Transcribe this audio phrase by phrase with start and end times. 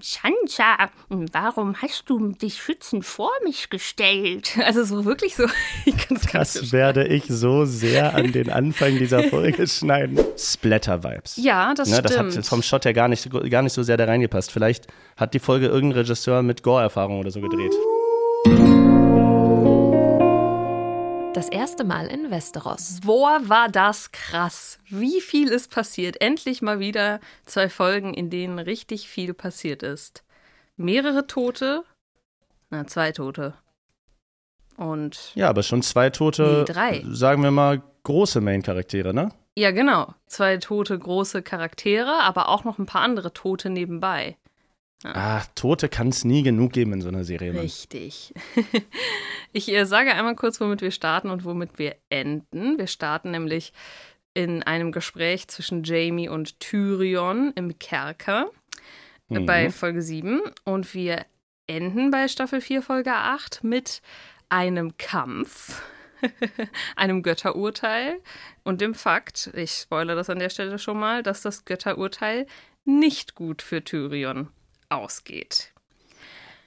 [0.00, 4.56] Sansa, warum hast du dich schützend vor mich gestellt?
[4.62, 5.46] Also so wirklich so.
[6.32, 10.18] das werde ich so sehr an den Anfang dieser Folge schneiden.
[10.38, 11.36] Splatter-Vibes.
[11.36, 12.28] Ja, das ne, stimmt.
[12.28, 14.50] Das hat vom Shot her gar nicht, gar nicht so sehr da reingepasst.
[14.50, 14.86] Vielleicht
[15.16, 17.72] hat die Folge irgendein Regisseur mit Gore-Erfahrung oder so gedreht.
[21.42, 23.00] Das erste Mal in Westeros.
[23.04, 24.78] Boah, war das krass.
[24.88, 26.20] Wie viel ist passiert?
[26.20, 30.22] Endlich mal wieder zwei Folgen, in denen richtig viel passiert ist.
[30.76, 31.82] Mehrere Tote.
[32.70, 33.54] Na, zwei Tote.
[34.76, 35.32] Und.
[35.34, 36.64] Ja, aber schon zwei Tote.
[36.68, 37.04] Nee, drei.
[37.08, 39.30] Sagen wir mal große Main-Charaktere, ne?
[39.58, 40.14] Ja, genau.
[40.26, 44.36] Zwei tote große Charaktere, aber auch noch ein paar andere Tote nebenbei.
[45.04, 47.52] Ah, Tote kann es nie genug geben in so einer Serie.
[47.52, 47.62] Mann.
[47.62, 48.32] Richtig.
[49.52, 52.78] ich äh, sage einmal kurz, womit wir starten und womit wir enden.
[52.78, 53.72] Wir starten nämlich
[54.34, 58.50] in einem Gespräch zwischen Jamie und Tyrion im Kerker
[59.30, 59.46] äh, mhm.
[59.46, 61.26] bei Folge 7 und wir
[61.66, 64.02] enden bei Staffel 4, Folge 8 mit
[64.48, 65.82] einem Kampf,
[66.96, 68.20] einem Götterurteil
[68.64, 72.46] und dem Fakt, ich spoilere das an der Stelle schon mal, dass das Götterurteil
[72.84, 74.48] nicht gut für Tyrion
[74.94, 75.72] ausgeht.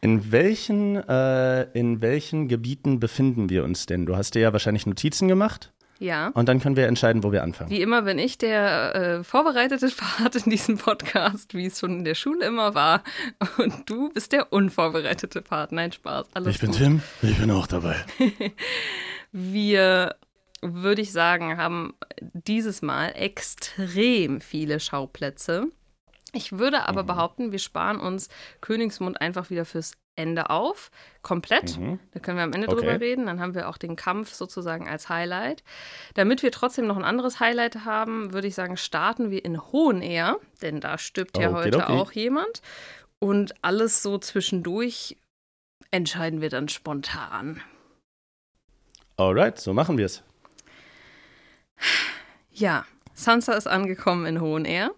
[0.02, 4.06] In welchen, äh, in welchen Gebieten befinden wir uns denn?
[4.06, 5.72] Du hast dir ja wahrscheinlich Notizen gemacht.
[6.00, 6.28] Ja.
[6.30, 7.70] Und dann können wir entscheiden, wo wir anfangen.
[7.70, 12.06] Wie immer bin ich der äh, vorbereitete Part in diesem Podcast, wie es schon in
[12.06, 13.04] der Schule immer war.
[13.58, 15.72] Und du bist der unvorbereitete Part.
[15.72, 16.28] Nein, Spaß.
[16.34, 16.80] Alles ich bin gut.
[16.80, 17.96] Tim, ich bin auch dabei.
[19.32, 20.16] wir,
[20.62, 25.68] würde ich sagen, haben dieses Mal extrem viele Schauplätze.
[26.36, 27.08] Ich würde aber mhm.
[27.08, 28.28] behaupten, wir sparen uns
[28.60, 30.92] Königsmund einfach wieder fürs Ende auf.
[31.22, 31.78] Komplett.
[31.78, 32.00] Mhm.
[32.12, 32.76] Da können wir am Ende okay.
[32.76, 33.26] drüber reden.
[33.26, 35.64] Dann haben wir auch den Kampf sozusagen als Highlight.
[36.14, 40.38] Damit wir trotzdem noch ein anderes Highlight haben, würde ich sagen, starten wir in Hohenehr,
[40.62, 41.94] denn da stirbt ja okay, heute okay.
[41.94, 42.62] auch jemand.
[43.20, 45.18] Und alles so zwischendurch
[45.92, 47.62] entscheiden wir dann spontan.
[49.16, 50.22] Alright, so machen wir es.
[52.52, 54.92] Ja, Sansa ist angekommen in Hohenehr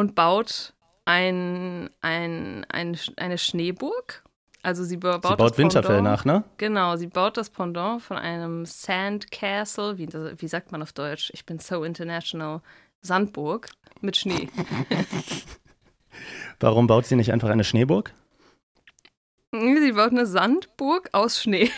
[0.00, 0.72] und baut
[1.04, 4.24] ein, ein, ein, eine Schneeburg.
[4.62, 6.44] Also sie baut, sie baut Winterfell nach, ne?
[6.58, 11.30] Genau, sie baut das Pendant von einem Sand Castle, wie, wie sagt man auf Deutsch?
[11.34, 12.60] Ich bin so international.
[13.02, 13.70] Sandburg
[14.02, 14.50] mit Schnee.
[16.60, 18.12] Warum baut sie nicht einfach eine Schneeburg?
[19.52, 21.70] Sie baut eine Sandburg aus Schnee.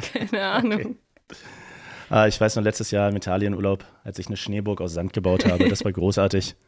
[0.12, 0.80] Keine Ahnung.
[0.80, 0.96] Okay.
[2.12, 5.46] Ah, ich weiß noch letztes Jahr im Italienurlaub, als ich eine Schneeburg aus Sand gebaut
[5.46, 5.70] habe.
[5.70, 6.54] Das war großartig.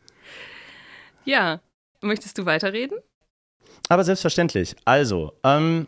[1.26, 1.60] Ja.
[2.02, 2.98] Möchtest du weiterreden?
[3.88, 4.76] Aber selbstverständlich.
[4.84, 5.86] Also, ähm,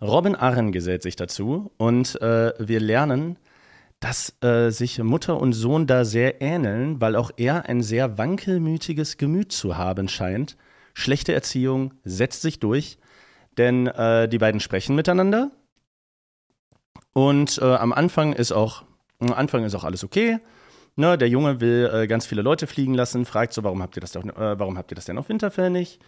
[0.00, 3.36] Robin Arren gesellt sich dazu und äh, wir lernen,
[3.98, 9.16] dass äh, sich Mutter und Sohn da sehr ähneln, weil auch er ein sehr wankelmütiges
[9.16, 10.56] Gemüt zu haben scheint.
[10.94, 12.98] Schlechte Erziehung setzt sich durch,
[13.58, 15.50] denn äh, die beiden sprechen miteinander
[17.12, 18.84] und äh, am Anfang ist auch,
[19.18, 20.38] am Anfang ist auch alles okay.
[20.96, 24.00] Ne, der Junge will äh, ganz viele Leute fliegen lassen, fragt so, warum habt ihr
[24.00, 26.00] das, doch, äh, warum habt ihr das denn auf Winterfell nicht?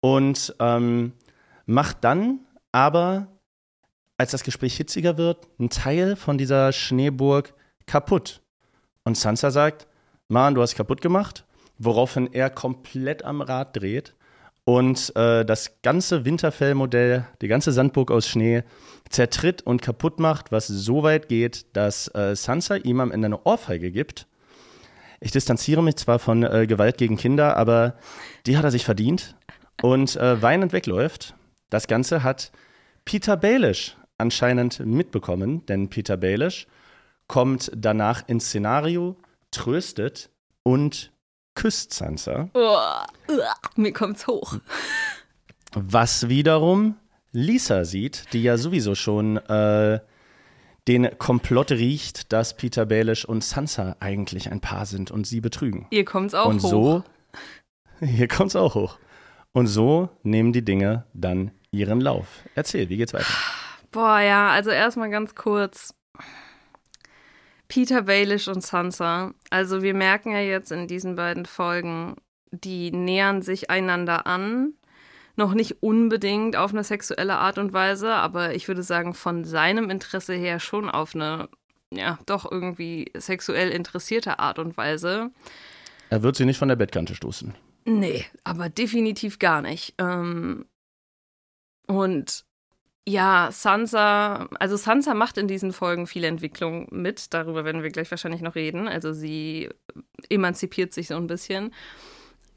[0.00, 1.12] Und ähm,
[1.66, 2.40] macht dann
[2.70, 3.28] aber,
[4.16, 7.54] als das Gespräch hitziger wird, einen Teil von dieser Schneeburg
[7.86, 8.42] kaputt.
[9.04, 9.86] Und Sansa sagt,
[10.28, 11.44] Mann, du hast kaputt gemacht,
[11.78, 14.14] woraufhin er komplett am Rad dreht
[14.64, 18.62] und äh, das ganze Winterfell-Modell, die ganze Sandburg aus Schnee,
[19.12, 23.44] zertritt und kaputt macht, was so weit geht, dass äh, Sansa ihm am Ende eine
[23.44, 24.26] Ohrfeige gibt.
[25.20, 27.94] Ich distanziere mich zwar von äh, Gewalt gegen Kinder, aber
[28.46, 29.36] die hat er sich verdient
[29.80, 31.34] und äh, weinend wegläuft.
[31.70, 32.50] Das Ganze hat
[33.04, 36.66] Peter Baelish anscheinend mitbekommen, denn Peter Baelish
[37.28, 39.16] kommt danach ins Szenario,
[39.50, 40.30] tröstet
[40.62, 41.12] und
[41.54, 42.48] küsst Sansa.
[42.54, 42.78] Oh,
[43.76, 44.58] mir kommt's hoch.
[45.74, 46.96] Was wiederum
[47.32, 50.00] Lisa sieht, die ja sowieso schon äh,
[50.88, 55.86] den Komplott riecht, dass Peter Baelish und Sansa eigentlich ein Paar sind und sie betrügen.
[55.90, 57.02] Ihr kommt's auch und hoch.
[58.00, 58.98] So, hier kommt's auch hoch.
[59.52, 62.26] Und so nehmen die Dinge dann ihren Lauf.
[62.54, 63.32] Erzähl, wie geht's weiter?
[63.92, 65.94] Boah, ja, also erstmal ganz kurz.
[67.68, 69.32] Peter Baelish und Sansa.
[69.50, 72.16] Also wir merken ja jetzt in diesen beiden Folgen,
[72.50, 74.74] die nähern sich einander an.
[75.36, 79.88] Noch nicht unbedingt auf eine sexuelle Art und Weise, aber ich würde sagen, von seinem
[79.90, 81.48] Interesse her schon auf eine,
[81.92, 85.30] ja, doch irgendwie sexuell interessierte Art und Weise.
[86.10, 87.54] Er wird sie nicht von der Bettkante stoßen.
[87.84, 89.94] Nee, aber definitiv gar nicht.
[89.98, 90.66] Ähm,
[91.86, 92.44] und
[93.08, 98.10] ja, Sansa, also Sansa macht in diesen Folgen viel Entwicklung mit, darüber werden wir gleich
[98.10, 98.86] wahrscheinlich noch reden.
[98.86, 99.70] Also sie
[100.28, 101.72] emanzipiert sich so ein bisschen.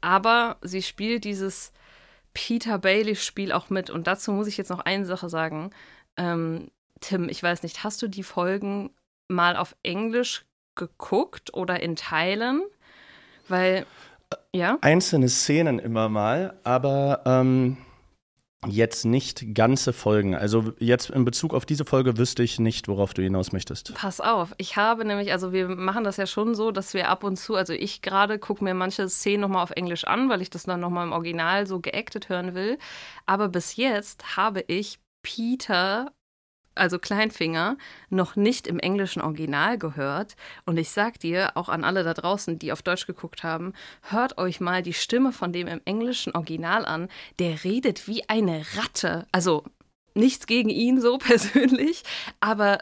[0.00, 1.72] aber sie spielt dieses
[2.36, 3.88] Peter Bailey-Spiel auch mit.
[3.88, 5.70] Und dazu muss ich jetzt noch eine Sache sagen.
[6.18, 8.90] Ähm, Tim, ich weiß nicht, hast du die Folgen
[9.26, 10.44] mal auf Englisch
[10.74, 12.62] geguckt oder in Teilen?
[13.48, 13.86] Weil,
[14.52, 14.76] ja?
[14.82, 17.78] Einzelne Szenen immer mal, aber ähm,
[18.66, 20.34] jetzt nicht ganze Folgen.
[20.34, 23.94] Also jetzt in Bezug auf diese Folge wüsste ich nicht, worauf du hinaus möchtest.
[23.94, 27.22] Pass auf, ich habe nämlich, also wir machen das ja schon so, dass wir ab
[27.24, 30.50] und zu, also ich gerade gucke mir manche Szenen nochmal auf Englisch an, weil ich
[30.50, 32.78] das dann nochmal im Original so geactet hören will.
[33.26, 36.12] Aber bis jetzt habe ich Peter
[36.76, 37.76] also Kleinfinger,
[38.10, 40.36] noch nicht im englischen Original gehört.
[40.64, 44.38] Und ich sag dir, auch an alle da draußen, die auf Deutsch geguckt haben, hört
[44.38, 47.08] euch mal die Stimme von dem im englischen Original an.
[47.38, 49.26] Der redet wie eine Ratte.
[49.32, 49.64] Also
[50.14, 52.02] nichts gegen ihn so persönlich,
[52.40, 52.78] aber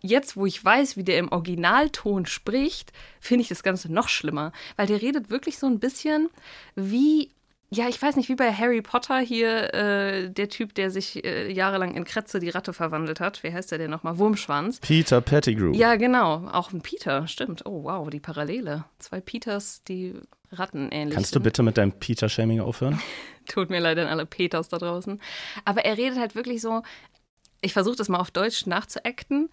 [0.00, 4.52] jetzt, wo ich weiß, wie der im Originalton spricht, finde ich das Ganze noch schlimmer,
[4.76, 6.28] weil der redet wirklich so ein bisschen
[6.76, 7.30] wie
[7.70, 11.50] ja, ich weiß nicht, wie bei Harry Potter hier, äh, der Typ, der sich äh,
[11.50, 13.42] jahrelang in Kretze die Ratte verwandelt hat.
[13.42, 14.18] Wie heißt der denn nochmal?
[14.18, 14.80] Wurmschwanz.
[14.80, 15.72] Peter Pettigrew.
[15.74, 16.48] Ja, genau.
[16.52, 17.66] Auch ein Peter, stimmt.
[17.66, 18.84] Oh, wow, die Parallele.
[18.98, 20.14] Zwei Peters, die
[20.52, 21.14] Ratten ähnlich.
[21.14, 23.00] Kannst du bitte mit deinem Peter-Shaming aufhören?
[23.48, 25.20] Tut mir leid an alle Peters da draußen.
[25.64, 26.82] Aber er redet halt wirklich so,
[27.60, 29.50] ich versuche das mal auf Deutsch nachzuacten.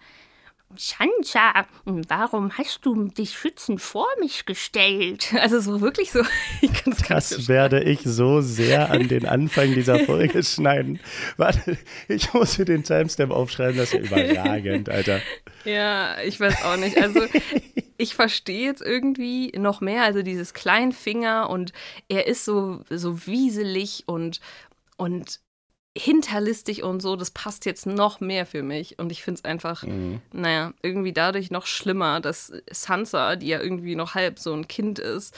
[0.76, 5.32] Sansa, warum hast du dich schützend vor mich gestellt?
[5.42, 6.22] Also so wirklich so.
[7.08, 11.00] das werde ich so sehr an den Anfang dieser Folge schneiden.
[11.36, 11.76] Warte,
[12.08, 15.20] ich muss mir den Timestamp aufschreiben, das ist ja überragend, Alter.
[15.64, 16.96] Ja, ich weiß auch nicht.
[16.96, 17.22] Also
[17.96, 21.72] ich verstehe jetzt irgendwie noch mehr, also dieses Kleinfinger und
[22.08, 24.40] er ist so, so wieselig und,
[24.96, 25.40] und
[25.96, 28.98] hinterlistig und so, das passt jetzt noch mehr für mich.
[28.98, 30.22] Und ich finde es einfach, mhm.
[30.32, 34.98] naja, irgendwie dadurch noch schlimmer, dass Sansa, die ja irgendwie noch halb so ein Kind
[34.98, 35.34] ist,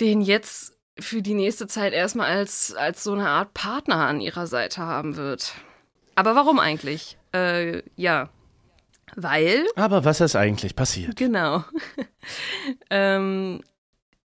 [0.00, 4.48] den jetzt für die nächste Zeit erstmal als, als so eine Art Partner an ihrer
[4.48, 5.52] Seite haben wird.
[6.16, 7.16] Aber warum eigentlich?
[7.32, 8.30] Äh, ja.
[9.14, 9.64] Weil.
[9.76, 11.16] Aber was ist eigentlich passiert?
[11.16, 11.64] Genau.
[12.90, 13.62] ähm,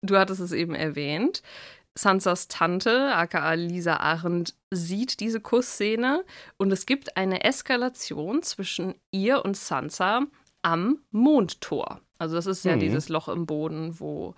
[0.01, 1.43] du hattest es eben erwähnt.
[1.95, 6.23] Sansas Tante, aka Lisa Arendt, sieht diese Kussszene
[6.57, 10.21] und es gibt eine Eskalation zwischen ihr und Sansa
[10.61, 12.01] am Mondtor.
[12.17, 12.81] Also das ist ja mhm.
[12.81, 14.35] dieses Loch im Boden, wo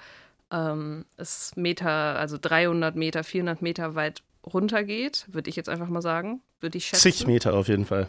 [0.52, 6.02] ähm, es Meter, also 300 Meter, 400 Meter weit runtergeht, würde ich jetzt einfach mal
[6.02, 7.12] sagen, würde ich schätzen.
[7.12, 8.08] Zig Meter auf jeden Fall.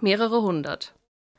[0.00, 0.94] Mehrere hundert.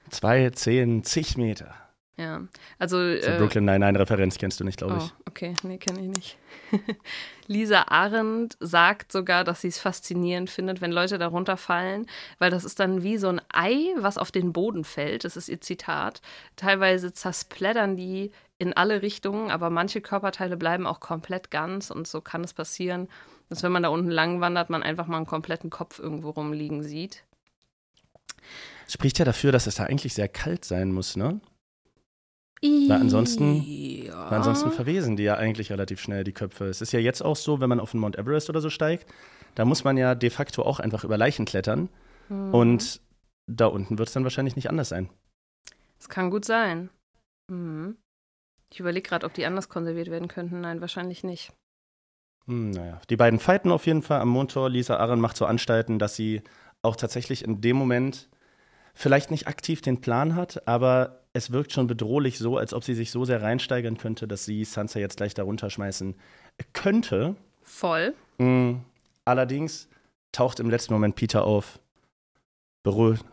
[0.09, 1.73] Zwei, zehn, zig Meter.
[2.17, 2.41] Ja,
[2.79, 2.97] also.
[2.97, 5.03] So äh, Brooklyn Nine-Nine-Referenz kennst du nicht, glaube ich.
[5.03, 6.37] Oh, okay, nee, kenne ich nicht.
[7.47, 12.07] Lisa Arendt sagt sogar, dass sie es faszinierend findet, wenn Leute darunter fallen,
[12.39, 15.25] weil das ist dann wie so ein Ei, was auf den Boden fällt.
[15.25, 16.21] Das ist ihr Zitat.
[16.55, 22.21] Teilweise zersplättern die in alle Richtungen, aber manche Körperteile bleiben auch komplett ganz und so
[22.21, 23.07] kann es passieren,
[23.49, 26.81] dass wenn man da unten lang wandert, man einfach mal einen kompletten Kopf irgendwo rumliegen
[26.81, 27.23] sieht.
[28.87, 31.39] Spricht ja dafür, dass es da eigentlich sehr kalt sein muss, ne?
[32.61, 34.31] Weil ansonsten, ja.
[34.31, 36.65] weil ansonsten verwesen die ja eigentlich relativ schnell, die Köpfe.
[36.65, 39.05] Es ist ja jetzt auch so, wenn man auf den Mount Everest oder so steigt,
[39.55, 41.89] da muss man ja de facto auch einfach über Leichen klettern.
[42.29, 42.53] Mhm.
[42.53, 43.01] Und
[43.47, 45.09] da unten wird es dann wahrscheinlich nicht anders sein.
[45.97, 46.89] Das kann gut sein.
[47.51, 47.97] Mhm.
[48.71, 50.61] Ich überlege gerade, ob die anders konserviert werden könnten.
[50.61, 51.53] Nein, wahrscheinlich nicht.
[52.45, 54.69] Hm, naja, die beiden fighten auf jeden Fall am Mondtor.
[54.69, 56.41] Lisa Aaron macht so Anstalten, dass sie
[56.81, 58.29] auch tatsächlich in dem Moment
[58.97, 62.95] vielleicht nicht aktiv den Plan hat, aber es wirkt schon bedrohlich so, als ob sie
[62.95, 66.15] sich so sehr reinsteigern könnte, dass sie Sansa jetzt gleich darunter schmeißen
[66.73, 67.35] könnte.
[67.61, 68.15] Voll.
[68.39, 68.81] Mhm.
[69.23, 69.87] Allerdings
[70.31, 71.79] taucht im letzten Moment Peter auf,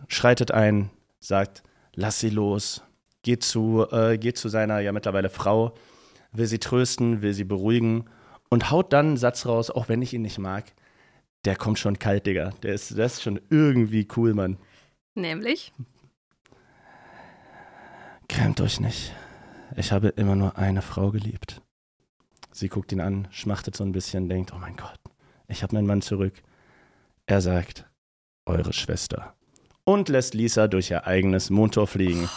[0.09, 0.91] schreitet ein,
[1.21, 1.63] sagt,
[1.95, 2.83] lass sie los,
[3.23, 5.75] geht zu, äh, geht zu seiner ja mittlerweile Frau,
[6.33, 8.11] will sie trösten, will sie beruhigen
[8.51, 10.73] und haut dann einen Satz raus, auch wenn ich ihn nicht mag.
[11.45, 12.51] Der kommt schon kalt, Digga.
[12.63, 14.59] Der ist, der ist schon irgendwie cool, Mann.
[15.15, 15.73] Nämlich?
[18.29, 19.13] Grämt euch nicht.
[19.77, 21.61] Ich habe immer nur eine Frau geliebt.
[22.53, 25.01] Sie guckt ihn an, schmachtet so ein bisschen, denkt, oh mein Gott,
[25.49, 26.43] ich habe meinen Mann zurück.
[27.27, 27.85] Er sagt,
[28.47, 29.35] eure Schwester.
[29.85, 32.29] Und lässt Lisa durch ihr eigenes Mondtor fliegen.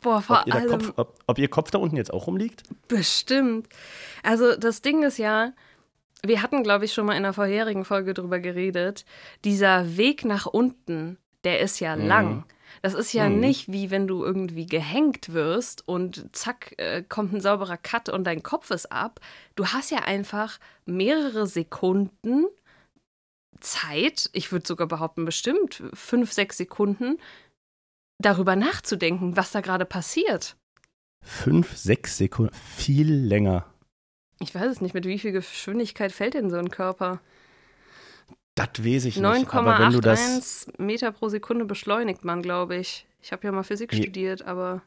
[0.00, 0.68] Boah, vor ob, allem.
[0.68, 2.62] Kopf, ob, ob ihr Kopf da unten jetzt auch rumliegt?
[2.88, 3.68] Bestimmt.
[4.22, 5.52] Also das Ding ist ja,
[6.24, 9.04] wir hatten, glaube ich, schon mal in der vorherigen Folge drüber geredet.
[9.44, 12.06] Dieser Weg nach unten, der ist ja mhm.
[12.06, 12.44] lang.
[12.82, 13.40] Das ist ja mhm.
[13.40, 18.24] nicht wie wenn du irgendwie gehängt wirst und zack, äh, kommt ein sauberer Cut und
[18.24, 19.20] dein Kopf ist ab.
[19.54, 22.46] Du hast ja einfach mehrere Sekunden
[23.60, 27.18] Zeit, ich würde sogar behaupten, bestimmt fünf, sechs Sekunden,
[28.18, 30.56] darüber nachzudenken, was da gerade passiert.
[31.22, 33.69] Fünf, sechs Sekunden, viel länger.
[34.42, 37.20] Ich weiß es nicht, mit wie viel Geschwindigkeit fällt denn so ein Körper?
[38.54, 39.54] Das weiß ich nicht.
[39.54, 43.06] Aber wenn du das 9,81 Meter pro Sekunde beschleunigt man, glaube ich.
[43.22, 43.98] Ich habe ja mal Physik Ja.
[43.98, 44.82] studiert, aber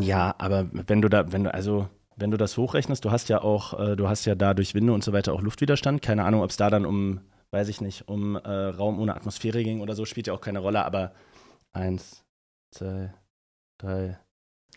[0.00, 3.42] Ja, aber wenn du da, wenn du, also, wenn du das hochrechnest, du hast ja
[3.42, 6.02] auch, äh, du hast ja da durch Winde und so weiter auch Luftwiderstand.
[6.02, 9.62] Keine Ahnung, ob es da dann um, weiß ich nicht, um äh, Raum ohne Atmosphäre
[9.62, 11.12] ging oder so, spielt ja auch keine Rolle, aber
[11.72, 12.24] eins,
[12.70, 13.12] zwei,
[13.78, 14.18] drei,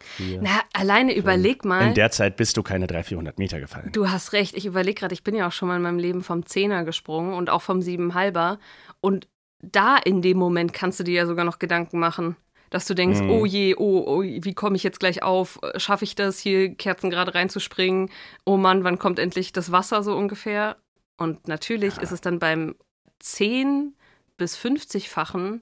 [0.01, 0.41] vier.
[0.41, 1.87] na, alleine überleg mal.
[1.87, 3.91] In der Zeit bist du keine 300, 400 Meter gefallen.
[3.91, 6.23] Du hast recht, ich überlege gerade, ich bin ja auch schon mal in meinem Leben
[6.23, 8.59] vom Zehner gesprungen und auch vom Siebenhalber.
[9.01, 9.27] Und
[9.61, 12.35] da in dem Moment kannst du dir ja sogar noch Gedanken machen,
[12.69, 13.29] dass du denkst, Mhm.
[13.29, 15.59] oh je, oh, oh, wie komme ich jetzt gleich auf?
[15.77, 18.09] Schaffe ich das, hier Kerzen gerade reinzuspringen?
[18.45, 20.77] Oh Mann, wann kommt endlich das Wasser so ungefähr?
[21.17, 22.75] Und natürlich ist es dann beim
[23.19, 23.95] 10
[24.37, 25.61] bis 50-fachen,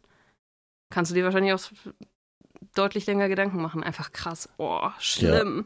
[0.89, 1.59] kannst du dir wahrscheinlich auch
[2.73, 3.83] deutlich länger Gedanken machen.
[3.83, 4.49] Einfach krass.
[4.57, 5.65] Oh, schlimm.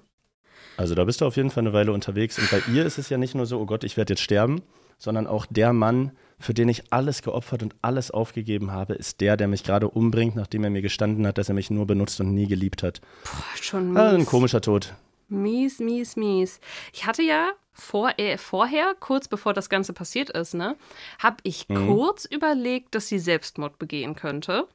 [0.77, 2.37] Also da bist du auf jeden Fall eine Weile unterwegs.
[2.37, 4.61] Und bei ihr ist es ja nicht nur so, oh Gott, ich werde jetzt sterben,
[4.99, 9.37] sondern auch der Mann, für den ich alles geopfert und alles aufgegeben habe, ist der,
[9.37, 12.33] der mich gerade umbringt, nachdem er mir gestanden hat, dass er mich nur benutzt und
[12.33, 13.01] nie geliebt hat.
[13.23, 14.27] Boah, schon Ah, ein mies.
[14.27, 14.93] komischer Tod.
[15.29, 16.59] Mies, mies, mies.
[16.93, 20.75] Ich hatte ja vor, äh, vorher, kurz bevor das Ganze passiert ist, ne,
[21.19, 21.87] habe ich Mhm.
[21.87, 24.67] kurz überlegt, dass sie Selbstmord begehen könnte.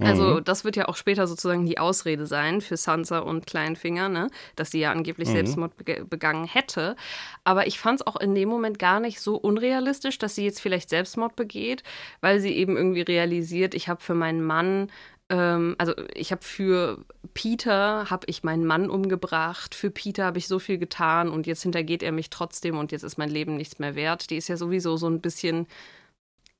[0.00, 0.44] Also, Mhm.
[0.44, 4.28] das wird ja auch später sozusagen die Ausrede sein für Sansa und Kleinfinger, ne?
[4.56, 5.32] Dass sie ja angeblich Mhm.
[5.34, 5.72] Selbstmord
[6.10, 6.96] begangen hätte.
[7.44, 10.60] Aber ich fand es auch in dem Moment gar nicht so unrealistisch, dass sie jetzt
[10.60, 11.84] vielleicht Selbstmord begeht,
[12.20, 14.90] weil sie eben irgendwie realisiert, ich habe für meinen Mann,
[15.30, 20.48] ähm, also ich habe für Peter, habe ich meinen Mann umgebracht, für Peter habe ich
[20.48, 23.78] so viel getan und jetzt hintergeht er mich trotzdem und jetzt ist mein Leben nichts
[23.78, 24.28] mehr wert.
[24.30, 25.66] Die ist ja sowieso so ein bisschen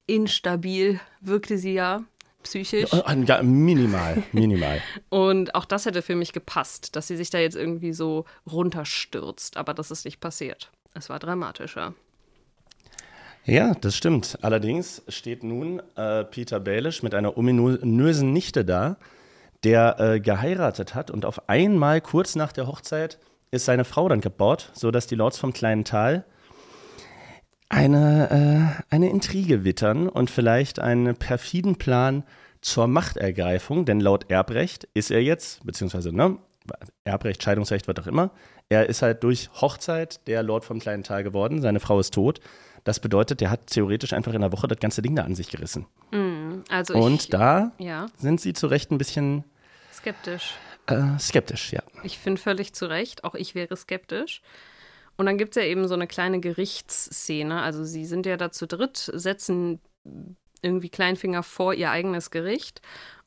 [0.06, 2.04] instabil, wirkte sie ja.
[2.44, 2.92] Psychisch.
[2.92, 4.80] Ein- ja, minimal, minimal.
[5.08, 9.56] Und auch das hätte für mich gepasst, dass sie sich da jetzt irgendwie so runterstürzt.
[9.56, 10.70] Aber das ist nicht passiert.
[10.94, 11.94] Es war dramatischer.
[13.44, 14.38] Ja, das stimmt.
[14.42, 18.96] Allerdings steht nun äh, Peter Baelish mit einer ominösen Nichte da,
[19.64, 23.18] der äh, geheiratet hat und auf einmal kurz nach der Hochzeit
[23.50, 26.24] ist seine Frau dann gebaut, sodass die Lords vom kleinen Tal
[27.68, 32.25] eine, äh, eine Intrige wittern und vielleicht einen perfiden Plan
[32.61, 36.38] zur Machtergreifung, denn laut Erbrecht ist er jetzt, beziehungsweise ne,
[37.04, 38.30] Erbrecht, Scheidungsrecht, was auch immer,
[38.68, 42.40] er ist halt durch Hochzeit der Lord vom kleinen Tal geworden, seine Frau ist tot.
[42.85, 45.50] Das bedeutet, der hat theoretisch einfach in der Woche das ganze Ding da an sich
[45.50, 45.87] gerissen.
[46.68, 49.44] Also Und ich, da ja, sind sie zu Recht ein bisschen
[49.92, 50.54] skeptisch.
[50.87, 51.83] äh, skeptisch, ja.
[52.02, 54.42] Ich finde völlig zu Recht, auch ich wäre skeptisch.
[55.16, 57.62] Und dann gibt es ja eben so eine kleine Gerichtsszene.
[57.62, 59.80] Also sie sind ja da zu dritt, setzen
[60.62, 62.80] irgendwie Kleinfinger vor ihr eigenes Gericht.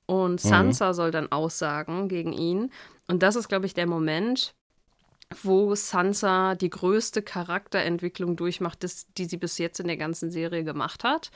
[0.06, 2.72] Und Sansa soll dann aussagen gegen ihn.
[3.08, 4.53] Und das ist, glaube ich, der Moment,
[5.44, 10.63] wo Sansa die größte Charakterentwicklung durchmacht, das, die sie bis jetzt in der ganzen Serie
[10.63, 11.29] gemacht hat.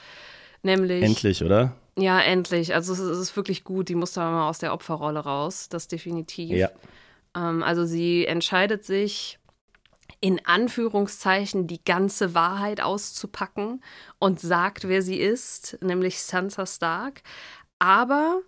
[0.63, 1.03] Nämlich.
[1.03, 1.75] Endlich, oder?
[1.97, 2.73] Ja, endlich.
[2.73, 3.89] Also es ist, es ist wirklich gut.
[3.89, 5.67] Die muss da mal aus der Opferrolle raus.
[5.69, 6.51] Das definitiv.
[6.51, 6.69] Ja.
[7.35, 9.39] Ähm, also sie entscheidet sich,
[10.21, 13.83] in Anführungszeichen die ganze Wahrheit auszupacken
[14.19, 17.23] und sagt, wer sie ist, nämlich Sansa Stark.
[17.79, 18.41] Aber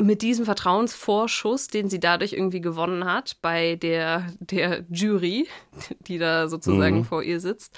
[0.00, 5.48] mit diesem Vertrauensvorschuss, den sie dadurch irgendwie gewonnen hat bei der, der Jury,
[6.06, 7.04] die da sozusagen Mhm.
[7.04, 7.76] vor ihr sitzt,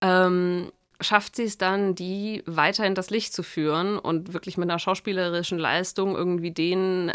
[0.00, 4.68] ähm, schafft sie es dann, die weiter in das Licht zu führen und wirklich mit
[4.68, 7.12] einer schauspielerischen Leistung irgendwie denen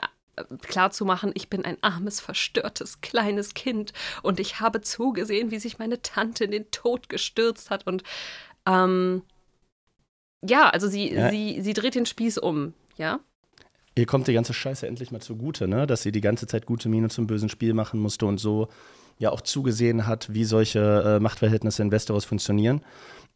[0.62, 6.02] klarzumachen, ich bin ein armes, verstörtes, kleines Kind und ich habe zugesehen, wie sich meine
[6.02, 8.04] Tante in den Tod gestürzt hat und
[8.66, 9.24] ähm,
[10.48, 11.30] ja, also sie, Ja.
[11.30, 13.20] sie, sie dreht den Spieß um, ja.
[13.96, 15.88] Ihr kommt die ganze Scheiße endlich mal zugute, ne?
[15.88, 18.68] Dass sie die ganze Zeit gute Miene zum bösen Spiel machen musste und so
[19.18, 20.80] ja auch zugesehen hat, wie solche
[21.18, 22.82] äh, Machtverhältnisse in Westeros funktionieren.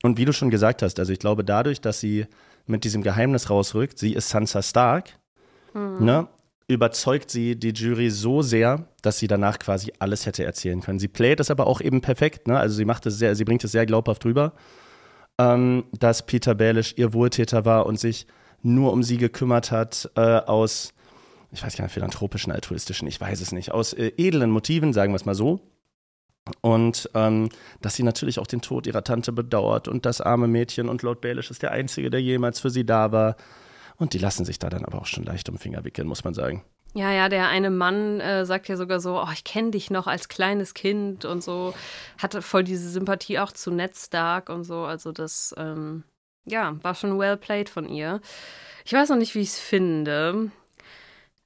[0.04, 2.28] Und wie du schon gesagt hast, also ich glaube, dadurch, dass sie
[2.68, 5.18] mit diesem Geheimnis rausrückt, sie ist Sansa Stark,
[5.74, 6.28] ne?
[6.74, 11.00] Überzeugt sie die Jury so sehr, dass sie danach quasi alles hätte erzählen können.
[11.00, 12.58] Sie playt es aber auch eben perfekt, ne?
[12.58, 14.54] Also sie macht es sehr, sie bringt es sehr glaubhaft rüber,
[15.38, 18.28] ähm, dass Peter Baelish ihr Wohltäter war und sich
[18.62, 20.94] nur um sie gekümmert hat, äh, aus,
[21.52, 25.14] ich weiß gar nicht, philanthropischen, altruistischen, ich weiß es nicht, aus äh, edlen Motiven, sagen
[25.14, 25.62] wir es mal so.
[26.62, 27.50] Und ähm,
[27.82, 31.22] dass sie natürlich auch den Tod ihrer Tante bedauert und das arme Mädchen und Lord
[31.22, 33.36] Baelish ist der Einzige, der jemals für sie da war.
[34.02, 36.24] Und die lassen sich da dann aber auch schon leicht um den Finger wickeln, muss
[36.24, 36.64] man sagen.
[36.96, 40.08] Ja, ja, der eine Mann äh, sagt ja sogar so, oh, ich kenne dich noch
[40.08, 41.76] als kleines Kind und so,
[42.18, 46.04] hatte voll diese Sympathie auch zu Ned Stark und so, also das, ähm,
[46.46, 48.22] ja, war schon well played von ihr.
[48.86, 50.50] Ich weiß noch nicht, wie ich es finde.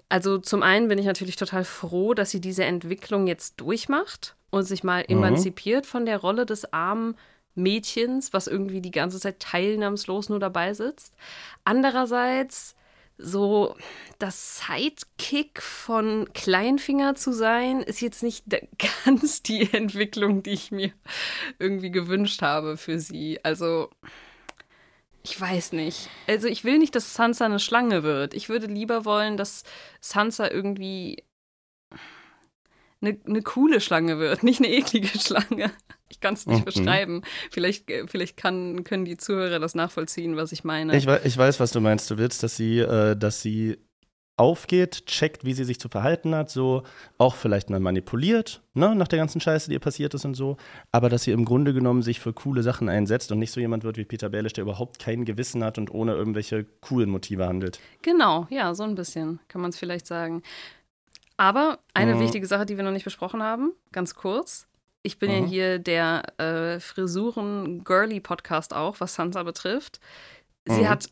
[0.08, 4.64] Also zum einen bin ich natürlich total froh, dass sie diese Entwicklung jetzt durchmacht und
[4.64, 5.18] sich mal Mhm.
[5.18, 7.18] emanzipiert von der Rolle des armen
[7.56, 11.14] Mädchens, was irgendwie die ganze Zeit teilnahmslos nur dabei sitzt.
[11.64, 12.76] Andererseits
[13.18, 13.76] so
[14.20, 18.46] das Sidekick von Kleinfinger zu sein, ist jetzt nicht
[19.06, 20.92] ganz die Entwicklung, die ich mir
[21.60, 23.40] irgendwie gewünscht habe für sie.
[23.44, 23.90] Also
[25.24, 26.10] ich weiß nicht.
[26.28, 28.36] Also ich will nicht, dass Sansa eine Schlange wird.
[28.36, 29.64] Ich würde lieber wollen, dass
[30.00, 31.24] Sansa irgendwie
[33.06, 35.72] eine, eine coole Schlange wird, nicht eine eklige Schlange.
[36.10, 36.66] Ich kann es nicht Mhm.
[36.66, 37.22] beschreiben.
[37.52, 40.96] Vielleicht, äh, vielleicht kann, können die Zuhörer das nachvollziehen, was ich meine.
[40.96, 42.10] Ich, ich weiß, was du meinst.
[42.12, 43.78] Du willst, dass sie, äh, dass sie
[44.38, 46.84] aufgeht, checkt, wie sie sich zu verhalten hat, so
[47.18, 50.58] auch vielleicht mal manipuliert, ne, nach der ganzen Scheiße, die ihr passiert ist und so,
[50.92, 53.86] aber dass sie im Grunde genommen sich für coole Sachen einsetzt und nicht so jemand
[53.86, 57.80] wird wie Peter Baelish, der überhaupt kein Gewissen hat und ohne irgendwelche coolen Motive handelt.
[58.02, 60.44] Genau, ja, so ein bisschen kann man es vielleicht sagen.
[61.38, 62.20] Aber eine Mhm.
[62.20, 64.68] wichtige Sache, die wir noch nicht besprochen haben, ganz kurz.
[65.04, 65.46] Ich bin ja Mhm.
[65.48, 70.00] hier der äh, Frisuren-Girly-Podcast auch, was Sansa betrifft.
[70.66, 70.90] Sie Mhm.
[70.90, 71.10] hat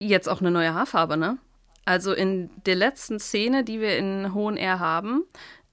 [0.00, 1.38] jetzt auch eine neue Haarfarbe, ne?
[1.84, 5.24] Also in der letzten Szene, die wir in Hohen Air haben,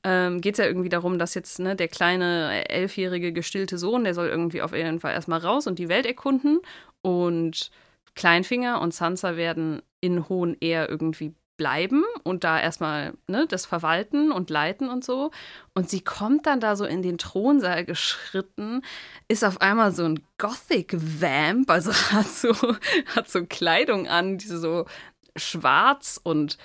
[0.04, 4.14] ähm, geht es ja irgendwie darum, dass jetzt ne, der kleine elfjährige gestillte Sohn, der
[4.14, 6.60] soll irgendwie auf jeden Fall erstmal raus und die Welt erkunden.
[7.02, 7.70] Und
[8.16, 14.32] Kleinfinger und Sansa werden in Hohen Air irgendwie bleiben und da erstmal ne, das verwalten
[14.32, 15.30] und leiten und so.
[15.76, 18.82] Und sie kommt dann da so in den Thronsaal geschritten,
[19.28, 22.54] ist auf einmal so ein Gothic-Vamp, also hat so,
[23.16, 24.86] hat so Kleidung an, die so
[25.36, 26.58] schwarz und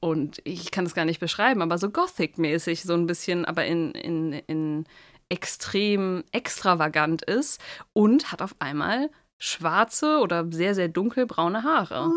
[0.00, 3.92] und ich kann es gar nicht beschreiben, aber so Gothic-mäßig, so ein bisschen, aber in,
[3.92, 4.84] in, in
[5.30, 7.58] extrem extravagant ist
[7.94, 12.10] und hat auf einmal schwarze oder sehr, sehr dunkelbraune Haare.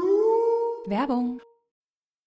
[0.86, 1.40] Werbung.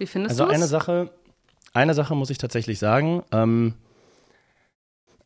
[0.00, 0.70] Wie findest Also du eine es?
[0.70, 1.10] Sache,
[1.74, 3.22] eine Sache muss ich tatsächlich sagen.
[3.32, 3.74] Ähm,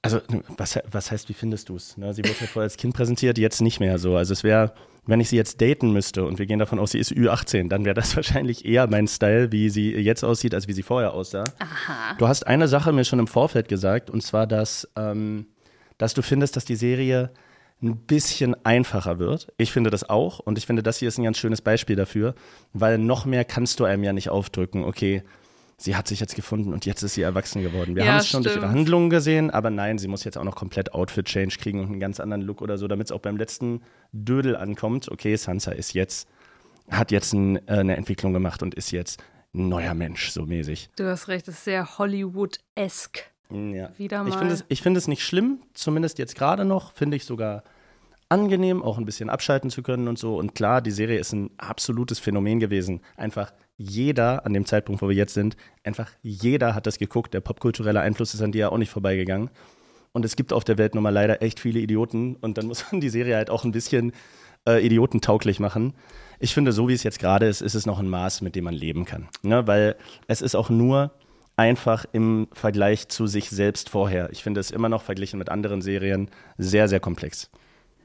[0.02, 0.20] also
[0.56, 1.96] was, was heißt, wie findest du es?
[1.96, 2.12] Ne?
[2.12, 4.16] Sie wurde ja vorher als Kind präsentiert, jetzt nicht mehr so.
[4.16, 4.74] Also es wäre,
[5.06, 7.84] wenn ich sie jetzt daten müsste und wir gehen davon aus, sie ist Ü18, dann
[7.84, 11.44] wäre das wahrscheinlich eher mein Style, wie sie jetzt aussieht, als wie sie vorher aussah.
[11.60, 12.16] Aha.
[12.18, 15.46] Du hast eine Sache mir schon im Vorfeld gesagt, und zwar, dass, ähm,
[15.98, 17.30] dass du findest, dass die Serie
[17.84, 19.52] ein bisschen einfacher wird.
[19.58, 22.34] Ich finde das auch und ich finde, das hier ist ein ganz schönes Beispiel dafür,
[22.72, 25.22] weil noch mehr kannst du einem ja nicht aufdrücken, okay,
[25.76, 27.94] sie hat sich jetzt gefunden und jetzt ist sie erwachsen geworden.
[27.96, 28.74] Wir Ja, haben es schon durch ihre stimmt.
[28.78, 32.20] Handlungen gesehen, aber nein, sie muss jetzt auch noch komplett Outfit-Change kriegen und einen ganz
[32.20, 35.10] anderen Look oder so, damit es auch beim letzten Dödel ankommt.
[35.10, 36.28] Okay, Sansa ist jetzt,
[36.90, 40.90] hat jetzt ein, äh, eine Entwicklung gemacht und ist jetzt ein neuer Mensch, so mäßig.
[40.96, 43.24] Du hast recht, es ist sehr Hollywood-esque.
[43.50, 43.90] Ja.
[43.98, 44.38] Wieder Ich mal.
[44.38, 47.62] finde es, ich finde es nicht schlimm, zumindest jetzt gerade noch, finde ich sogar
[48.34, 50.36] angenehm, auch ein bisschen abschalten zu können und so.
[50.36, 53.00] Und klar, die Serie ist ein absolutes Phänomen gewesen.
[53.16, 57.32] Einfach jeder, an dem Zeitpunkt, wo wir jetzt sind, einfach jeder hat das geguckt.
[57.32, 59.50] Der popkulturelle Einfluss ist an dir auch nicht vorbeigegangen.
[60.10, 62.34] Und es gibt auf der Welt nun mal leider echt viele Idioten.
[62.34, 64.10] Und dann muss man die Serie halt auch ein bisschen
[64.68, 65.94] äh, idiotentauglich machen.
[66.40, 68.64] Ich finde, so wie es jetzt gerade ist, ist es noch ein Maß, mit dem
[68.64, 69.28] man leben kann.
[69.42, 69.64] Ne?
[69.68, 69.94] Weil
[70.26, 71.12] es ist auch nur
[71.54, 74.28] einfach im Vergleich zu sich selbst vorher.
[74.32, 77.48] Ich finde es immer noch verglichen mit anderen Serien sehr, sehr komplex.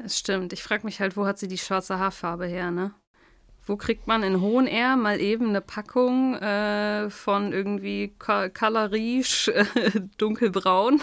[0.01, 0.53] Das stimmt.
[0.53, 2.91] Ich frage mich halt, wo hat sie die schwarze Haarfarbe her, ne?
[3.65, 8.91] Wo kriegt man in Hohen Air mal eben eine Packung äh, von irgendwie Ka- Color
[8.91, 9.65] Riche, äh,
[10.17, 11.01] dunkelbraun,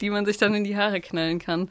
[0.00, 1.68] die man sich dann in die Haare knallen kann?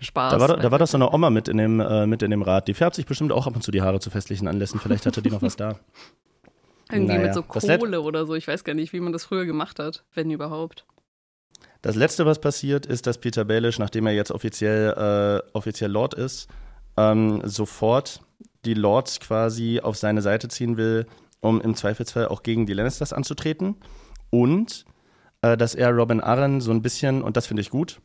[0.00, 0.32] Spaß.
[0.32, 2.42] Da war, da war doch so eine Oma mit in, dem, äh, mit in dem
[2.42, 2.68] Rad.
[2.68, 4.78] Die färbt sich bestimmt auch ab und zu die Haare zu festlichen Anlässen.
[4.78, 5.78] Vielleicht hatte die noch was da.
[6.90, 8.34] Irgendwie Naja, mit so das Kohle oder so.
[8.34, 10.84] Ich weiß gar nicht, wie man das früher gemacht hat, wenn überhaupt.
[11.82, 16.14] Das letzte, was passiert, ist, dass Peter Baelish, nachdem er jetzt offiziell, äh, offiziell Lord
[16.14, 16.48] ist,
[16.96, 18.20] ähm, sofort
[18.64, 21.06] die Lords quasi auf seine Seite ziehen will,
[21.40, 23.76] um im Zweifelsfall auch gegen die Lannisters anzutreten.
[24.30, 24.84] Und
[25.42, 28.00] äh, dass er Robin Arryn so ein bisschen, und das finde ich gut,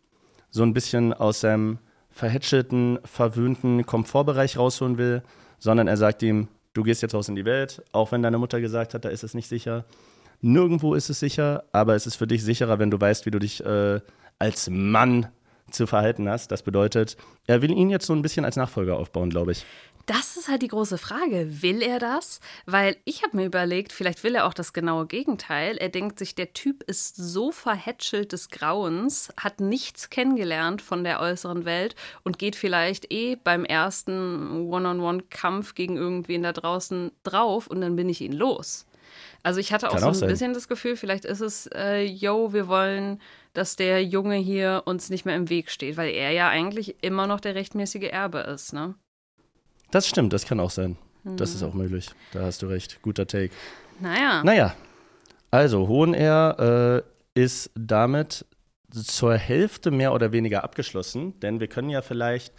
[0.52, 1.80] so ein bisschen aus seinem
[2.12, 5.24] verhätschelten, verwöhnten Komfortbereich rausholen will,
[5.58, 8.62] sondern er sagt ihm, du gehst jetzt raus in die Welt, auch wenn deine Mutter
[8.62, 9.86] gesagt hat, da ist es nicht sicher.
[10.46, 13.40] Nirgendwo ist es sicher, aber es ist für dich sicherer, wenn du weißt, wie du
[13.40, 14.02] dich äh,
[14.40, 15.30] als Mann
[15.72, 16.52] zu verhalten hast.
[16.52, 17.16] Das bedeutet,
[17.48, 19.66] er will ihn jetzt so ein bisschen als Nachfolger aufbauen, glaube ich.
[20.06, 21.62] Das ist halt die große Frage.
[21.62, 22.42] Will er das?
[22.66, 25.78] Weil ich habe mir überlegt, vielleicht will er auch das genaue Gegenteil.
[25.78, 31.22] Er denkt sich, der Typ ist so verhätschelt des Grauens, hat nichts kennengelernt von der
[31.22, 37.80] äußeren Welt und geht vielleicht eh beim ersten One-on-One-Kampf gegen irgendwen da draußen drauf und
[37.80, 38.86] dann bin ich ihn los.
[39.44, 40.30] Also ich hatte auch Kann so auch ein sein.
[40.30, 43.20] bisschen das Gefühl, vielleicht ist es, äh, yo, wir wollen,
[43.54, 47.28] dass der Junge hier uns nicht mehr im Weg steht, weil er ja eigentlich immer
[47.28, 48.96] noch der rechtmäßige Erbe ist, ne?
[49.92, 50.98] Das stimmt, das kann auch sein.
[51.24, 52.10] Das ist auch möglich.
[52.34, 53.02] Da hast du recht.
[53.02, 53.54] Guter Take.
[54.00, 54.44] Naja.
[54.44, 54.76] Naja,
[55.52, 57.04] also Hohenair
[57.36, 58.46] äh, ist damit
[58.92, 62.54] zur Hälfte mehr oder weniger abgeschlossen, denn wir können ja vielleicht,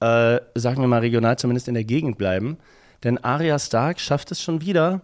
[0.00, 2.58] äh, sagen wir mal regional zumindest in der Gegend bleiben,
[3.04, 5.02] denn Arya Stark schafft es schon wieder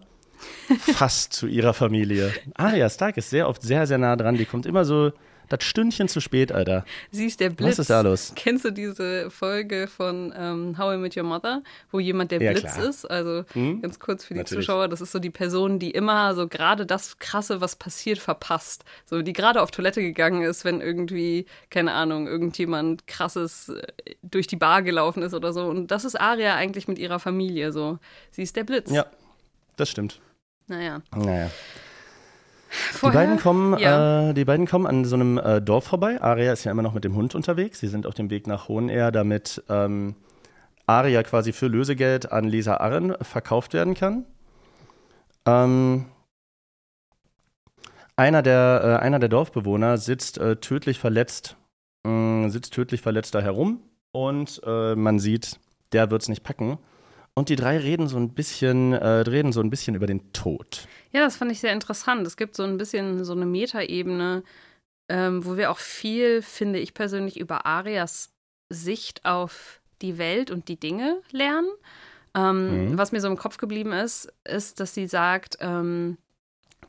[0.79, 2.31] fast zu ihrer Familie.
[2.55, 4.35] Arya Stark ist sehr oft sehr, sehr nah dran.
[4.35, 5.11] Die kommt immer so
[5.49, 6.85] das Stündchen zu spät, Alter.
[7.11, 7.71] Sie ist der Blitz.
[7.73, 8.31] Was ist da los?
[8.35, 12.51] Kennst du diese Folge von ähm, How I Met Your Mother, wo jemand der Ja,
[12.53, 12.85] Blitz klar.
[12.87, 13.05] ist?
[13.05, 13.81] Also Hm?
[13.81, 14.65] ganz kurz für die Natürlich.
[14.65, 18.83] Zuschauer, das ist so die Person, die immer so gerade das Krasse, was passiert, verpasst.
[19.05, 23.81] So, die gerade auf Toilette gegangen ist, wenn irgendwie, keine Ahnung, irgendjemand krasses äh,
[24.23, 25.65] durch die Bar gelaufen ist oder so.
[25.65, 27.99] Und das ist Aria eigentlich mit ihrer Familie so.
[28.31, 28.89] Sie ist der Blitz.
[28.89, 29.05] Ja,
[29.75, 30.19] das stimmt.
[30.67, 31.01] Naja.
[31.15, 31.49] Naja.
[32.69, 34.29] Die Vorher, beiden, kommen, ja.
[34.29, 36.19] äh, die beiden kommen an so einem äh, Dorf vorbei.
[36.21, 37.79] Aria ist ja immer noch mit dem Hund unterwegs.
[37.79, 40.15] Sie sind auf dem Weg nach Hohenair, damit ähm,
[40.87, 44.25] Aria quasi für Lösegeld an Lisa Arren verkauft werden kann.
[45.45, 46.05] Ähm,
[48.15, 51.57] einer, der, äh, einer der Dorfbewohner sitzt äh, tödlich verletzt,
[52.03, 55.59] mh, sitzt tödlich verletzt da herum und äh, man sieht,
[55.91, 56.77] der wird es nicht packen.
[57.35, 60.87] Und die drei reden so ein bisschen, äh, reden so ein bisschen über den Tod.
[61.11, 62.25] Ja, das fand ich sehr interessant.
[62.27, 64.43] Es gibt so ein bisschen so eine Metaebene,
[65.09, 68.31] ähm, wo wir auch viel, finde ich persönlich, über Arias
[68.69, 71.69] Sicht auf die Welt und die Dinge lernen.
[72.35, 72.97] Ähm, Mhm.
[72.97, 76.17] Was mir so im Kopf geblieben ist, ist, dass sie sagt, ähm,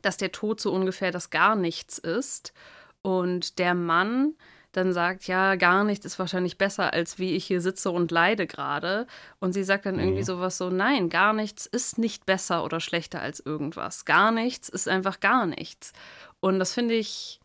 [0.01, 2.53] dass der Tod so ungefähr das Gar nichts ist.
[3.01, 4.33] Und der Mann
[4.77, 8.47] dann sagt, ja, gar nichts ist wahrscheinlich besser, als wie ich hier sitze und leide
[8.47, 9.07] gerade.
[9.39, 10.25] Und sie sagt dann irgendwie Mhm.
[10.25, 14.05] sowas so, nein, gar nichts ist nicht besser oder schlechter als irgendwas.
[14.05, 15.93] Gar nichts ist einfach gar nichts.
[16.39, 17.39] Und das finde ich,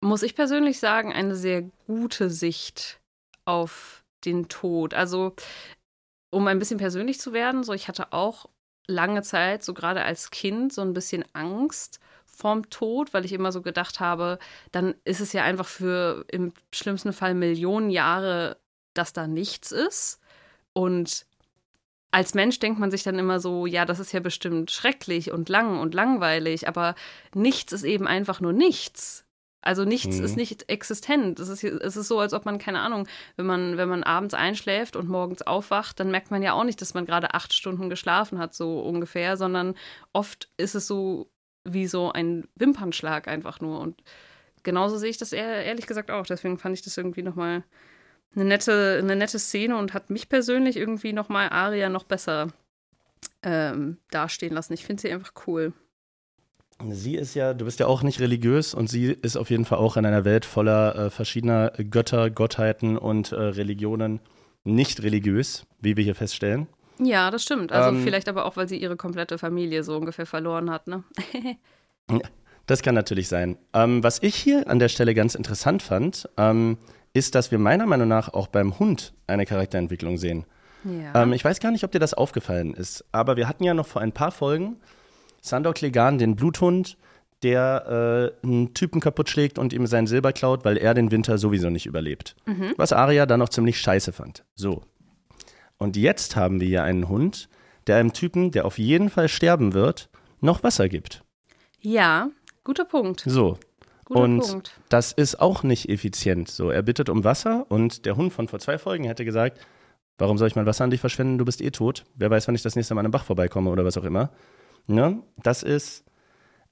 [0.00, 3.00] muss ich persönlich sagen, eine sehr gute Sicht
[3.44, 4.94] auf den Tod.
[4.94, 5.34] Also,
[6.30, 8.46] um ein bisschen persönlich zu werden, so ich hatte auch
[8.86, 12.00] lange Zeit, so gerade als Kind, so ein bisschen Angst
[12.34, 14.38] vorm Tod, weil ich immer so gedacht habe,
[14.72, 18.56] dann ist es ja einfach für im schlimmsten Fall Millionen Jahre,
[18.94, 20.20] dass da nichts ist.
[20.72, 21.26] Und
[22.10, 25.48] als Mensch denkt man sich dann immer so, ja, das ist ja bestimmt schrecklich und
[25.48, 26.94] lang und langweilig, aber
[27.34, 29.24] nichts ist eben einfach nur nichts.
[29.64, 30.24] Also nichts Mhm.
[30.24, 31.38] ist nicht existent.
[31.38, 34.34] Es ist, es ist so, als ob man, keine Ahnung, wenn man, wenn man abends
[34.34, 37.88] einschläft und morgens aufwacht, dann merkt man ja auch nicht, dass man gerade acht Stunden
[37.88, 39.74] geschlafen hat, so ungefähr, sondern
[40.12, 41.30] oft ist es so
[41.64, 43.80] wie so ein Wimpernschlag einfach nur.
[43.80, 44.02] Und
[44.62, 46.26] genauso sehe ich das ehrlich gesagt auch.
[46.26, 47.64] Deswegen fand ich das irgendwie nochmal
[48.34, 52.48] eine nette, eine nette Szene und hat mich persönlich irgendwie nochmal Aria noch besser
[53.42, 54.72] ähm, dastehen lassen.
[54.72, 55.72] Ich finde sie einfach cool.
[56.90, 59.78] Sie ist ja, du bist ja auch nicht religiös und sie ist auf jeden Fall
[59.78, 64.20] auch in einer Welt voller äh, verschiedener Götter, Gottheiten und äh, Religionen
[64.64, 66.66] nicht religiös, wie wir hier feststellen.
[67.04, 67.72] Ja, das stimmt.
[67.72, 71.04] Also Ähm, vielleicht aber auch, weil sie ihre komplette Familie so ungefähr verloren hat, ne?
[72.66, 73.58] Das kann natürlich sein.
[73.74, 76.78] Ähm, was ich hier an der Stelle ganz interessant fand, ähm,
[77.12, 80.44] ist, dass wir meiner Meinung nach auch beim Hund eine Charakterentwicklung sehen.
[80.84, 81.22] Ja.
[81.22, 83.86] Ähm, ich weiß gar nicht, ob dir das aufgefallen ist, aber wir hatten ja noch
[83.86, 84.76] vor ein paar Folgen
[85.40, 86.96] Sandor Klegan, den Bluthund,
[87.42, 91.38] der äh, einen Typen kaputt schlägt und ihm sein Silber klaut, weil er den Winter
[91.38, 92.36] sowieso nicht überlebt.
[92.76, 94.44] Was Arya dann noch ziemlich scheiße fand.
[94.54, 94.82] So.
[95.82, 97.48] Und jetzt haben wir hier einen Hund,
[97.88, 100.08] der einem Typen, der auf jeden Fall sterben wird,
[100.40, 101.24] noch Wasser gibt.
[101.80, 102.28] ja,
[102.64, 103.24] guter Punkt.
[103.26, 103.58] So.
[104.04, 104.80] Guter und Punkt.
[104.88, 106.48] das ist auch nicht effizient.
[106.48, 109.58] So, er bittet um Wasser und der Hund von vor zwei Folgen hätte gesagt,
[110.18, 111.38] warum soll ich mein Wasser an dich verschwenden?
[111.38, 112.04] Du bist eh tot.
[112.14, 114.30] Wer weiß, wann ich das nächste Mal an einem Bach vorbeikomme oder was auch immer.
[114.86, 115.20] Ne?
[115.42, 116.04] Das ist,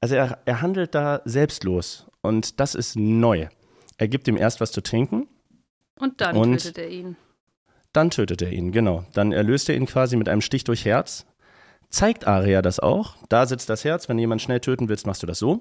[0.01, 3.49] also er, er handelt da selbstlos und das ist neu.
[3.97, 5.27] Er gibt ihm erst was zu trinken,
[5.99, 7.17] Und dann und- tötet er ihn.
[7.93, 9.05] Dann tötet er ihn, genau.
[9.15, 11.27] Dann erlöst er ihn quasi mit einem Stich durch Herz.
[11.89, 13.17] Zeigt Aria das auch.
[13.29, 14.09] Da sitzt das Herz.
[14.09, 15.61] Wenn du jemanden schnell töten willst, machst du das so.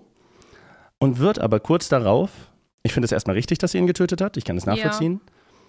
[0.99, 2.29] Und wird aber kurz darauf,
[2.83, 4.37] ich finde es erstmal richtig, dass sie ihn getötet hat.
[4.37, 4.75] Ich kann es Ja.
[4.75, 5.21] nachvollziehen.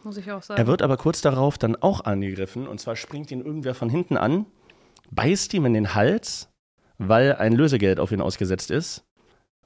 [0.05, 0.61] Muss ich auch sagen.
[0.61, 2.66] Er wird aber kurz darauf dann auch angegriffen.
[2.66, 4.46] Und zwar springt ihn irgendwer von hinten an,
[5.11, 6.49] beißt ihm in den Hals,
[6.99, 9.05] weil ein Lösegeld auf ihn ausgesetzt ist.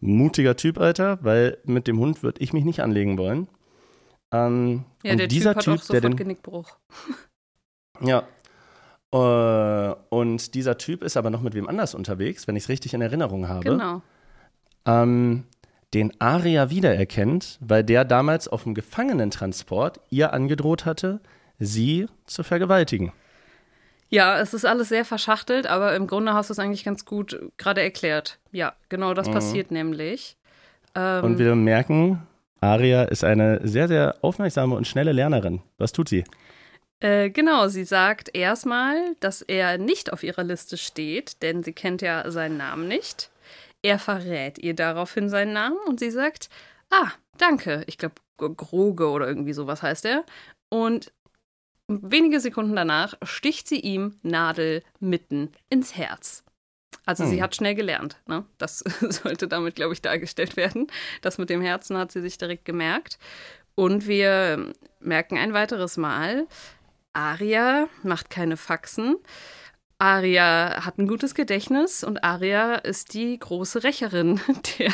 [0.00, 3.48] Mutiger Typ, Alter, weil mit dem Hund würde ich mich nicht anlegen wollen.
[4.34, 6.76] Ähm, ja, und der dieser Typ hat Typ, auch der sofort den, Genickbruch.
[8.00, 8.24] ja.
[9.12, 12.94] Äh, und dieser Typ ist aber noch mit wem anders unterwegs, wenn ich es richtig
[12.94, 13.70] in Erinnerung habe.
[13.70, 14.02] Genau.
[14.86, 15.44] Ähm,
[15.94, 21.20] den Aria wiedererkennt, weil der damals auf dem Gefangenentransport ihr angedroht hatte,
[21.60, 23.12] sie zu vergewaltigen.
[24.10, 27.40] Ja, es ist alles sehr verschachtelt, aber im Grunde hast du es eigentlich ganz gut
[27.56, 28.38] gerade erklärt.
[28.50, 29.32] Ja, genau das Mhm.
[29.32, 30.36] passiert nämlich.
[30.96, 32.22] Ähm, Und wir merken,
[32.64, 35.62] Aria ist eine sehr, sehr aufmerksame und schnelle Lernerin.
[35.78, 36.24] Was tut sie?
[37.00, 42.02] Äh, genau, sie sagt erstmal, dass er nicht auf ihrer Liste steht, denn sie kennt
[42.02, 43.30] ja seinen Namen nicht.
[43.82, 46.48] Er verrät ihr daraufhin seinen Namen und sie sagt,
[46.90, 47.84] ah, danke.
[47.86, 50.24] Ich glaube, Groge oder irgendwie sowas heißt er.
[50.70, 51.12] Und
[51.88, 56.43] wenige Sekunden danach sticht sie ihm Nadel mitten ins Herz.
[57.06, 57.42] Also sie Hm.
[57.42, 58.16] hat schnell gelernt.
[58.26, 58.44] Ne?
[58.58, 60.86] Das sollte damit, glaube ich, dargestellt werden.
[61.22, 63.18] Das mit dem Herzen hat sie sich direkt gemerkt.
[63.74, 66.46] Und wir merken ein weiteres Mal,
[67.12, 69.16] Aria macht keine Faxen.
[69.98, 74.40] Aria hat ein gutes Gedächtnis und Aria ist die große Rächerin
[74.78, 74.92] der,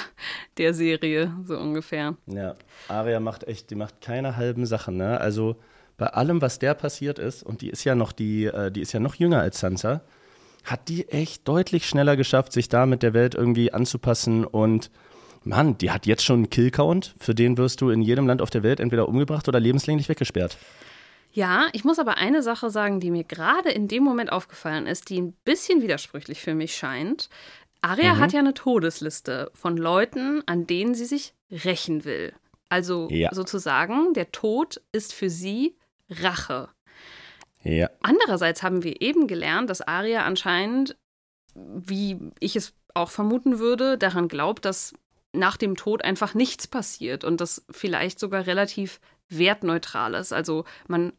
[0.58, 2.16] der Serie, so ungefähr.
[2.26, 2.54] Ja,
[2.88, 5.18] Aria macht echt, die macht keine halben Sachen, ne?
[5.20, 5.56] Also
[5.96, 8.92] bei allem, was der passiert ist, und die ist ja noch die, äh, die ist
[8.92, 10.02] ja noch jünger als Sansa,
[10.64, 14.90] hat die echt deutlich schneller geschafft, sich da mit der Welt irgendwie anzupassen und
[15.42, 18.50] Mann, die hat jetzt schon einen Killcount, für den wirst du in jedem Land auf
[18.50, 20.58] der Welt entweder umgebracht oder lebenslänglich weggesperrt.
[21.32, 25.08] Ja, ich muss aber eine Sache sagen, die mir gerade in dem Moment aufgefallen ist,
[25.08, 27.28] die ein bisschen widersprüchlich für mich scheint.
[27.82, 32.34] Aria hat ja eine Todesliste von Leuten, an denen sie sich rächen will.
[32.68, 33.32] Also Ja.
[33.32, 35.76] sozusagen, der Tod ist für sie
[36.10, 36.68] Rache.
[37.62, 37.90] Ja.
[38.02, 40.96] Andererseits haben wir eben gelernt, dass Aria anscheinend,
[41.54, 44.94] wie ich es auch vermuten würde, daran glaubt, dass
[45.32, 50.32] nach dem Tod einfach nichts passiert und das vielleicht sogar relativ wertneutral ist.
[50.32, 51.12] Also man,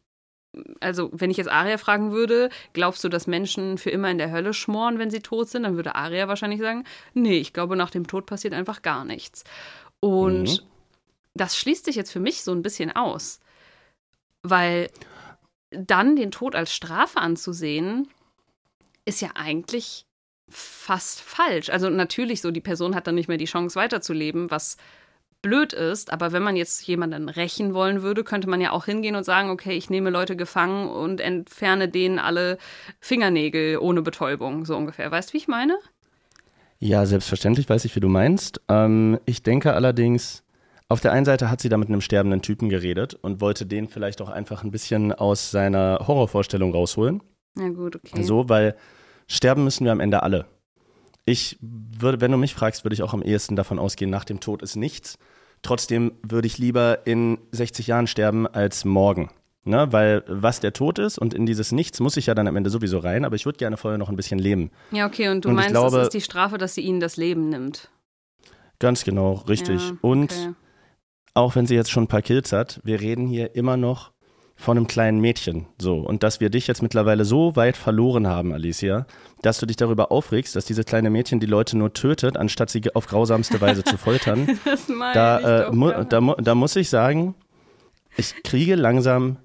[0.80, 4.30] also wenn ich jetzt Aria fragen würde, glaubst du, dass Menschen für immer in der
[4.30, 7.90] Hölle schmoren, wenn sie tot sind, dann würde Aria wahrscheinlich sagen, nee, ich glaube, nach
[7.90, 9.44] dem Tod passiert einfach gar nichts.
[10.00, 10.58] Und Mhm.
[11.34, 13.40] das schließt sich jetzt für mich so ein bisschen aus,
[14.42, 14.90] weil
[15.74, 18.08] dann den Tod als Strafe anzusehen,
[19.04, 20.06] ist ja eigentlich
[20.48, 21.70] fast falsch.
[21.70, 24.76] Also natürlich so, die Person hat dann nicht mehr die Chance weiterzuleben, was
[25.40, 29.16] blöd ist, aber wenn man jetzt jemanden rächen wollen würde, könnte man ja auch hingehen
[29.16, 32.58] und sagen, okay, ich nehme Leute gefangen und entferne denen alle
[33.00, 35.10] Fingernägel ohne Betäubung, so ungefähr.
[35.10, 35.76] Weißt du, wie ich meine?
[36.78, 38.60] Ja, selbstverständlich weiß ich, wie du meinst.
[38.68, 40.44] Ähm, ich denke allerdings,
[40.92, 43.88] auf der einen Seite hat sie da mit einem sterbenden Typen geredet und wollte den
[43.88, 47.22] vielleicht auch einfach ein bisschen aus seiner Horrorvorstellung rausholen.
[47.58, 48.22] Ja gut, okay.
[48.22, 48.76] So, weil
[49.26, 50.46] sterben müssen wir am Ende alle.
[51.24, 54.40] Ich würde, wenn du mich fragst, würde ich auch am ehesten davon ausgehen, nach dem
[54.40, 55.18] Tod ist nichts.
[55.62, 59.30] Trotzdem würde ich lieber in 60 Jahren sterben als morgen.
[59.64, 59.92] Ne?
[59.92, 62.68] Weil was der Tod ist und in dieses Nichts muss ich ja dann am Ende
[62.70, 64.72] sowieso rein, aber ich würde gerne vorher noch ein bisschen leben.
[64.90, 67.16] Ja, okay, und du Und meinst, glaube- das ist die Strafe, dass sie ihnen das
[67.16, 67.88] Leben nimmt.
[68.80, 69.80] Ganz genau, richtig.
[69.80, 70.54] Ja, Und okay.
[71.34, 74.12] Auch wenn sie jetzt schon ein paar Kills hat, wir reden hier immer noch
[74.54, 75.66] von einem kleinen Mädchen.
[75.78, 75.96] So.
[75.96, 79.06] Und dass wir dich jetzt mittlerweile so weit verloren haben, Alicia,
[79.40, 82.94] dass du dich darüber aufregst, dass dieses kleine Mädchen die Leute nur tötet, anstatt sie
[82.94, 84.46] auf grausamste Weise zu foltern.
[84.64, 87.34] Das meine ich Da, äh, doch mu da, mu da muss ich sagen,
[88.16, 89.38] ich kriege langsam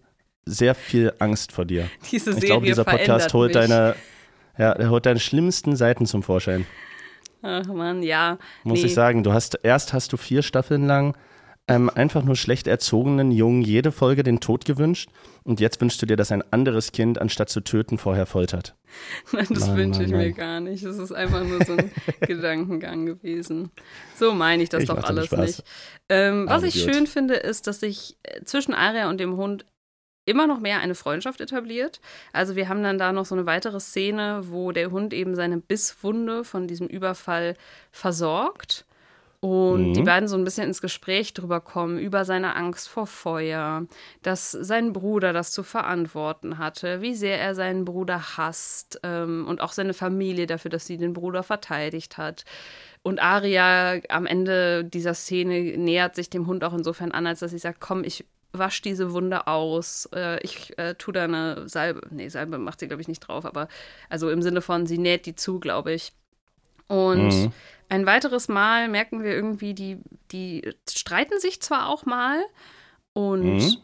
[0.46, 1.90] sehr viel Angst vor dir.
[2.12, 3.68] Diese Ich glaube, dieser Podcast holt mich.
[3.68, 3.96] deine,
[4.58, 6.66] ja, holt deine schlimmsten Seiten zum Vorschein.
[7.42, 8.38] Ach man, ja.
[8.64, 8.88] Muss nee.
[8.88, 9.24] ich sagen.
[9.24, 11.16] Du hast erst hast du vier Staffeln lang
[11.68, 15.10] ähm, einfach nur schlecht erzogenen Jungen jede Folge den Tod gewünscht
[15.44, 18.76] und jetzt wünschst du dir, dass ein anderes Kind anstatt zu töten vorher foltert.
[19.34, 20.34] Nein, das wünsche ich mir Mann.
[20.34, 20.84] gar nicht.
[20.84, 23.72] Es ist einfach nur so ein Gedankengang gewesen.
[24.16, 25.64] So meine ich das Ich doch alles nicht.
[26.10, 26.94] Ähm, was Aber ich gut.
[26.94, 29.66] schön finde, ist, dass sich äh, zwischen Aria und dem Hund
[30.26, 32.02] immer noch mehr eine Freundschaft etabliert.
[32.34, 35.58] Also wir haben dann da noch so eine weitere Szene, wo der Hund eben seine
[35.58, 37.56] Bisswunde von diesem Überfall
[37.92, 38.86] versorgt.
[39.40, 39.94] Und Mhm.
[39.94, 43.86] die beiden so ein bisschen ins Gespräch drüber kommen, über seine Angst vor Feuer,
[44.24, 49.62] dass sein Bruder das zu verantworten hatte, wie sehr er seinen Bruder hasst ähm, und
[49.62, 52.46] auch seine Familie dafür, dass sie den Bruder verteidigt hat.
[53.04, 57.52] Und Aria am Ende dieser Szene nähert sich dem Hund auch insofern an, als dass
[57.52, 62.02] sie sagt, komm, ich wasch diese Wunde aus, äh, ich äh, tu da eine Salbe,
[62.10, 63.68] nee, Salbe macht sie, glaube ich, nicht drauf, aber
[64.10, 66.12] also im Sinne von, sie näht die zu, glaube ich.
[66.88, 67.52] Und Mhm.
[67.90, 70.00] ein weiteres Mal merken wir irgendwie, die,
[70.32, 72.42] die streiten sich zwar auch mal
[73.14, 73.78] und Mhm.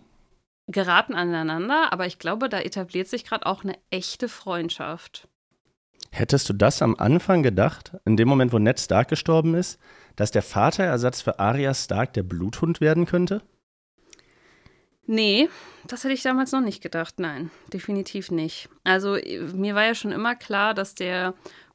[0.67, 5.27] geraten aneinander, aber ich glaube, da etabliert sich gerade auch eine echte Freundschaft.
[6.11, 9.79] Hättest du das am Anfang gedacht, in dem Moment, wo Ned Stark gestorben ist,
[10.15, 13.41] dass der Vaterersatz für Arya Stark der Bluthund werden könnte?
[15.05, 15.49] Nee,
[15.85, 17.19] das hätte ich damals noch nicht gedacht.
[17.19, 18.69] Nein, definitiv nicht.
[18.85, 19.17] Also
[19.53, 21.33] mir war ja schon immer klar, dass der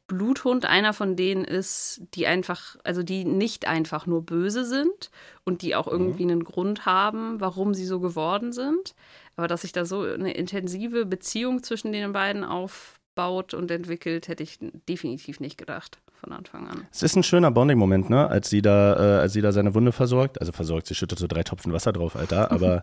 [0.09, 5.11] Bluthund einer von denen ist, die einfach, also die nicht einfach nur böse sind
[5.45, 6.31] und die auch irgendwie mhm.
[6.31, 8.95] einen Grund haben, warum sie so geworden sind.
[9.37, 14.43] Aber dass sich da so eine intensive Beziehung zwischen den beiden aufbaut und entwickelt, hätte
[14.43, 16.87] ich definitiv nicht gedacht von Anfang an.
[16.91, 18.29] Es ist ein schöner Bonding-Moment, ne?
[18.29, 20.41] Als sie da, äh, als sie da seine Wunde versorgt.
[20.41, 22.51] Also versorgt, sie schüttet so drei Tropfen Wasser drauf, Alter.
[22.51, 22.83] Aber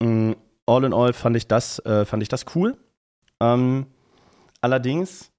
[0.00, 0.36] mh, mm,
[0.66, 2.76] all in all fand ich das, äh, fand ich das cool.
[3.40, 3.86] Ähm,
[4.60, 5.30] allerdings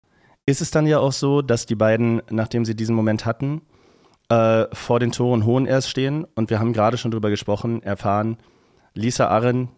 [0.46, 3.62] ist es dann ja auch so, dass die beiden, nachdem sie diesen Moment hatten,
[4.30, 8.38] äh, vor den Toren Hohen erst stehen und wir haben gerade schon drüber gesprochen, erfahren,
[8.94, 9.70] Lisa Arren,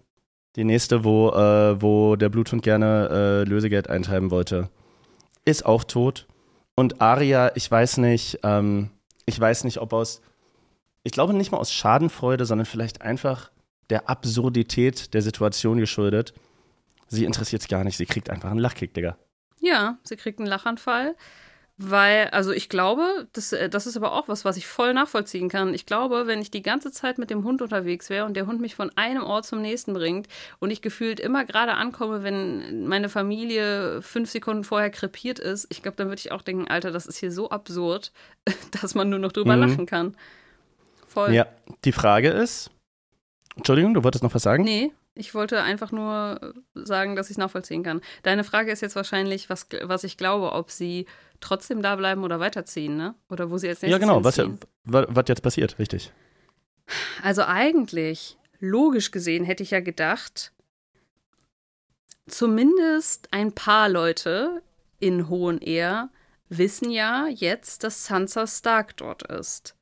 [0.56, 4.70] die nächste, wo, äh, wo der Bluthund gerne äh, Lösegeld eintreiben wollte,
[5.46, 6.28] ist auch tot.
[6.76, 8.90] Und Aria, ich weiß nicht, ähm,
[9.26, 10.22] ich weiß nicht, ob aus,
[11.04, 13.52] ich glaube nicht mal aus Schadenfreude, sondern vielleicht einfach
[13.90, 16.34] der Absurdität der Situation geschuldet.
[17.08, 19.18] Sie interessiert es gar nicht, sie kriegt einfach einen Lachkick, Digga.
[19.64, 21.16] Ja, sie kriegt einen Lachanfall.
[21.78, 25.50] Weil, also ich glaube, das, äh, das ist aber auch was, was ich voll nachvollziehen
[25.50, 25.74] kann.
[25.74, 28.62] Ich glaube, wenn ich die ganze Zeit mit dem Hund unterwegs wäre und der Hund
[28.62, 30.28] mich von einem Ort zum nächsten bringt
[30.60, 35.82] und ich gefühlt immer gerade ankomme, wenn meine Familie fünf Sekunden vorher krepiert ist, ich
[35.82, 38.12] glaube, dann würde ich auch denken, Alter, das ist hier so absurd,
[38.82, 39.64] dass man nur noch drüber mhm.
[39.64, 40.16] lachen kann.
[41.08, 41.34] Voll.
[41.34, 41.48] Ja,
[41.86, 42.70] die Frage ist,
[43.56, 44.64] Entschuldigung, du wolltest noch was sagen?
[44.64, 48.02] Nee, ich wollte einfach nur sagen, dass ich es nachvollziehen kann.
[48.24, 51.06] Deine Frage ist jetzt wahrscheinlich, was, was ich glaube, ob sie
[51.40, 53.16] trotzdem da bleiben oder weiterziehen, ne?
[53.30, 54.42] Oder wo sie jetzt Ja, genau, was,
[54.84, 56.12] was jetzt passiert, richtig.
[57.22, 60.52] Also eigentlich, logisch gesehen, hätte ich ja gedacht,
[62.28, 64.64] zumindest ein paar Leute
[65.00, 66.10] in Hohen Ehr
[66.50, 69.76] wissen ja jetzt, dass Sansa Stark dort ist.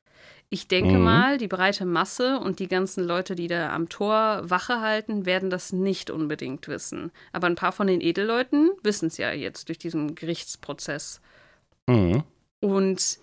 [0.52, 1.04] Ich denke mhm.
[1.04, 5.48] mal, die breite Masse und die ganzen Leute, die da am Tor Wache halten, werden
[5.48, 7.10] das nicht unbedingt wissen.
[7.32, 11.22] Aber ein paar von den Edelleuten wissen es ja jetzt durch diesen Gerichtsprozess.
[11.86, 12.24] Mhm.
[12.60, 13.18] Und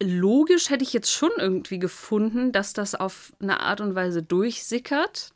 [0.00, 5.32] logisch hätte ich jetzt schon irgendwie gefunden, dass das auf eine Art und Weise durchsickert.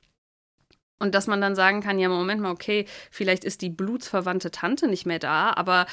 [1.01, 4.87] Und dass man dann sagen kann, ja, Moment mal, okay, vielleicht ist die blutsverwandte Tante
[4.87, 5.87] nicht mehr da, aber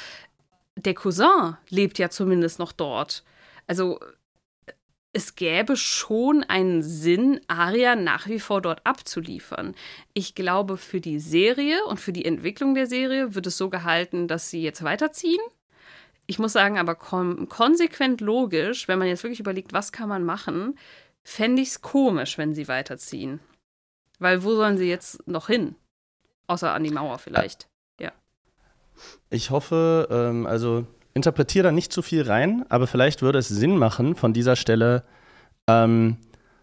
[0.76, 3.24] der Cousin lebt ja zumindest noch dort.
[3.66, 3.98] Also
[5.16, 9.74] es gäbe schon einen Sinn, Aria nach wie vor dort abzuliefern.
[10.12, 14.28] Ich glaube, für die Serie und für die Entwicklung der Serie wird es so gehalten,
[14.28, 15.40] dass sie jetzt weiterziehen.
[16.26, 20.22] Ich muss sagen, aber kon konsequent logisch, wenn man jetzt wirklich überlegt, was kann man
[20.22, 20.78] machen,
[21.24, 23.40] fände ich es komisch, wenn sie weiterziehen.
[24.18, 25.76] Weil wo sollen sie jetzt noch hin?
[26.46, 27.68] Außer an die Mauer vielleicht.
[27.98, 28.12] Ja.
[29.30, 33.76] Ich hoffe, ähm, also interpretiere da nicht zu viel rein, aber vielleicht würde es Sinn
[33.78, 35.02] machen, von dieser Stelle
[35.66, 36.18] ähm,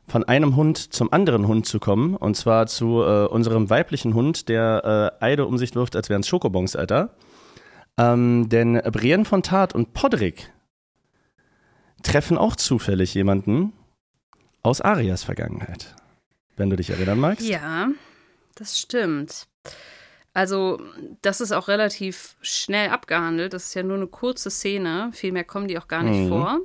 [0.08, 2.16] von einem Hund zum anderen Hund zu kommen.
[2.16, 6.22] Und zwar zu äh, unserem weiblichen Hund, der äh, Eide um sich wirft, als wären
[6.22, 7.16] es Schokobons, Alter.
[7.98, 10.52] Ähm, denn Brienne von Tat und Podrick
[12.04, 13.74] treffen auch zufällig jemanden
[14.62, 15.96] aus Arias Vergangenheit.
[16.56, 17.48] Wenn du dich erinnern magst.
[17.48, 17.90] Ja,
[18.56, 19.48] das stimmt.
[20.34, 20.82] Also,
[21.22, 23.54] das ist auch relativ schnell abgehandelt.
[23.54, 25.12] Das ist ja nur eine kurze Szene.
[25.14, 26.30] Viel mehr kommen die auch gar nicht mhm.
[26.30, 26.60] vor.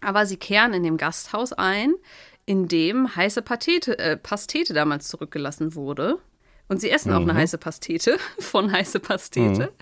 [0.00, 1.94] Aber sie kehren in dem Gasthaus ein,
[2.46, 6.18] in dem heiße Pastete, äh, Pastete damals zurückgelassen wurde.
[6.68, 7.16] Und sie essen mhm.
[7.16, 7.38] auch eine mhm.
[7.38, 9.72] heiße Pastete von heiße Pastete.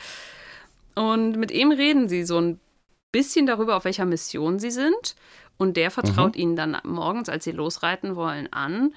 [0.96, 1.02] Mhm.
[1.02, 2.60] Und mit ihm reden sie so ein
[3.10, 5.16] bisschen darüber, auf welcher Mission sie sind.
[5.56, 6.40] Und der vertraut mhm.
[6.40, 8.94] ihnen dann morgens, als sie losreiten wollen, an: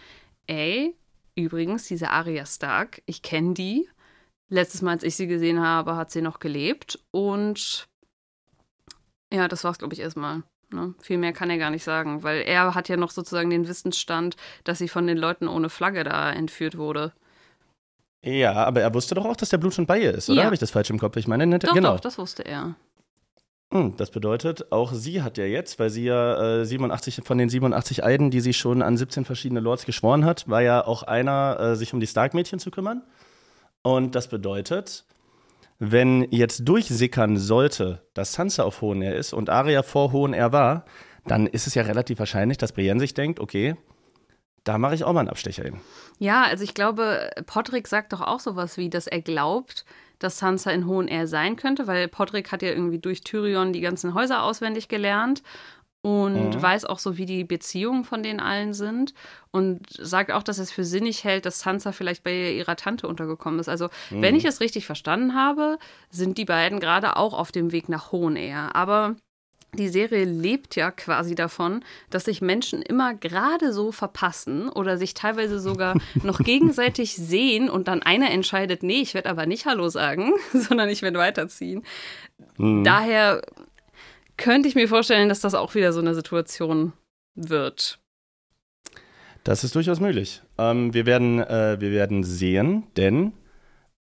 [0.48, 0.96] Ey,
[1.36, 3.88] übrigens, diese Arya Stark, ich kenne die.
[4.50, 7.00] Letztes Mal, als ich sie gesehen habe, hat sie noch gelebt.
[7.12, 7.88] Und
[9.32, 10.44] ja, das war's, glaube ich, erstmal.
[10.72, 10.94] Ne?
[11.00, 14.36] Viel mehr kann er gar nicht sagen, weil er hat ja noch sozusagen den Wissensstand,
[14.64, 17.14] dass sie von den Leuten ohne Flagge da entführt wurde.
[18.24, 20.40] Ja, aber er wusste doch auch, dass der Blut schon bei ihr ist, oder?
[20.40, 20.46] Ja.
[20.46, 21.16] Habe ich das falsch im Kopf?
[21.18, 21.94] Ich meine, ne, doch, genau.
[21.94, 22.76] doch, das wusste er.
[23.72, 27.50] Hm, das bedeutet, auch sie hat ja jetzt, weil sie ja äh, 87 von den
[27.50, 31.58] 87 Eiden, die sie schon an 17 verschiedene Lords geschworen hat, war ja auch einer,
[31.60, 33.04] äh, sich um die Stark-Mädchen zu kümmern.
[33.88, 35.06] Und das bedeutet,
[35.80, 40.52] wenn jetzt durchsickern sollte, dass Sansa auf Hohen Air ist und Arya vor Hohen Air
[40.52, 40.84] war,
[41.26, 43.78] dann ist es ja relativ wahrscheinlich, dass Brienne sich denkt, okay,
[44.66, 45.80] da mache ich auch mal einen Abstecher hin.
[46.20, 49.86] Ja, also ich glaube, Podrick sagt doch auch sowas wie, dass er glaubt,
[50.20, 53.80] dass Sansa in Hohen Air sein könnte, weil Podrick hat ja irgendwie durch Tyrion die
[53.80, 55.44] ganzen Häuser auswendig gelernt
[56.02, 56.62] und mhm.
[56.62, 59.14] weiß auch so, wie die Beziehungen von den allen sind
[59.52, 63.60] und sagt auch, dass es für sinnig hält, dass Sansa vielleicht bei ihrer Tante untergekommen
[63.60, 63.70] ist.
[63.70, 64.22] Also, mhm.
[64.22, 65.80] wenn ich es richtig verstanden habe,
[66.10, 68.76] sind die beiden gerade auch auf dem Weg nach Hohenair.
[68.76, 69.16] Aber
[69.74, 75.14] die Serie lebt ja quasi davon, dass sich Menschen immer gerade so verpassen oder sich
[75.14, 79.90] teilweise sogar noch gegenseitig sehen und dann einer entscheidet, nee, ich werde aber nicht Hallo
[79.90, 81.84] sagen, sondern ich werde weiterziehen.
[82.58, 82.84] Mhm.
[82.84, 83.42] Daher
[84.38, 86.94] könnte ich mir vorstellen, dass das auch wieder so eine Situation
[87.36, 88.00] wird.
[89.44, 90.42] Das ist durchaus möglich.
[90.58, 93.34] Ähm, wir, werden, äh, wir werden sehen, denn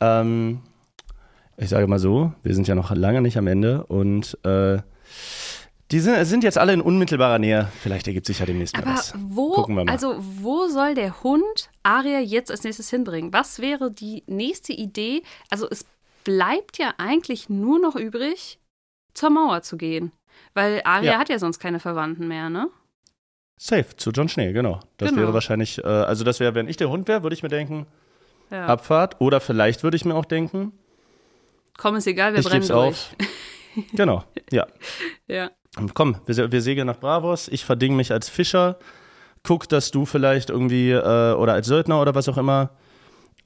[0.01, 0.61] ähm,
[1.57, 4.79] ich sage mal so, wir sind ja noch lange nicht am Ende und äh,
[5.91, 7.69] die sind, sind, jetzt alle in unmittelbarer Nähe.
[7.83, 9.15] Vielleicht ergibt sich ja demnächst mal was.
[9.19, 9.93] Wo, Gucken wir mal.
[9.93, 13.33] Also, wo soll der Hund Aria jetzt als nächstes hinbringen?
[13.33, 15.23] Was wäre die nächste Idee?
[15.51, 15.85] Also, es
[16.25, 18.59] bleibt ja eigentlich nur noch übrig,
[19.13, 20.13] zur Mauer zu gehen.
[20.55, 21.19] Weil Aria ja.
[21.19, 22.69] hat ja sonst keine Verwandten mehr, ne?
[23.57, 24.81] Safe, zu John Schnee, genau.
[24.97, 25.23] Das genau.
[25.23, 27.87] wäre wahrscheinlich, äh, also das wäre, wenn ich der Hund wäre, würde ich mir denken,
[28.51, 28.67] ja.
[28.67, 29.21] Abfahrt.
[29.21, 30.73] Oder vielleicht würde ich mir auch denken,
[31.79, 32.77] komm, ist egal, wir ich brennen durch.
[32.77, 33.17] Auf.
[33.93, 34.67] genau, ja.
[35.27, 35.51] ja.
[35.95, 37.49] Komm, wir, wir segeln nach Bravos.
[37.49, 38.79] Ich verding mich als Fischer.
[39.43, 42.71] Guck, dass du vielleicht irgendwie, äh, oder als Söldner oder was auch immer,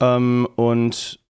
[0.00, 1.20] ähm, und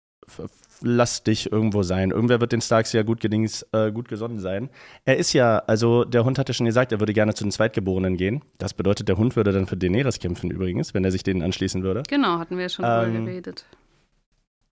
[0.86, 2.10] lass dich irgendwo sein.
[2.10, 4.70] Irgendwer wird den Starks ja gut, gedings, äh, gut gesonnen sein.
[5.04, 8.16] Er ist ja, also der Hund hatte schon gesagt, er würde gerne zu den Zweitgeborenen
[8.16, 8.42] gehen.
[8.58, 11.82] Das bedeutet, der Hund würde dann für Daenerys kämpfen übrigens, wenn er sich denen anschließen
[11.82, 12.04] würde.
[12.08, 13.66] Genau, hatten wir ja schon ähm, drüber geredet.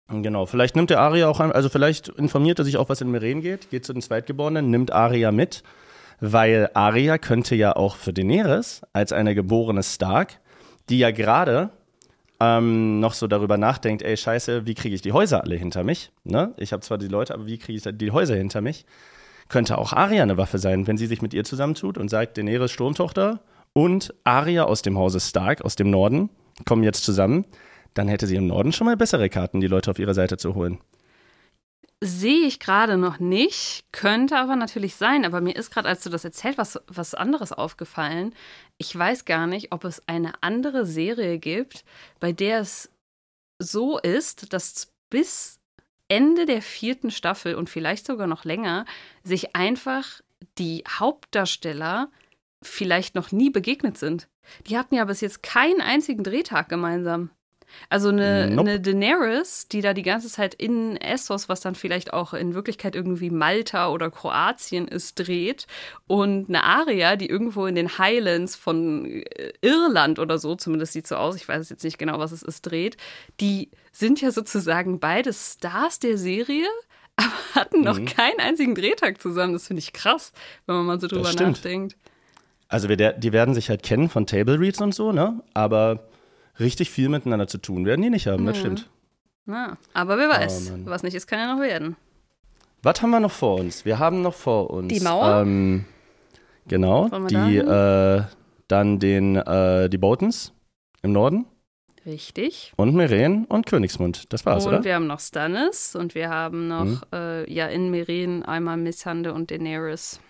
[0.09, 3.41] Genau, vielleicht nimmt der Aria auch, also vielleicht informiert er sich auch, was in Meren
[3.41, 5.63] geht, geht zu den Zweitgeborenen, nimmt Aria mit,
[6.21, 10.41] weil Aria könnte ja auch für Daenerys als eine geborene Stark,
[10.91, 11.71] die ja gerade
[12.59, 16.11] ähm, noch so darüber nachdenkt, ey, scheiße, wie kriege ich die Häuser alle hinter mich?
[16.25, 16.55] Ne?
[16.57, 18.87] Ich habe zwar die Leute, aber wie kriege ich die Häuser hinter mich?
[19.49, 22.71] Könnte auch Aria eine Waffe sein, wenn sie sich mit ihr zusammentut und sagt, Daenerys
[22.71, 23.41] Sturmtochter
[23.73, 26.31] und Aria aus dem Hause Stark, aus dem Norden,
[26.65, 27.45] kommen jetzt zusammen
[27.95, 30.55] dann hätte sie im Norden schon mal bessere Karten, die Leute auf ihre Seite zu
[30.55, 30.79] holen.
[32.03, 35.25] Sehe ich gerade noch nicht, könnte aber natürlich sein.
[35.25, 38.35] Aber mir ist gerade, als du das erzählt, was, was anderes aufgefallen.
[38.79, 41.85] Ich weiß gar nicht, ob es eine andere Serie gibt,
[42.21, 42.91] bei der es
[43.59, 45.61] so ist, dass bis
[46.09, 48.85] Ende der vierten Staffel und vielleicht sogar noch länger
[49.23, 50.21] sich einfach
[50.59, 52.11] die Hauptdarsteller
[52.63, 54.29] vielleicht noch nie begegnet sind.
[54.67, 57.31] Die hatten ja bis jetzt keinen einzigen Drehtag gemeinsam.
[57.89, 58.69] Also eine, nope.
[58.69, 62.95] eine Daenerys, die da die ganze Zeit in Essos, was dann vielleicht auch in Wirklichkeit
[62.95, 65.67] irgendwie Malta oder Kroatien ist, dreht.
[66.07, 71.07] Und eine Aria, die irgendwo in den Highlands von äh, Irland oder so, zumindest sieht
[71.07, 72.97] so aus, ich weiß jetzt nicht genau, was es ist, dreht.
[73.41, 76.67] Die sind ja sozusagen beide Stars der Serie,
[77.17, 78.07] aber hatten noch mhm.
[78.07, 79.53] keinen einzigen Drehtag zusammen.
[79.53, 80.33] Das finde ich krass,
[80.67, 81.97] wenn man mal so drüber nachdenkt.
[82.69, 85.41] Also wir, die werden sich halt kennen von Table Reads und so, ne?
[85.53, 86.09] Aber
[86.59, 88.47] richtig viel miteinander zu tun werden die nicht haben, mhm.
[88.47, 88.91] das stimmt.
[89.47, 91.97] Ja, aber wer weiß, oh, was nicht ist, kann ja noch werden.
[92.83, 93.85] Was haben wir noch vor uns?
[93.85, 94.93] Wir haben noch vor uns.
[94.93, 95.43] Die Mauer?
[95.43, 95.85] Ähm,
[96.67, 98.23] genau, die, äh,
[98.69, 100.53] dann den, äh, die Botens
[101.03, 101.47] im Norden.
[102.07, 102.73] Richtig.
[102.77, 104.33] Und Meren und Königsmund.
[104.33, 104.79] Das war's, und oder?
[104.79, 107.01] Und wir haben noch Stannis und wir haben noch, mhm.
[107.13, 110.21] äh, ja, in Meren einmal Missande und Daenerys.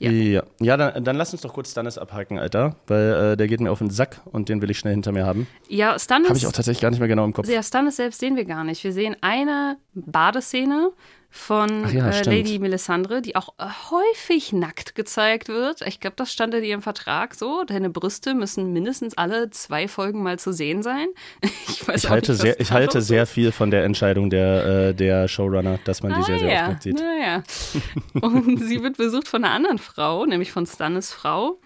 [0.00, 3.46] Ja, ja, ja dann, dann, lass uns doch kurz Stannis abhaken, Alter, weil äh, der
[3.48, 5.46] geht mir auf den Sack und den will ich schnell hinter mir haben.
[5.68, 6.30] Ja, Stannis.
[6.30, 7.48] Habe ich auch tatsächlich gar nicht mehr genau im Kopf.
[7.48, 8.82] Ja, Stannis selbst sehen wir gar nicht.
[8.82, 10.92] Wir sehen eine Badeszene
[11.32, 15.80] von ja, äh, Lady Melisandre, die auch äh, häufig nackt gezeigt wird.
[15.82, 17.62] Ich glaube, das stand in ihrem Vertrag so.
[17.64, 21.06] Deine Brüste müssen mindestens alle zwei Folgen mal zu sehen sein.
[21.70, 24.94] Ich, weiß ich halte, nicht, sehr, ich halte sehr viel von der Entscheidung der, äh,
[24.94, 26.68] der Showrunner, dass man die ah, sehr, sehr ja.
[26.70, 26.98] oft sieht.
[26.98, 27.42] Naja.
[28.20, 31.60] Und sie wird besucht von einer anderen Frau, nämlich von Stannis Frau.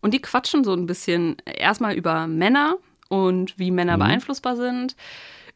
[0.00, 2.76] Und die quatschen so ein bisschen erstmal über Männer
[3.08, 4.00] und wie Männer mhm.
[4.00, 4.96] beeinflussbar sind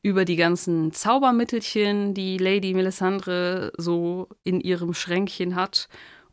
[0.02, 5.88] über die ganzen Zaubermittelchen, die Lady Melisandre so in ihrem Schränkchen hat.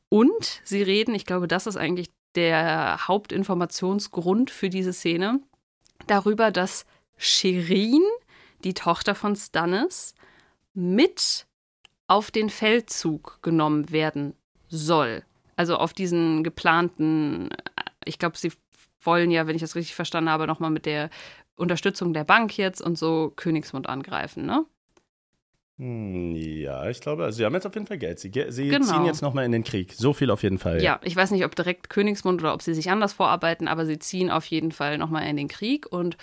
[0.09, 5.39] Und sie reden, ich glaube, das ist eigentlich der Hauptinformationsgrund für diese Szene,
[6.07, 6.85] darüber, dass
[7.17, 8.01] Shirin,
[8.63, 10.13] die Tochter von Stannis,
[10.73, 11.47] mit
[12.07, 14.35] auf den Feldzug genommen werden
[14.67, 15.23] soll.
[15.55, 17.49] Also auf diesen geplanten,
[18.03, 18.51] ich glaube, sie
[19.01, 21.09] wollen ja, wenn ich das richtig verstanden habe, nochmal mit der
[21.55, 24.65] Unterstützung der Bank jetzt und so Königsmund angreifen, ne?
[25.77, 28.19] Hm, ja, ich glaube, also sie haben jetzt auf jeden Fall Geld.
[28.19, 28.85] Sie, sie genau.
[28.85, 29.93] ziehen jetzt nochmal in den Krieg.
[29.93, 30.81] So viel auf jeden Fall.
[30.81, 33.99] Ja, ich weiß nicht, ob direkt Königsmund oder ob sie sich anders vorarbeiten, aber sie
[33.99, 35.85] ziehen auf jeden Fall nochmal in den Krieg.
[35.91, 36.15] Und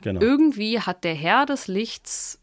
[0.00, 0.20] genau.
[0.20, 2.38] irgendwie hat der Herr des Lichts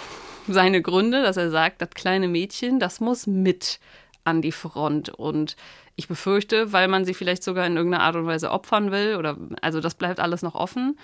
[0.48, 3.80] seine Gründe, dass er sagt, das kleine Mädchen, das muss mit
[4.22, 5.08] an die Front.
[5.08, 5.56] Und
[5.96, 9.36] ich befürchte, weil man sie vielleicht sogar in irgendeiner Art und Weise opfern will, oder
[9.60, 10.96] also das bleibt alles noch offen.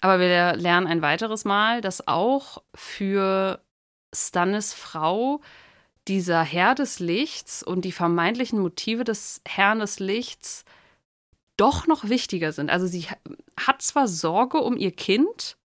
[0.00, 3.62] Aber wir lernen ein weiteres Mal, dass auch für
[4.14, 5.40] Stannis Frau
[6.08, 10.64] dieser Herr des Lichts und die vermeintlichen Motive des Herrn des Lichts
[11.56, 12.70] doch noch wichtiger sind.
[12.70, 13.06] Also sie
[13.58, 15.58] hat zwar Sorge um ihr Kind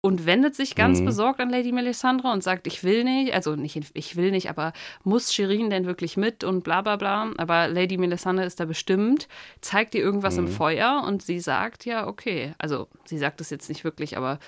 [0.00, 1.06] und wendet sich ganz Mhm.
[1.06, 4.72] besorgt an Lady Melisandre und sagt, ich will nicht, also nicht, ich will nicht, aber
[5.02, 7.32] muss Shirin denn wirklich mit und bla bla bla.
[7.36, 9.26] Aber Lady Melisandre ist da bestimmt,
[9.60, 10.48] zeigt ihr irgendwas im Mhm.
[10.50, 12.54] Feuer und sie sagt ja, okay.
[12.58, 14.38] Also sie sagt es jetzt nicht wirklich, aber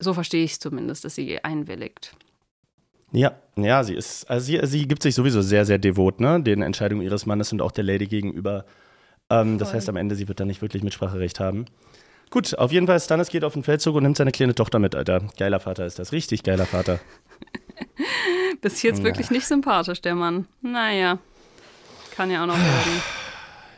[0.00, 2.14] so verstehe ich es zumindest, dass sie einwilligt.
[3.12, 6.60] Ja, ja, sie ist, also sie, sie gibt sich sowieso sehr, sehr devot, ne, den
[6.60, 8.64] Entscheidungen ihres Mannes und auch der Lady gegenüber.
[9.30, 11.64] Ähm, das heißt, am Ende, sie wird da nicht wirklich Mitspracherecht haben.
[12.30, 14.94] Gut, auf jeden Fall, Stannis geht auf den Feldzug und nimmt seine kleine Tochter mit,
[14.94, 15.22] Alter.
[15.38, 17.00] Geiler Vater ist das, richtig geiler Vater.
[18.60, 19.04] Bis jetzt Ja.
[19.04, 20.46] wirklich nicht sympathisch, der Mann.
[20.60, 21.18] Naja,
[22.16, 23.02] kann ja auch noch werden.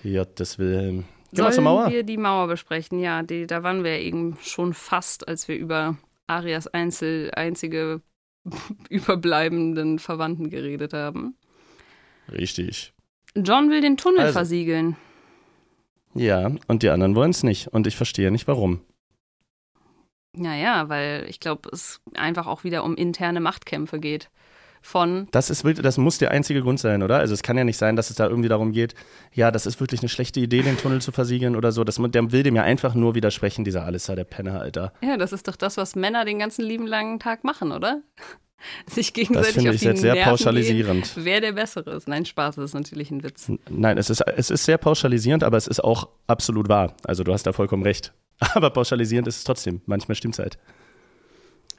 [0.14, 1.04] Gottes Wilhelm.
[1.32, 1.90] Gehen wir zur Mauer?
[1.90, 2.98] wir die Mauer besprechen?
[2.98, 5.96] Ja, die, da waren wir eben schon fast, als wir über
[6.26, 8.00] Arias Einzel, einzige
[8.88, 11.36] überbleibenden Verwandten geredet haben.
[12.32, 12.92] Richtig.
[13.36, 14.32] John will den Tunnel Also.
[14.32, 14.96] versiegeln.
[16.14, 17.68] Ja, und die anderen wollen es nicht.
[17.68, 18.80] Und ich verstehe nicht, warum.
[20.32, 24.30] Naja, weil ich glaube, es einfach auch wieder um interne Machtkämpfe geht.
[24.82, 27.18] Von, Das, ist, das muss der einzige Grund sein, oder?
[27.18, 28.94] Also es kann ja nicht sein, dass es da irgendwie darum geht,
[29.30, 31.84] ja, das ist wirklich eine schlechte Idee, den Tunnel zu versiegeln oder so.
[31.84, 34.94] Das, der will dem ja einfach nur widersprechen, dieser Alissa, der Penner, Alter.
[35.02, 38.00] ja, das ist doch das, was Männer den ganzen lieben langen Tag machen, oder?
[38.90, 41.14] Sich Das gegenseitig finde auf ich die jetzt sehr Nerven pauschalisierend.
[41.14, 42.08] Gehen, wer der Bessere ist.
[42.08, 43.50] Nein, Spaß, das ist natürlich ein Witz.
[43.68, 46.94] Nein, es ist, es ist sehr pauschalisierend, aber es ist auch absolut wahr.
[47.04, 48.12] Also du hast da vollkommen recht.
[48.54, 49.82] Aber pauschalisierend ist es trotzdem.
[49.84, 50.58] Manchmal stimmt es halt.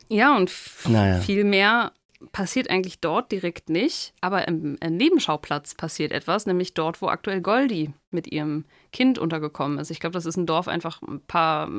[0.10, 0.52] Ja, und
[0.88, 1.20] Naja.
[1.22, 1.92] viel mehr
[2.34, 4.14] passiert eigentlich dort direkt nicht.
[4.22, 9.80] Aber im, im Nebenschauplatz passiert etwas, nämlich dort, wo aktuell Goldie mit ihrem Kind untergekommen
[9.80, 9.90] ist.
[9.90, 11.70] Ich glaube, das ist ein Dorf einfach ein paar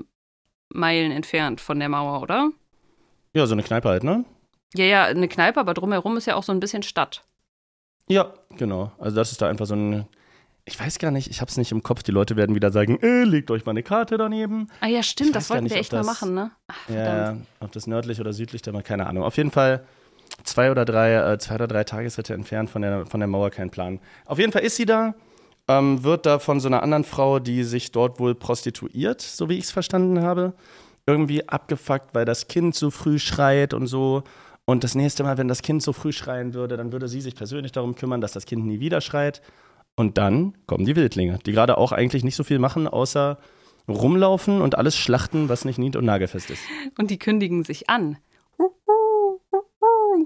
[0.70, 2.50] Meilen entfernt von der Mauer, oder?
[3.34, 4.24] Ja, so eine Kneipe halt, ne?
[4.74, 7.24] Ja, ja, eine Kneipe, aber drumherum ist ja auch so ein bisschen Stadt.
[8.08, 8.92] Ja, genau.
[8.98, 10.06] Also das ist da einfach so ein.
[10.64, 12.04] Ich weiß gar nicht, ich habe es nicht im Kopf.
[12.04, 14.68] Die Leute werden wieder sagen, äh, legt euch mal eine Karte daneben.
[14.80, 16.50] Ah ja, stimmt, Ich das wollten nicht, wir echt mal das- machen, ne?
[16.68, 16.88] Ach.
[16.88, 19.24] Ja, ob das nördlich oder südlich, da mal keine Ahnung.
[19.24, 19.84] Auf jeden Fall
[20.44, 23.70] zwei oder drei, äh, zwei oder drei Tagesritte entfernt von der, von der Mauer, kein
[23.70, 23.98] Plan.
[24.24, 25.14] Auf jeden Fall ist sie da,
[25.68, 29.58] ähm, wird da von so einer anderen Frau, die sich dort wohl prostituiert, so wie
[29.58, 30.52] ich es verstanden habe,
[31.06, 34.22] irgendwie abgefuckt, weil das Kind so früh schreit und so.
[34.72, 37.34] Und das nächste Mal, wenn das Kind so früh schreien würde, dann würde sie sich
[37.34, 39.42] persönlich darum kümmern, dass das Kind nie wieder schreit.
[39.96, 43.36] Und dann kommen die Wildlinge, die gerade auch eigentlich nicht so viel machen, außer
[43.86, 46.62] rumlaufen und alles schlachten, was nicht nied- und nagelfest ist.
[46.96, 48.16] Und die kündigen sich an.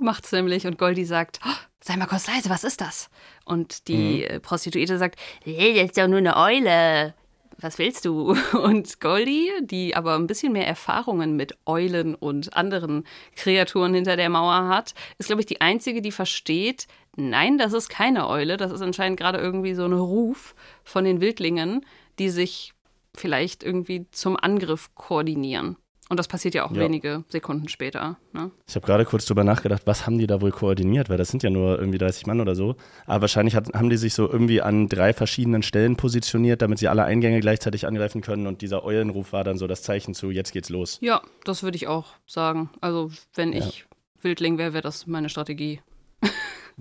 [0.01, 3.11] Macht's nämlich und Goldie sagt, "Oh, sei mal kurz leise, was ist das?
[3.47, 7.15] Und die äh, Prostituierte sagt, hey, das ist doch nur eine Eule.
[7.59, 8.37] Was willst du?
[8.53, 13.05] Und Goldie, die aber ein bisschen mehr Erfahrungen mit Eulen und anderen
[13.35, 16.87] Kreaturen hinter der Mauer hat, ist, glaube ich, die einzige, die versteht,
[17.17, 20.55] nein, das ist keine Eule, das ist anscheinend gerade irgendwie so ein Ruf
[20.85, 21.85] von den Wildlingen,
[22.19, 22.75] die sich
[23.15, 25.77] vielleicht irgendwie zum Angriff koordinieren.
[26.09, 26.81] Und das passiert ja auch Ja.
[26.83, 28.17] wenige Sekunden später.
[28.33, 28.53] Ne?
[28.69, 31.43] Ich habe gerade kurz drüber nachgedacht, was haben die da wohl koordiniert, weil das sind
[31.43, 32.77] ja nur irgendwie 30 Mann oder so.
[33.07, 36.87] Aber wahrscheinlich hat, haben die sich so irgendwie an drei verschiedenen Stellen positioniert, damit sie
[36.89, 38.47] alle Eingänge gleichzeitig angreifen können.
[38.47, 40.99] Und dieser Eulenruf war dann so das Zeichen zu, jetzt geht's los.
[41.01, 42.71] Ja, das würde ich auch sagen.
[42.81, 43.87] Also, wenn ich
[44.23, 45.81] Wildling wäre, wäre das meine Strategie.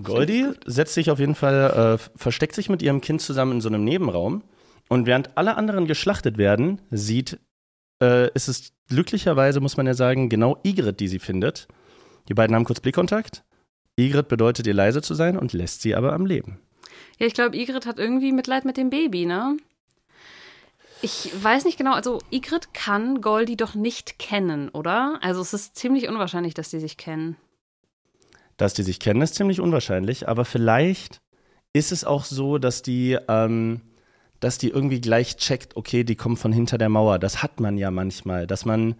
[0.02, 3.70] Goldie setzt sich auf jeden Fall, äh, versteckt sich mit ihrem Kind zusammen in so
[3.70, 4.44] einem Nebenraum.
[4.88, 7.40] Und während alle anderen geschlachtet werden, sieht,
[8.02, 11.68] äh, ist es glücklicherweise, muss man ja sagen, genau Igrit, die sie findet.
[12.28, 13.44] Die beiden haben kurz Blickkontakt.
[13.96, 16.60] Igrit bedeutet ihr leise zu sein und lässt sie aber am Leben.
[17.18, 19.58] Ja, ich glaube, Igrit hat irgendwie Mitleid mit dem Baby, ne?
[21.02, 25.20] Ich weiß nicht genau, also Igrit kann Goldie doch nicht kennen, oder?
[25.22, 27.38] Also es ist ziemlich unwahrscheinlich, dass die sich kennen.
[28.58, 31.22] Dass die sich kennen, ist ziemlich unwahrscheinlich, aber vielleicht
[31.74, 33.82] ist es auch so, dass die, ähm,
[34.46, 37.18] dass die irgendwie gleich checkt, okay, die kommen von hinter der Mauer.
[37.18, 38.94] Das hat man ja manchmal, dass man,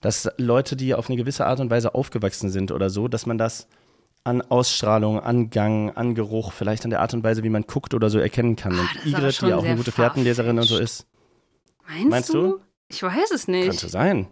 [0.00, 3.36] dass Leute, die auf eine gewisse Art und Weise aufgewachsen sind oder so, dass man
[3.36, 3.68] das
[4.24, 7.92] an Ausstrahlung, an Gang, an Geruch, vielleicht an der Art und Weise, wie man guckt
[7.92, 8.72] oder so erkennen kann.
[8.72, 11.06] Und Ah, aber Igrit, schon die auch sehr eine gute Fährtenleserin und so ist,
[11.86, 12.32] Meinst, Meinst du?
[12.42, 12.60] du?
[12.88, 13.68] Ich weiß es nicht.
[13.68, 14.26] könnte sein.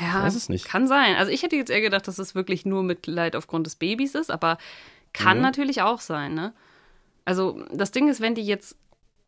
[0.00, 0.64] Ja, weiß es nicht.
[0.66, 1.14] Kann sein.
[1.16, 4.30] Also ich hätte jetzt eher gedacht, dass es wirklich nur Mitleid aufgrund des Babys ist,
[4.30, 4.56] aber
[5.12, 5.42] kann Mhm.
[5.42, 6.52] natürlich auch sein, ne?
[7.26, 8.76] Also das Ding ist, wenn die jetzt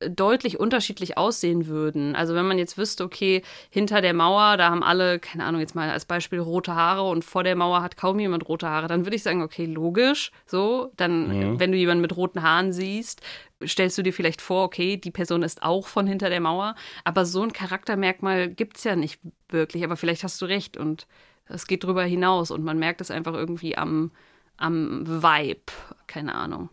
[0.01, 2.15] deutlich unterschiedlich aussehen würden.
[2.15, 5.75] Also wenn man jetzt wüsste, okay, hinter der Mauer, da haben alle, keine Ahnung, jetzt
[5.75, 9.07] mal als Beispiel rote Haare und vor der Mauer hat kaum jemand rote Haare, dann
[9.07, 11.61] würde ich sagen, okay, logisch, so, dann, Mhm.
[11.61, 13.23] wenn du jemanden mit roten Haaren siehst,
[13.65, 16.75] stellst du dir vielleicht vor, okay, die Person ist auch von hinter der Mauer,
[17.05, 19.19] aber so ein Charaktermerkmal gibt es ja nicht
[19.49, 21.07] wirklich, aber vielleicht hast du recht und
[21.47, 24.11] es geht drüber hinaus und man merkt es einfach irgendwie am,
[24.59, 25.63] am Vibe.
[26.07, 26.69] Keine Ahnung.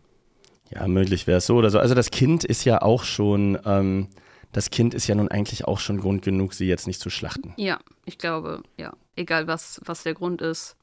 [0.74, 1.78] Ja, möglich wäre es so oder so.
[1.78, 4.08] Also das Kind ist ja auch schon, ähm,
[4.52, 7.52] das Kind ist ja nun eigentlich auch schon Grund genug, sie jetzt nicht zu schlachten.
[7.56, 8.92] Ja, ich glaube, ja.
[9.16, 10.76] Egal, was, was der Grund ist.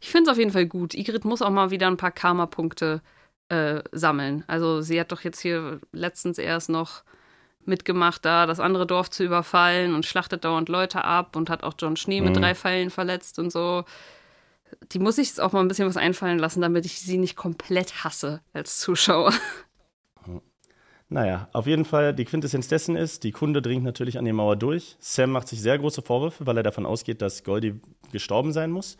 [0.00, 0.94] Ich finde es auf jeden Fall gut.
[0.94, 3.00] Igrit muss auch mal wieder ein paar Karma-Punkte
[3.48, 4.44] äh, sammeln.
[4.46, 7.02] Also sie hat doch jetzt hier letztens erst noch
[7.64, 11.74] mitgemacht, da das andere Dorf zu überfallen und schlachtet dauernd Leute ab und hat auch
[11.78, 12.40] John Schnee mit Mhm.
[12.40, 13.84] drei Pfeilen verletzt und so.
[14.92, 17.36] Die muss sich jetzt auch mal ein bisschen was einfallen lassen, damit ich sie nicht
[17.36, 19.32] komplett hasse als Zuschauer.
[21.12, 24.56] Naja, auf jeden Fall, die Quintessenz dessen ist, die Kunde dringt natürlich an die Mauer
[24.56, 24.96] durch.
[24.98, 28.96] Sam macht sich sehr große Vorwürfe, weil er davon ausgeht, dass Goldie gestorben sein muss.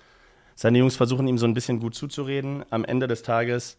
[0.54, 2.66] Seine Jungs versuchen ihm so ein bisschen gut zuzureden.
[2.68, 3.78] Am Ende des Tages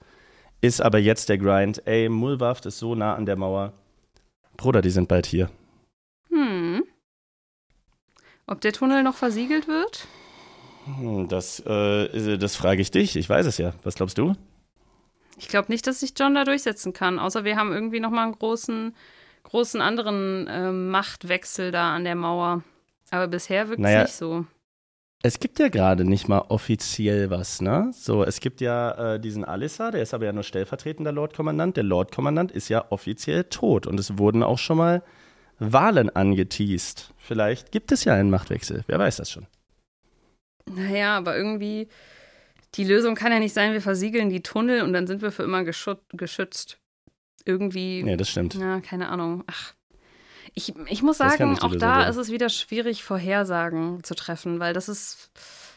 [0.61, 3.73] ist aber jetzt der Grind, ey, Mulwaft ist so nah an der Mauer.
[4.57, 5.51] Bruder, die sind bald hier.
[6.29, 6.83] Hm.
[8.47, 10.07] Ob der Tunnel noch versiegelt wird?
[10.85, 13.15] Hm, Das, äh, das frage ich dich.
[13.15, 13.73] Ich weiß es ja.
[13.83, 14.33] Was glaubst du?
[15.37, 18.23] Ich glaube nicht, dass sich John da durchsetzen kann, außer wir haben irgendwie noch mal
[18.23, 18.95] einen großen,
[19.43, 22.63] großen anderen äh, Machtwechsel da an der Mauer.
[23.09, 24.45] Aber bisher wirkt es Naja, nicht so.
[25.23, 27.91] Es gibt ja gerade nicht mal offiziell was, ne?
[27.93, 31.77] So, es gibt ja äh, diesen Alissa, der ist aber ja nur stellvertretender Lordkommandant.
[31.77, 35.01] Der Lordkommandant ist ja offiziell tot und es wurden auch schon mal
[35.59, 37.13] Wahlen angeteased.
[37.17, 39.47] Vielleicht gibt es ja einen Machtwechsel, wer weiß das schon.
[40.65, 41.87] Naja, aber irgendwie,
[42.75, 45.43] die Lösung kann ja nicht sein, wir versiegeln die Tunnel und dann sind wir für
[45.43, 46.79] immer geschützt.
[47.45, 48.55] Irgendwie, Nee, das stimmt.
[48.55, 49.43] ja, keine Ahnung.
[49.47, 49.73] Ach.
[50.55, 52.09] Ich, ich muss sagen, auch da werden.
[52.09, 55.31] ist es wieder schwierig, Vorhersagen zu treffen, weil das ist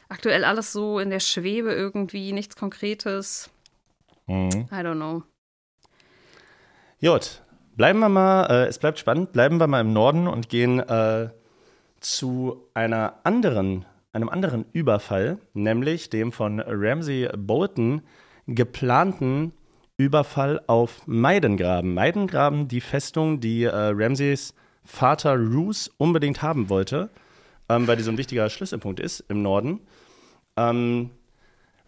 [0.09, 3.51] aktuell alles so in der Schwebe irgendwie, nichts Konkretes.
[4.27, 4.69] Mhm.
[4.71, 5.23] I don't know.
[7.01, 7.43] Gut,
[7.77, 11.31] bleiben wir mal, äh, es bleibt spannend, bleiben wir mal im Norden und gehen äh,
[12.01, 13.85] zu einer anderen,
[14.17, 18.03] einem anderen Überfall, nämlich dem von Ramsey Bolton
[18.47, 19.53] geplanten
[19.99, 21.95] Überfall auf Meidengraben.
[21.95, 24.55] Meidengraben, die Festung, die äh, Ramseys
[24.85, 27.11] Vater Roose unbedingt haben wollte,
[27.69, 29.81] ähm, weil die so ein wichtiger Schlüsselpunkt ist im Norden.
[30.57, 31.11] Ähm,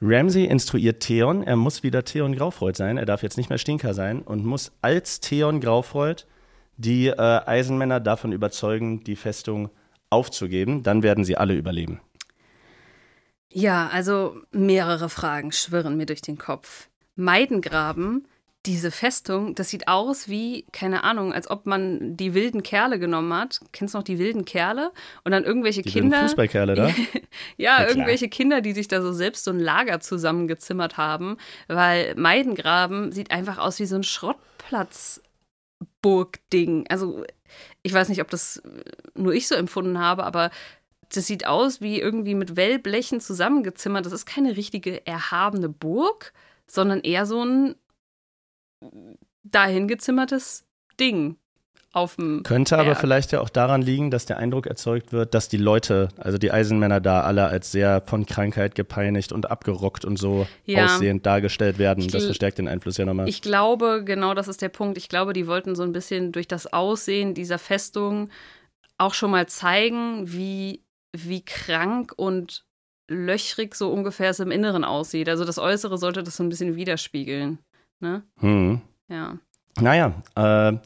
[0.00, 3.94] Ramsey instruiert Theon, er muss wieder Theon Graufreud sein, er darf jetzt nicht mehr Stinker
[3.94, 6.24] sein und muss als Theon Graufreud
[6.76, 9.70] die äh, Eisenmänner davon überzeugen, die Festung
[10.10, 10.82] aufzugeben.
[10.82, 12.00] Dann werden sie alle überleben.
[13.52, 16.88] Ja, also mehrere Fragen schwirren mir durch den Kopf.
[17.16, 18.26] Meidengraben,
[18.66, 23.32] diese Festung, das sieht aus wie, keine Ahnung, als ob man die wilden Kerle genommen
[23.32, 23.60] hat.
[23.72, 24.92] Kennst du noch die wilden Kerle?
[25.24, 26.20] Und dann irgendwelche Die Kinder.
[26.22, 26.90] Fußballkerle da.
[27.56, 31.36] Ja, irgendwelche Kinder, die sich da so selbst so ein Lager zusammengezimmert haben,
[31.68, 36.86] weil Meidengraben sieht einfach aus wie so ein Schrottplatz-Burg-Ding.
[36.88, 37.24] Also,
[37.82, 38.60] ich weiß nicht, ob das
[39.14, 40.50] nur ich so empfunden habe, aber
[41.14, 44.04] das sieht aus wie irgendwie mit Wellblechen zusammengezimmert.
[44.06, 46.32] Das ist keine richtige erhabene Burg,
[46.66, 47.74] sondern eher so ein
[49.44, 50.64] dahingezimmertes
[51.00, 51.36] Ding
[51.92, 52.42] auf dem.
[52.42, 52.98] Könnte aber Berg.
[53.00, 56.52] vielleicht ja auch daran liegen, dass der Eindruck erzeugt wird, dass die Leute, also die
[56.52, 60.84] Eisenmänner da alle als sehr von Krankheit gepeinigt und abgerockt und so Ja.
[60.84, 62.04] aussehend dargestellt werden.
[62.04, 63.28] Ich Das verstärkt den Einfluss ja nochmal.
[63.28, 64.98] Ich glaube, genau das ist der Punkt.
[64.98, 68.28] Ich glaube, die wollten so ein bisschen durch das Aussehen dieser Festung
[68.98, 70.82] auch schon mal zeigen, wie,
[71.12, 72.64] wie krank und
[73.08, 75.28] löchrig so ungefähr es im Inneren aussieht.
[75.28, 77.58] Also das Äußere sollte das so ein bisschen widerspiegeln.
[78.00, 78.22] Ne?
[78.38, 78.80] Hm.
[79.08, 79.38] Ja.
[79.80, 80.76] Naja, äh,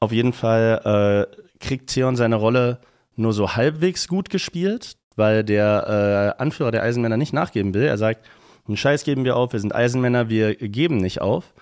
[0.00, 2.80] auf jeden Fall äh, kriegt Theon seine Rolle
[3.16, 7.84] nur so halbwegs gut gespielt, weil der äh, Anführer der Eisenmänner nicht nachgeben will.
[7.84, 8.26] Er sagt,
[8.66, 11.54] einen Scheiß geben wir auf, wir sind Eisenmänner, wir geben nicht auf.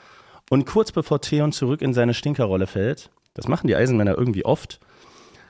[0.50, 4.80] Und kurz bevor Theon zurück in seine Stinkerrolle fällt, das machen die Eisenmänner irgendwie oft,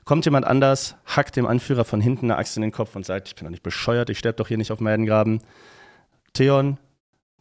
[0.05, 3.27] kommt jemand anders, hackt dem Anführer von hinten eine Axt in den Kopf und sagt,
[3.27, 5.41] ich bin doch nicht bescheuert, ich sterbe doch hier nicht auf Meidengraben.
[6.33, 6.77] Theon,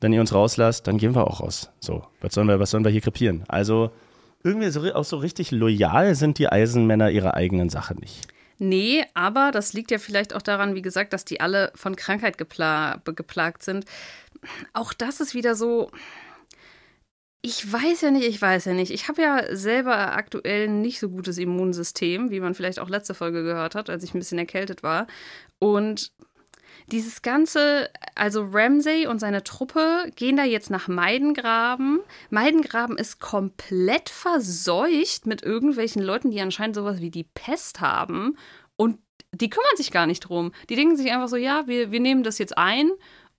[0.01, 1.71] wenn ihr uns rauslasst, dann gehen wir auch raus.
[1.81, 3.45] So, was sollen wir, was sollen wir hier krepieren?
[3.49, 3.91] Also
[4.45, 8.29] irgendwie so, auch so richtig loyal sind die Eisenmänner ihrer eigenen Sache nicht.
[8.59, 12.39] Nee, aber das liegt ja vielleicht auch daran, wie gesagt, dass die alle von Krankheit
[12.39, 13.87] gepla geplagt sind.
[14.73, 15.91] Auch das ist wieder so.
[17.45, 18.93] Ich weiß ja nicht, ich weiß ja nicht.
[18.93, 23.43] Ich habe ja selber aktuell nicht so gutes Immunsystem, wie man vielleicht auch letzte Folge
[23.43, 25.09] gehört hat, als ich ein bisschen erkältet war.
[25.59, 26.13] Und
[26.93, 32.01] dieses Ganze, also Ramsay und seine Truppe gehen da jetzt nach Meidengraben.
[32.31, 38.37] Meidengraben ist komplett verseucht mit irgendwelchen Leuten, die anscheinend sowas wie die Pest haben.
[38.77, 38.99] Und
[39.33, 40.53] die kümmern sich gar nicht drum.
[40.69, 42.91] Die denken sich einfach so, ja, wir, wir nehmen das jetzt ein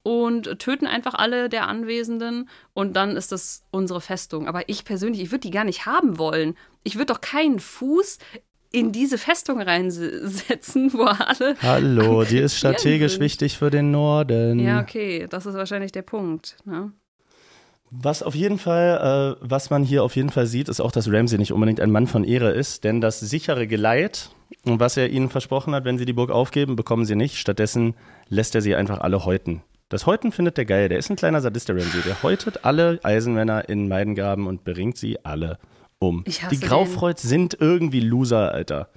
[0.03, 4.47] und töten einfach alle der Anwesenden und dann ist das unsere Festung.
[4.47, 6.55] Aber ich persönlich, ich würde die gar nicht haben wollen.
[6.83, 8.19] Ich würde doch keinen Fuß
[8.71, 11.55] in diese Festung reinsetzen, wo alle.
[11.61, 13.21] Hallo, die ist strategisch sind.
[13.21, 14.59] wichtig für den Norden.
[14.59, 16.57] Ja, okay, das ist wahrscheinlich der Punkt.
[16.65, 16.91] Ne?
[17.91, 21.09] Was auf jeden Fall, äh, was man hier auf jeden Fall sieht, ist auch, dass
[21.09, 24.31] Ramsay nicht unbedingt ein Mann von Ehre ist, denn das sichere Geleit,
[24.63, 27.37] was er ihnen versprochen hat, wenn sie die Burg aufgeben, bekommen sie nicht.
[27.37, 27.93] Stattdessen
[28.27, 29.61] lässt er sie einfach alle häuten.
[29.93, 30.89] Das Häuten findet der geil.
[30.89, 32.01] Der ist ein kleiner Sadist, der Ramsay.
[32.01, 35.59] Der häutet alle Eisenmänner in Meidengraben und bringt sie alle
[35.99, 36.23] um.
[36.25, 38.89] Ich hasse Die Graufreuz sind irgendwie Loser, Alter.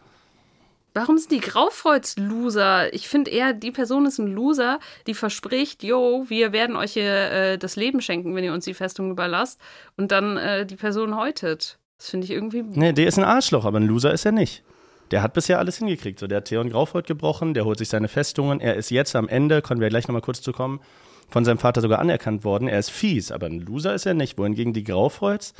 [0.94, 2.94] Warum sind die Graufreuz Loser?
[2.94, 7.30] Ich finde eher, die Person ist ein Loser, die verspricht, yo, wir werden euch hier
[7.30, 9.60] äh, das Leben schenken, wenn ihr uns die Festung überlasst.
[9.98, 11.78] Und dann äh, die Person häutet.
[11.98, 12.62] Das finde ich irgendwie.
[12.62, 14.64] Nee, der ist ein Arschloch, aber ein Loser ist er nicht.
[15.10, 16.18] Der hat bisher alles hingekriegt.
[16.18, 18.60] So, der hat Theon Graufreud gebrochen, der holt sich seine Festungen.
[18.60, 20.80] Er ist jetzt am Ende, können wir gleich nochmal kurz zu kommen,
[21.28, 22.68] von seinem Vater sogar anerkannt worden.
[22.68, 24.38] Er ist fies, aber ein Loser ist er nicht.
[24.38, 25.54] Wohingegen die Graufreuds,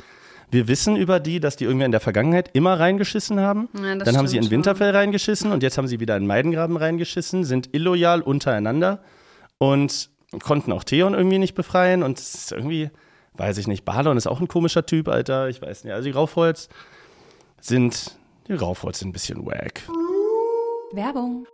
[0.49, 3.67] wir wissen über die, dass die irgendwie in der Vergangenheit immer reingeschissen haben.
[3.73, 7.43] Ja, Dann haben sie in Winterfell reingeschissen und jetzt haben sie wieder in Meidengraben reingeschissen,
[7.43, 9.01] sind illoyal untereinander
[9.57, 10.09] und
[10.41, 12.01] konnten auch Theon irgendwie nicht befreien.
[12.01, 12.89] Und es ist irgendwie,
[13.33, 15.49] weiß ich nicht, Balon ist auch ein komischer Typ, Alter.
[15.49, 15.93] Ich weiß nicht.
[15.93, 16.69] Also die Graufreuds
[17.59, 18.17] sind,
[18.47, 19.81] die Graufreuds sind ein bisschen wack.
[20.91, 21.47] Werbung.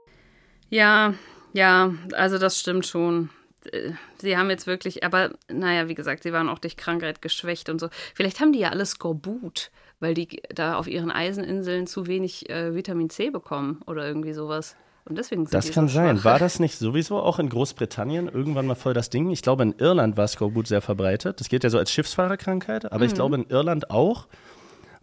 [0.69, 1.13] Ja,
[1.53, 3.29] ja, also das stimmt schon.
[3.71, 3.91] Äh,
[4.21, 7.79] Sie haben jetzt wirklich, aber naja, wie gesagt, sie waren auch durch Krankheit geschwächt und
[7.79, 7.89] so.
[8.15, 9.69] Vielleicht haben die ja alle Skorbut,
[9.99, 14.75] weil die da auf ihren Eiseninseln zu wenig äh, Vitamin C bekommen oder irgendwie sowas.
[15.05, 16.23] Und deswegen sind Das kann so sein.
[16.23, 19.29] War das nicht sowieso auch in Großbritannien irgendwann mal voll das Ding?
[19.31, 21.41] Ich glaube, in Irland war Skorbut sehr verbreitet.
[21.41, 23.03] Das geht ja so als Schiffsfahrerkrankheit, aber Mhm.
[23.07, 24.27] ich glaube in Irland auch,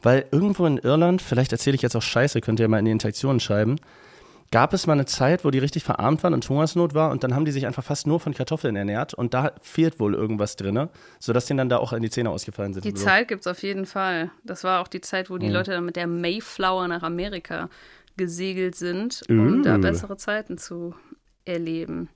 [0.02, 2.90] weil irgendwo in Irland, vielleicht erzähle ich jetzt auch Scheiße, könnt ihr mal in die
[2.90, 3.76] Interaktionen schreiben,
[4.52, 7.34] gab es mal eine Zeit, wo die richtig verarmt waren und Hungersnot war und dann
[7.36, 10.88] haben die sich einfach fast nur von Kartoffeln ernährt und da fehlt wohl irgendwas drin,
[11.20, 12.84] sodass denen dann da auch in die Zähne ausgefallen sind.
[12.84, 13.04] Die so.
[13.04, 14.30] Zeit gibt es auf jeden Fall.
[14.42, 15.52] Das war auch die Zeit, wo die Mhm.
[15.52, 17.68] Leute dann mit der Mayflower nach Amerika
[18.16, 19.62] gesegelt sind, um Uh.
[19.62, 20.94] da bessere Zeiten zu
[21.44, 22.08] erleben.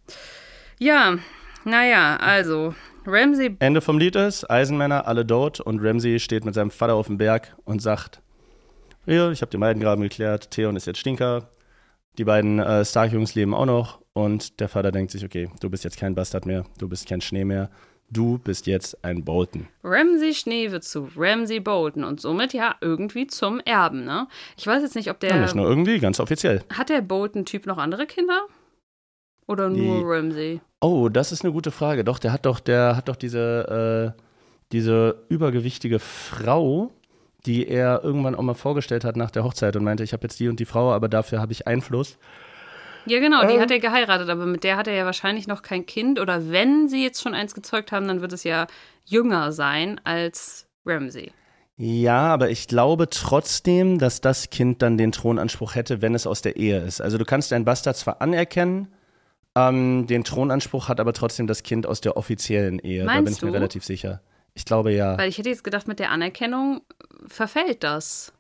[0.79, 1.19] Ja,
[1.65, 2.75] naja, also
[3.07, 7.07] Ramsey Ende vom Lied ist, Eisenmänner alle dort und Ramsey steht mit seinem Vater auf
[7.07, 8.21] dem Berg und sagt,
[9.07, 11.51] ja, ich habe den Meidengraben geklärt, Theon ist jetzt Stinker,
[12.19, 15.85] die beiden äh, Stark-Jungs leben auch noch und der Vater denkt sich, okay, du bist
[15.85, 17.71] jetzt kein Bastard mehr, du bist kein Schnee mehr,
[18.11, 19.67] du bist jetzt ein Bolton.
[19.83, 24.29] Ramsey Schnee wird zu Ramsey Bolton und somit ja irgendwie zum Erben, ne?
[24.57, 25.31] Ich weiß jetzt nicht, ob der.
[25.31, 26.63] Ja, nicht nur irgendwie, ganz offiziell.
[26.73, 28.47] hat der Bolton-Typ noch andere Kinder?
[29.47, 30.61] Oder nur Die- Ramsey?
[30.85, 32.05] Oh, das ist eine gute Frage.
[32.05, 34.21] Doch, der hat doch, der hat doch diese, äh,
[34.71, 36.91] diese übergewichtige Frau,
[37.47, 40.39] die er irgendwann auch mal vorgestellt hat nach der Hochzeit und meinte, ich habe jetzt
[40.41, 42.19] die und die Frau, aber dafür habe ich Einfluss.
[43.07, 43.49] Ja, genau, Ähm.
[43.49, 46.21] die hat er geheiratet, aber mit der hat er ja wahrscheinlich noch kein Kind.
[46.21, 48.67] Oder wenn sie jetzt schon eins gezeugt haben, dann wird es ja
[49.07, 51.33] jünger sein als Ramsey.
[51.79, 56.43] Ja, aber ich glaube trotzdem, dass das Kind dann den Thronanspruch hätte, wenn es aus
[56.43, 57.01] der Ehe ist.
[57.01, 58.89] Also du kannst deinen Bastard zwar anerkennen,
[59.57, 63.01] ähm, den Thronanspruch hat aber trotzdem das Kind aus der offiziellen Ehe.
[63.01, 63.55] da Meinst bin ich mir du?
[63.55, 64.21] relativ sicher.
[64.55, 65.19] Ich glaube ja.
[65.19, 66.83] Weil ich hätte jetzt gedacht, mit der Anerkennung
[67.27, 68.33] verfällt das.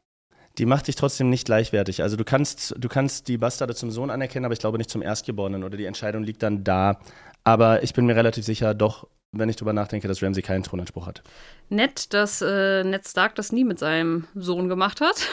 [0.59, 2.03] Die macht dich trotzdem nicht gleichwertig.
[2.03, 5.03] Also du kannst, du kannst die Bastarde zum Sohn anerkennen, aber ich glaube nicht zum
[5.03, 7.01] Erstgeborenen oder die Entscheidung liegt dann da.
[7.43, 11.09] Aber ich bin mir relativ sicher, doch, wenn ich drüber nachdenke, dass Ramsey keinen Thronanspruch
[11.09, 11.23] hat.
[11.71, 15.27] Nett, dass äh, Ned Stark das nie mit seinem Sohn gemacht hat.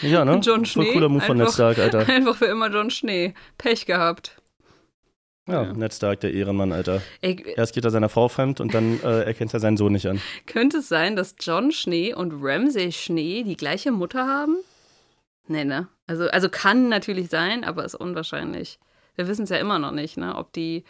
[0.00, 0.36] Ja, ne?
[0.42, 0.92] John Voll Schnee.
[0.94, 1.98] cooler Move von Ned einfach- Stark, Alter.
[2.08, 3.34] Einfach für immer John Schnee.
[3.58, 4.39] Pech gehabt.
[5.50, 5.72] Ja, Ja.
[5.72, 7.02] Ned Stark, der Ehrenmann, Alter.
[7.20, 10.06] Ey, Erst geht er seiner Frau fremd und dann äh, erkennt er seinen Sohn nicht
[10.08, 10.20] an.
[10.46, 14.56] könnte es sein, dass John Schnee und Ramsay Schnee die gleiche Mutter haben?
[15.46, 15.88] Nee, ne?
[16.06, 18.78] Also, also kann natürlich sein, aber ist unwahrscheinlich.
[19.16, 20.36] Wir wissen es ja immer noch nicht, ne?
[20.36, 20.84] Ob die,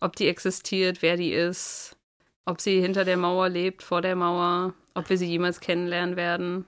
[0.00, 1.96] ob die existiert, wer die ist,
[2.46, 6.64] ob sie hinter der Mauer lebt, vor der Mauer, ob wir sie jemals kennenlernen werden.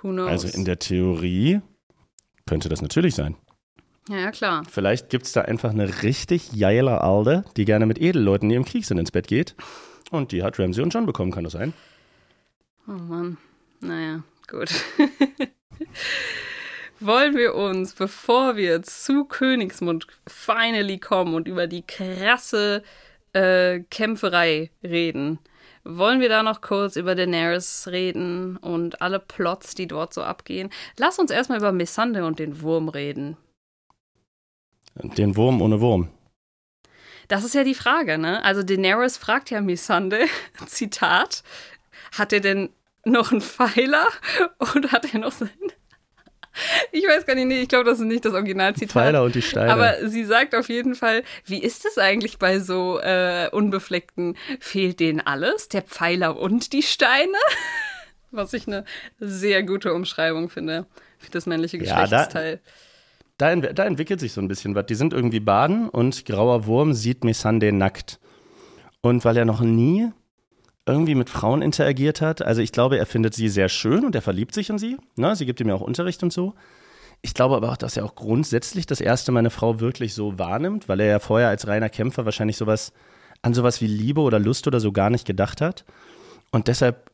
[0.00, 0.28] Who knows?
[0.30, 1.60] Also in der Theorie
[2.46, 3.36] könnte das natürlich sein.
[4.08, 4.62] Ja, ja, klar.
[4.70, 8.64] Vielleicht gibt es da einfach eine richtig geile Alde, die gerne mit Edelleuten, die im
[8.64, 9.54] Krieg sind, ins Bett geht.
[10.10, 11.74] Und die hat Ramsey und John bekommen, kann das sein?
[12.86, 13.36] Oh Mann.
[13.80, 14.70] Naja, gut.
[17.00, 22.82] Wollen wir uns, bevor wir zu Königsmund finally kommen und über die krasse
[23.34, 25.38] äh, Kämpferei reden,
[25.84, 30.70] wollen wir da noch kurz über Daenerys reden und alle Plots, die dort so abgehen?
[30.98, 33.36] Lass uns erstmal über Missande und den Wurm reden.
[35.02, 36.08] Den Wurm ohne Wurm.
[37.28, 38.42] Das ist ja die Frage, ne?
[38.44, 40.20] Also Daenerys fragt ja Missande,
[40.66, 41.42] Zitat,
[42.16, 42.70] hat er denn
[43.04, 44.06] noch einen Pfeiler
[44.74, 45.50] oder hat er noch sein...
[46.90, 48.90] Ich weiß gar nicht, nee, ich glaube, das ist nicht das Originalzitat.
[48.90, 49.70] Pfeiler und die Steine.
[49.72, 54.36] Aber sie sagt auf jeden Fall, wie ist es eigentlich bei so äh, Unbefleckten?
[54.58, 55.68] Fehlt denen alles?
[55.68, 57.38] Der Pfeiler und die Steine?
[58.32, 58.84] Was ich eine
[59.20, 60.86] sehr gute Umschreibung finde
[61.18, 62.60] für das männliche Ja, da- Geschlechtsteil.
[63.38, 64.86] Da, da entwickelt sich so ein bisschen was.
[64.86, 68.18] Die sind irgendwie baden und grauer Wurm sieht Missandei nackt.
[69.00, 70.10] Und weil er noch nie
[70.86, 74.22] irgendwie mit Frauen interagiert hat, also ich glaube, er findet sie sehr schön und er
[74.22, 74.96] verliebt sich in sie.
[75.16, 75.36] Ne?
[75.36, 76.54] Sie gibt ihm ja auch Unterricht und so.
[77.20, 80.38] Ich glaube aber auch, dass er auch grundsätzlich das erste Mal eine Frau wirklich so
[80.38, 82.92] wahrnimmt, weil er ja vorher als reiner Kämpfer wahrscheinlich sowas
[83.42, 85.84] an sowas wie Liebe oder Lust oder so gar nicht gedacht hat.
[86.50, 87.10] Und deshalb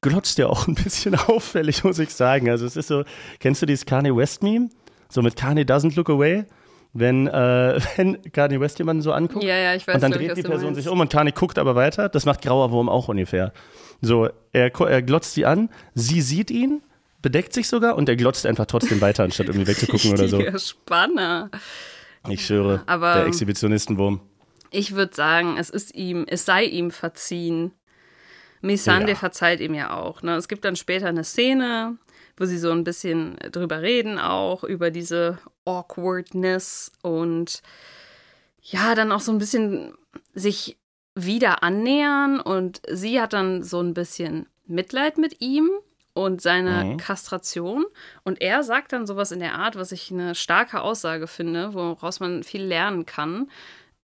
[0.00, 2.50] glotzt er auch ein bisschen auffällig, muss ich sagen.
[2.50, 3.04] Also es ist so,
[3.40, 4.68] kennst du dieses Kanye West Meme?
[5.14, 6.44] So mit Kanye doesn't look away,
[6.92, 9.44] wenn, äh, wenn Kanye West jemanden so anguckt.
[9.44, 11.56] Ja, ja, ich weiß Und dann glaub dreht die Person sich um und Kanye guckt
[11.56, 12.08] aber weiter.
[12.08, 13.52] Das macht Grauer Wurm auch ungefähr.
[14.00, 16.82] So, er, er glotzt sie an, sie sieht ihn,
[17.22, 20.42] bedeckt sich sogar und er glotzt einfach trotzdem weiter, anstatt irgendwie wegzugucken oder so.
[20.58, 21.48] Spanner.
[22.28, 24.20] Ich schwöre, Aber- der Exhibitionistenwurm.
[24.72, 27.70] Ich würde sagen, es ist ihm, es sei ihm verziehen.
[28.62, 29.14] Missandei Ja.
[29.14, 30.22] verzeiht ihm ja auch.
[30.22, 30.34] Ne?
[30.34, 31.96] Es gibt dann später eine Szene,
[32.36, 37.62] wo sie so ein bisschen drüber reden, auch über diese Awkwardness und
[38.60, 39.94] ja, dann auch so ein bisschen
[40.32, 40.78] sich
[41.14, 45.70] wieder annähern und sie hat dann so ein bisschen Mitleid mit ihm
[46.14, 46.96] und seine Mhm.
[46.96, 47.84] Kastration
[48.24, 52.20] und er sagt dann sowas in der Art, was ich eine starke Aussage finde, woraus
[52.20, 53.50] man viel lernen kann.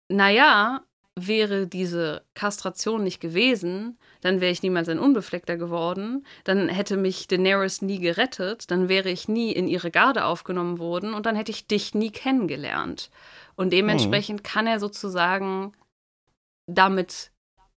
[0.09, 0.83] Naja,
[1.17, 7.27] wäre diese Kastration nicht gewesen, dann wäre ich niemals ein Unbefleckter geworden, dann hätte mich
[7.27, 11.53] Daenerys nie gerettet, dann wäre ich nie in ihre Garde aufgenommen worden und dann hätte
[11.53, 13.11] ich dich nie kennengelernt.
[13.57, 15.73] Und dementsprechend kann er sozusagen
[16.67, 17.33] damit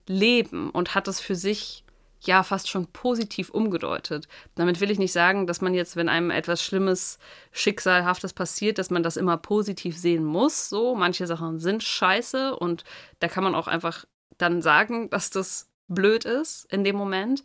[0.08, 1.84] leben und hat es für sich
[2.22, 4.28] ja fast schon positiv umgedeutet.
[4.56, 7.18] Damit will ich nicht sagen, dass man jetzt, wenn einem etwas Schlimmes,
[7.52, 10.70] Schicksalhaftes passiert, dass man das immer positiv sehen muss.
[10.70, 12.84] So, manche Sachen sind scheiße und
[13.20, 14.06] da kann man auch einfach
[14.38, 17.44] dann sagen, dass das blöd ist in dem Moment.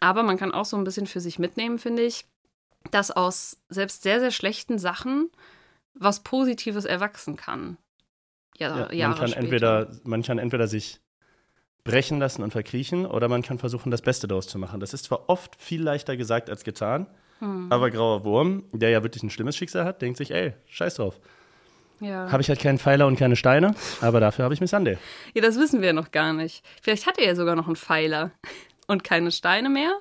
[0.00, 2.26] Aber man kann auch so ein bisschen für sich mitnehmen, finde ich,
[2.90, 5.30] dass aus selbst sehr, sehr schlechten Sachen
[5.98, 7.78] was Positives erwachsen kann.
[8.58, 9.42] Ja, Ja, man, kann später.
[9.42, 11.00] entweder, man kann entweder sich
[11.86, 14.80] brechen lassen und verkriechen oder man kann versuchen, das Beste daraus zu machen.
[14.80, 17.06] Das ist zwar oft viel leichter gesagt als getan,
[17.38, 17.66] Hm.
[17.70, 21.20] aber Grauer Wurm, der ja wirklich ein schlimmes Schicksal hat, denkt sich, ey, scheiß drauf.
[22.00, 22.30] ja.
[22.32, 24.98] Habe ich halt keinen Pfeiler und keine Steine, aber dafür habe ich Missandei.
[25.34, 26.64] Ja, das wissen wir noch gar nicht.
[26.82, 28.30] Vielleicht hat er ja sogar noch einen Pfeiler
[28.86, 29.92] und keine Steine mehr.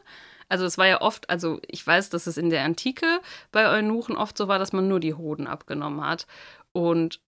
[0.47, 3.05] Also es war ja oft, also ich weiß, dass es in der Antike
[3.51, 6.27] bei Eunuchen oft so war, dass man nur die Hoden abgenommen hat.
[6.71, 7.19] Und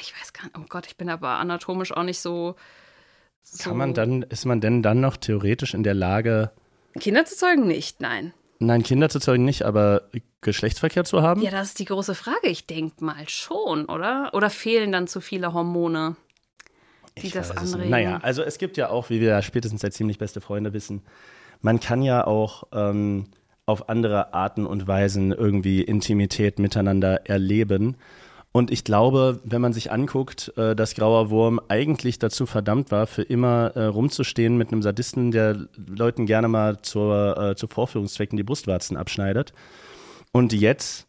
[0.00, 2.54] ich weiß gar nicht, oh Gott, ich bin aber anatomisch auch nicht so.
[3.42, 6.52] So Kann man dann, ist man denn dann noch theoretisch in der Lage,
[6.98, 7.66] Kinder zu zeugen?
[7.66, 8.32] Nicht, nein.
[8.58, 10.02] nein, Kinder zu zeugen nicht, aber
[10.40, 11.42] Geschlechtsverkehr zu haben?
[11.42, 12.48] Ja, das ist die große Frage.
[12.48, 14.30] Ich denke mal schon, oder?
[14.34, 16.16] Oder fehlen dann zu viele Hormone,
[17.18, 17.90] die Ich das anregen?
[17.90, 21.02] Naja, also es gibt ja auch, wie wir ja spätestens seit ziemlich beste Freunde wissen,
[21.60, 23.26] man kann ja auch ähm,
[23.66, 27.96] auf andere Arten und Weisen irgendwie Intimität miteinander erleben.
[28.52, 33.06] Und ich glaube, wenn man sich anguckt, äh, dass Grauer Wurm eigentlich dazu verdammt war,
[33.06, 38.36] für immer äh, rumzustehen mit einem Sadisten, der Leuten gerne mal zur, äh, zu Vorführungszwecken
[38.36, 39.52] die Brustwarzen abschneidet.
[40.32, 41.08] Und jetzt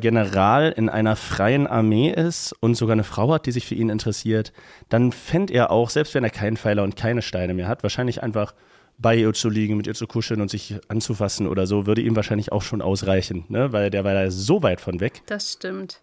[0.00, 3.90] General in einer freien Armee ist und sogar eine Frau hat, die sich für ihn
[3.90, 4.52] interessiert,
[4.88, 8.20] dann fände er auch, selbst wenn er keinen Pfeiler und keine Steine mehr hat, wahrscheinlich
[8.20, 8.54] einfach
[8.98, 12.16] bei ihr zu liegen, mit ihr zu kuscheln und sich anzufassen oder so, würde ihm
[12.16, 13.72] wahrscheinlich auch schon ausreichen, ne?
[13.72, 15.22] weil der war da so weit von weg.
[15.26, 16.02] Das stimmt.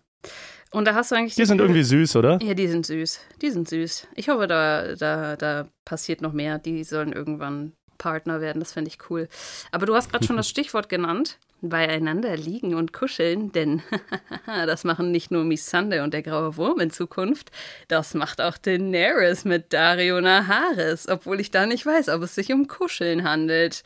[0.76, 2.38] Und da hast du eigentlich Die sind irgendwie süß, oder?
[2.44, 3.22] Ja, die sind süß.
[3.42, 4.08] Die sind süß.
[4.16, 6.60] Ich hoffe, da, da, da passiert noch mehr.
[6.60, 8.60] Die sollen irgendwann Partner werden.
[8.60, 9.30] Das fände ich cool.
[9.72, 11.38] Aber du hast gerade schon das Stichwort genannt.
[11.62, 13.84] Beieinander liegen und kuscheln, denn
[14.46, 17.50] das machen nicht nur Missandei und der graue Wurm in Zukunft,
[17.88, 22.52] das macht auch Daenerys mit Dario Naharis, obwohl ich da nicht weiß, ob es sich
[22.52, 23.84] um Kuscheln handelt.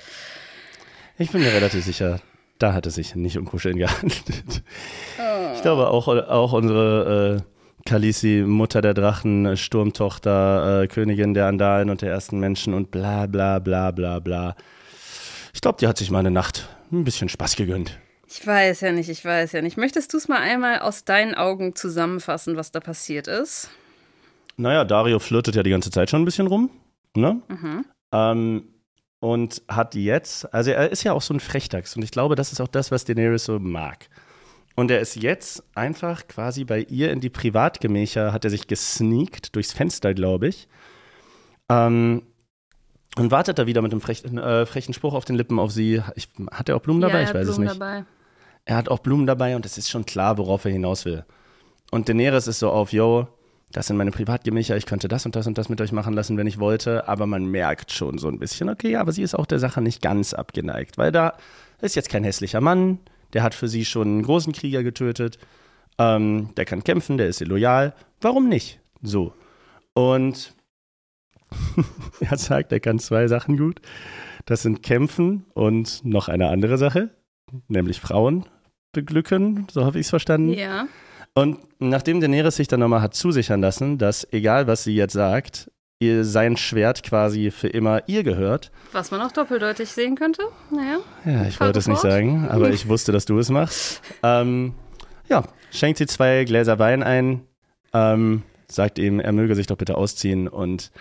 [1.19, 2.19] Ich bin mir relativ sicher,
[2.59, 4.63] da hat es sich nicht um Kuscheln gehandelt.
[5.55, 11.89] Ich glaube auch, auch unsere äh, Khaleesi, Mutter der Drachen, Sturmtochter, äh, Königin der Andalen
[11.89, 14.55] und der ersten Menschen und bla bla bla bla bla.
[15.53, 17.97] Ich glaube, die hat sich mal eine Nacht ein bisschen Spaß gegönnt.
[18.27, 19.77] Ich weiß ja nicht, ich weiß ja nicht.
[19.77, 23.69] Möchtest du es mal einmal aus deinen Augen zusammenfassen, was da passiert ist?
[24.55, 26.69] Naja, Dario flirtet ja die ganze Zeit schon ein bisschen rum.
[27.15, 27.41] Ne?
[28.11, 28.63] Ähm,
[29.19, 32.51] und hat jetzt, also er ist ja auch so ein Frechdachs und ich glaube, das
[32.51, 34.07] ist auch das, was Daenerys so mag.
[34.75, 39.55] Und er ist jetzt einfach quasi bei ihr in die Privatgemächer, hat er sich gesneakt
[39.55, 40.69] durchs Fenster, glaube ich.
[41.67, 42.23] Ähm,
[43.17, 46.01] und wartet da wieder mit einem frechen, äh, frechen Spruch auf den Lippen auf sie.
[46.15, 47.13] Ich, hat er auch Blumen dabei?
[47.13, 47.81] ja, er ich hat weiß Blumen es nicht.
[47.81, 48.05] Dabei.
[48.63, 51.25] Er hat auch Blumen dabei und es ist schon klar, worauf er hinaus will.
[51.91, 53.27] Und Daenerys ist so auf, yo,
[53.71, 56.37] das sind meine Privatgemächer, ich könnte das und das und das mit euch machen lassen,
[56.37, 59.45] wenn ich wollte, aber man merkt schon so ein bisschen, okay, aber sie ist auch
[59.45, 61.33] der Sache nicht ganz abgeneigt, weil da
[61.81, 62.99] ist jetzt kein hässlicher Mann,
[63.33, 65.37] der hat für sie schon einen großen Krieger getötet,
[65.99, 67.93] ähm, der kann kämpfen, der ist ihr loyal.
[68.21, 68.79] Warum nicht?
[69.01, 69.33] So.
[69.93, 70.55] Und
[72.21, 73.81] er sagt, er kann zwei Sachen gut.
[74.45, 77.09] Das sind Kämpfen und noch eine andere Sache,
[77.67, 78.45] nämlich Frauen
[78.93, 80.53] beglücken, so habe ich es verstanden.
[80.53, 80.87] Ja.
[81.33, 85.71] Und nachdem Daenerys sich dann nochmal hat zusichern lassen, dass egal was sie jetzt sagt,
[85.99, 88.71] ihr sein Schwert quasi für immer ihr gehört.
[88.93, 90.43] Was man auch doppeldeutig sehen könnte.
[90.71, 90.99] Naja.
[91.25, 94.01] Ja, ich wollte es nicht sagen, aber ich wusste, dass du es machst.
[94.23, 94.73] Ähm,
[95.27, 97.41] ja, schenkt sie zwei Gläser Wein ein,
[97.93, 100.91] ähm, sagt ihm, er möge sich doch bitte ausziehen und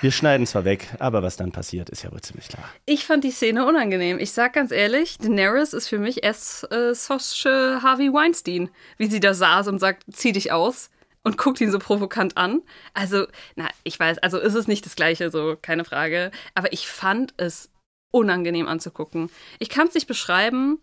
[0.00, 2.68] wir schneiden zwar weg, aber was dann passiert, ist ja wohl ziemlich klar.
[2.86, 4.18] Ich fand die Szene unangenehm.
[4.18, 9.20] Ich sag ganz ehrlich, Daenerys ist für mich erst äh, Sosche Harvey Weinstein, wie sie
[9.20, 10.90] da saß und sagt, zieh dich aus
[11.22, 12.62] und guckt ihn so provokant an.
[12.94, 16.30] Also, na, ich weiß, also ist es nicht das Gleiche, so, keine Frage.
[16.54, 17.70] Aber ich fand es
[18.10, 19.30] unangenehm anzugucken.
[19.58, 20.80] Ich kann es nicht beschreiben,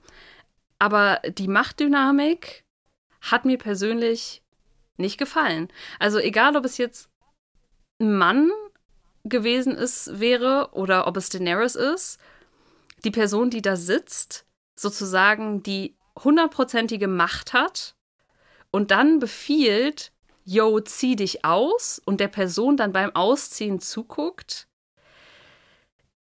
[0.80, 2.64] aber die Machtdynamik
[3.22, 4.44] hat mir persönlich
[4.98, 5.70] nicht gefallen.
[6.00, 7.10] Also, egal, ob es jetzt
[8.00, 8.52] ein Mann
[9.26, 12.20] gewesen ist, wäre oder ob es Daenerys ist,
[13.04, 14.46] die Person, die da sitzt,
[14.76, 17.96] sozusagen die hundertprozentige Macht hat
[18.72, 20.12] und dann befiehlt,
[20.46, 24.68] yo, zieh dich aus und der Person dann beim Ausziehen zuguckt.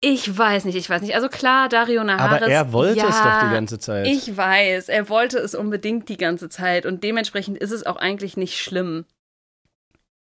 [0.01, 1.15] Ich weiß nicht, ich weiß nicht.
[1.15, 2.43] Also klar, Dario Naharis.
[2.43, 4.05] Aber er wollte ja, es doch die ganze Zeit.
[4.07, 8.37] Ich weiß, er wollte es unbedingt die ganze Zeit und dementsprechend ist es auch eigentlich
[8.37, 9.05] nicht schlimm.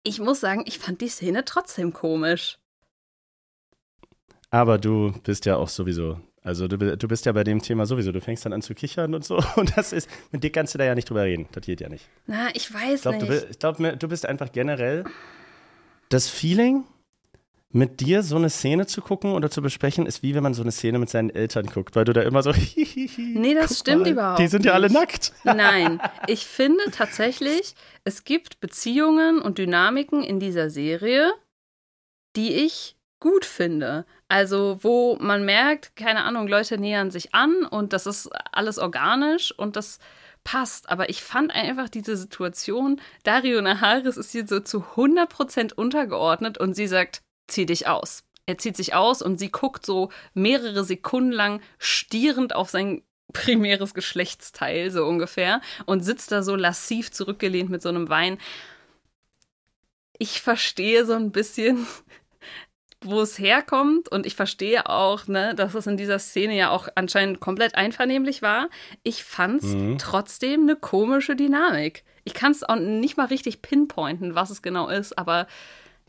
[0.03, 2.59] Ich muss sagen, ich fand die Szene trotzdem komisch.
[4.51, 8.11] Aber du bist ja auch sowieso, also du, du bist ja bei dem Thema sowieso,
[8.11, 10.77] du fängst dann an zu kichern und so und das ist, mit dir kannst du
[10.77, 12.07] da ja nicht drüber reden, das geht ja nicht.
[12.27, 13.45] Na, ich weiß Ich glaube, du, nicht.
[13.45, 15.05] bi- ich glaub, mir- du bist einfach generell
[16.09, 16.83] das Feeling,
[17.73, 20.61] mit dir so eine Szene zu gucken oder zu besprechen, ist wie wenn man so
[20.61, 22.51] eine Szene mit seinen Eltern guckt, weil du da immer so.
[23.17, 25.31] Nee, das stimmt mal, überhaupt Die sind ja alle nackt.
[25.45, 31.31] Nein, ich finde tatsächlich, es gibt Beziehungen und Dynamiken in dieser Serie,
[32.35, 34.05] die ich gut finde.
[34.31, 39.51] Also, wo man merkt, keine Ahnung, Leute nähern sich an und das ist alles organisch
[39.59, 39.99] und das
[40.45, 40.87] passt.
[40.87, 46.75] Aber ich fand einfach diese Situation, Dario Naharis ist hier so zu 100% untergeordnet und
[46.75, 48.23] sie sagt, zieh dich aus.
[48.45, 53.03] Er zieht sich aus und sie guckt so mehrere Sekunden lang stierend auf sein
[53.33, 58.37] primäres Geschlechtsteil, so ungefähr, und sitzt da so lassiv zurückgelehnt mit so einem Wein.
[60.17, 61.85] Ich verstehe so ein bisschen,
[63.03, 66.87] wo es herkommt und ich verstehe auch, ne, dass es in dieser Szene ja auch
[66.95, 68.69] anscheinend komplett einvernehmlich war.
[69.03, 69.97] Ich fand's Mhm.
[69.97, 72.03] trotzdem eine komische Dynamik.
[72.23, 75.47] Ich kann es auch nicht mal richtig pinpointen, was es genau ist, aber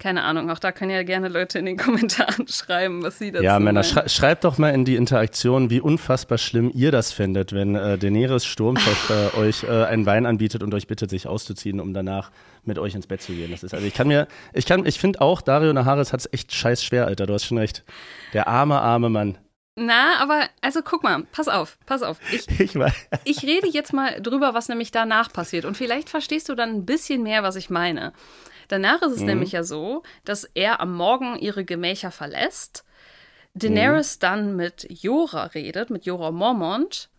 [0.03, 3.44] keine Ahnung, auch da können ja gerne Leute in den Kommentaren schreiben, was sie dazu
[3.44, 7.53] Ja, Männer, schrei schreibt doch mal in die Interaktion, wie unfassbar schlimm ihr das findet,
[7.53, 11.94] wenn äh, Daenerys Sturmtochter euch äh, einen Wein anbietet und euch bittet, sich auszuziehen, um
[11.94, 12.32] danach
[12.64, 13.53] mit euch ins Bett zu gehen.
[13.53, 16.28] Das ist, also ich kann mir, ich kann, ich finde auch, Dario Naharis hat es
[16.32, 17.26] echt scheiß schwer, Alter.
[17.26, 17.84] Du hast schon recht.
[18.32, 19.38] Der arme, arme Mann.
[19.76, 22.18] Na, aber also guck mal, pass auf, pass auf.
[22.32, 22.74] Ich, Ich
[23.24, 25.64] ich rede jetzt mal drüber, was nämlich danach passiert.
[25.64, 28.12] Und vielleicht verstehst du dann ein bisschen mehr, was ich meine.
[28.72, 32.84] Danach ist es nämlich ja so, dass er am Morgen ihre Gemächer verlässt,
[33.52, 37.10] Daenerys dann mit Jora redet, mit Jora Mormont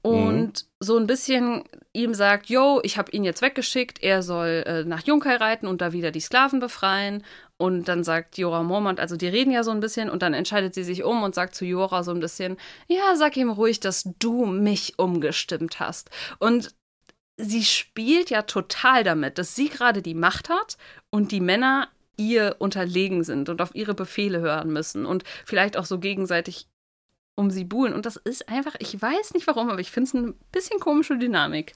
[0.00, 4.84] und so ein bisschen ihm sagt, yo, ich habe ihn jetzt weggeschickt, er soll äh,
[4.84, 7.24] nach Junkai reiten und da wieder die Sklaven befreien.
[7.58, 10.72] Und dann sagt Jora Mormont, also die reden ja so ein bisschen und dann entscheidet
[10.72, 12.56] sie sich um und sagt zu Jora so ein bisschen,
[12.88, 16.08] ja, sag ihm ruhig, dass du mich umgestimmt hast.
[16.38, 16.74] Und
[17.42, 20.76] sie spielt ja total damit, dass sie gerade die Macht hat
[21.10, 25.86] und die Männer ihr unterlegen sind und auf ihre Befehle hören müssen und vielleicht auch
[25.86, 26.66] so gegenseitig
[27.34, 27.94] um sie buhlen.
[27.94, 31.18] Und das ist einfach, ich weiß nicht warum, aber ich finde es eine bisschen komische
[31.18, 31.72] Dynamik.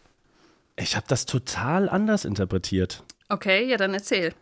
[0.76, 3.02] Ich habe das total anders interpretiert.
[3.28, 4.34] Okay, ja, dann erzähl.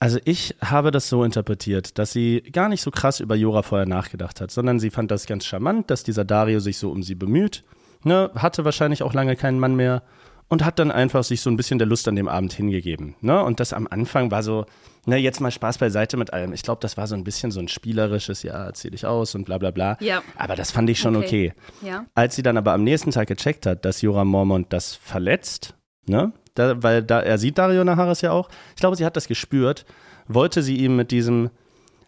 [0.00, 3.86] Also ich habe das so interpretiert, dass sie gar nicht so krass über Jora vorher
[3.86, 7.16] nachgedacht hat, sondern sie fand das ganz charmant, dass dieser Dario sich so um sie
[7.16, 7.64] bemüht,
[8.04, 10.02] ne, hatte wahrscheinlich auch lange keinen Mann mehr
[10.48, 13.14] und hat dann einfach sich so ein bisschen der Lust an dem Abend hingegeben.
[13.20, 13.42] Ne?
[13.42, 14.64] Und das am Anfang war so,
[15.06, 16.52] ne, jetzt mal Spaß beiseite mit allem.
[16.52, 19.44] Ich glaube, das war so ein bisschen so ein spielerisches, ja, zieh dich aus und
[19.44, 19.96] bla bla bla.
[20.00, 20.22] Ja.
[20.36, 21.52] Aber das fand ich schon okay.
[21.80, 21.88] Okay.
[21.88, 22.06] Ja.
[22.14, 25.74] Als sie dann aber am nächsten Tag gecheckt hat, dass Jora Mormont das verletzt,
[26.06, 26.32] ne?
[26.54, 28.48] Da, weil da, er sieht Dario Naharis ja auch.
[28.74, 29.84] Ich glaube, sie hat das gespürt,
[30.26, 31.50] wollte sie ihm mit diesem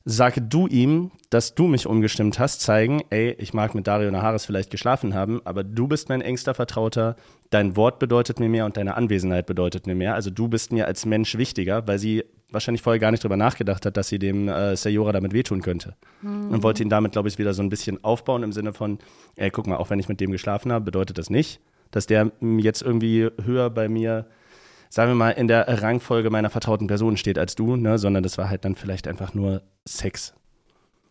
[0.04, 4.46] sag du ihm, dass du mich umgestimmt hast, zeigen, ey, ich mag mit Dario Naharis
[4.46, 7.16] vielleicht geschlafen haben, aber du bist mein engster Vertrauter,
[7.50, 10.14] dein Wort bedeutet mir mehr und deine Anwesenheit bedeutet mir mehr.
[10.14, 13.86] Also du bist mir als Mensch wichtiger, weil sie wahrscheinlich vorher gar nicht drüber nachgedacht
[13.86, 15.94] hat, dass sie dem äh, Sayora damit wehtun könnte.
[16.22, 16.50] Mhm.
[16.50, 18.98] Und wollte ihn damit, glaube ich, wieder so ein bisschen aufbauen im Sinne von,
[19.36, 22.32] ey, guck mal, auch wenn ich mit dem geschlafen habe, bedeutet das nicht, dass der
[22.58, 24.26] jetzt irgendwie höher bei mir
[24.90, 27.98] sagen wir mal, in der Rangfolge meiner vertrauten Person steht als du, ne?
[27.98, 30.34] sondern das war halt dann vielleicht einfach nur Sex.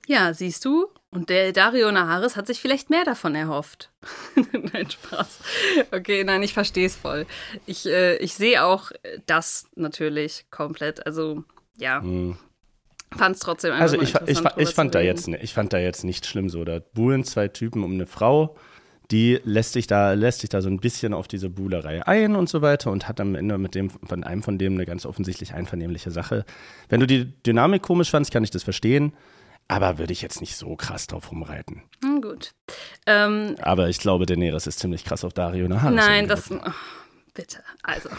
[0.06, 0.88] Ja, siehst du?
[1.12, 3.92] Und der Dario Naharis hat sich vielleicht mehr davon erhofft.
[4.74, 5.40] nein, Spaß.
[5.92, 7.26] Okay, nein, ich verstehe es voll.
[7.66, 8.92] Ich, äh, ich sehe auch
[9.26, 11.06] das natürlich komplett.
[11.08, 11.44] Also,
[11.78, 12.02] ja.
[12.02, 12.38] Hm.
[13.18, 16.04] Fand es trotzdem einfach Also, ich, ich, ich, fand da jetzt, ich fand da jetzt
[16.04, 16.64] nicht schlimm so.
[16.64, 18.56] Da buhlen zwei Typen um eine Frau
[19.12, 22.48] die lässt sich da, lässt sich da so ein bisschen auf diese Buhlerei ein und
[22.48, 25.54] so weiter und hat am Ende mit dem, von einem von dem eine ganz offensichtlich
[25.54, 26.46] einvernehmliche Sache.
[26.90, 29.14] Wenn du die Dynamik komisch fandst, kann ich das verstehen.
[29.72, 31.84] Aber würde ich jetzt nicht so krass drauf rumreiten.
[32.04, 32.54] Hm, gut.
[33.06, 35.96] Ähm, aber ich glaube, Daenerys ist ziemlich krass auf Dario Naharis.
[35.96, 36.50] Nein, das.
[36.50, 36.58] Oh,
[37.36, 37.60] bitte.
[37.84, 38.10] Also,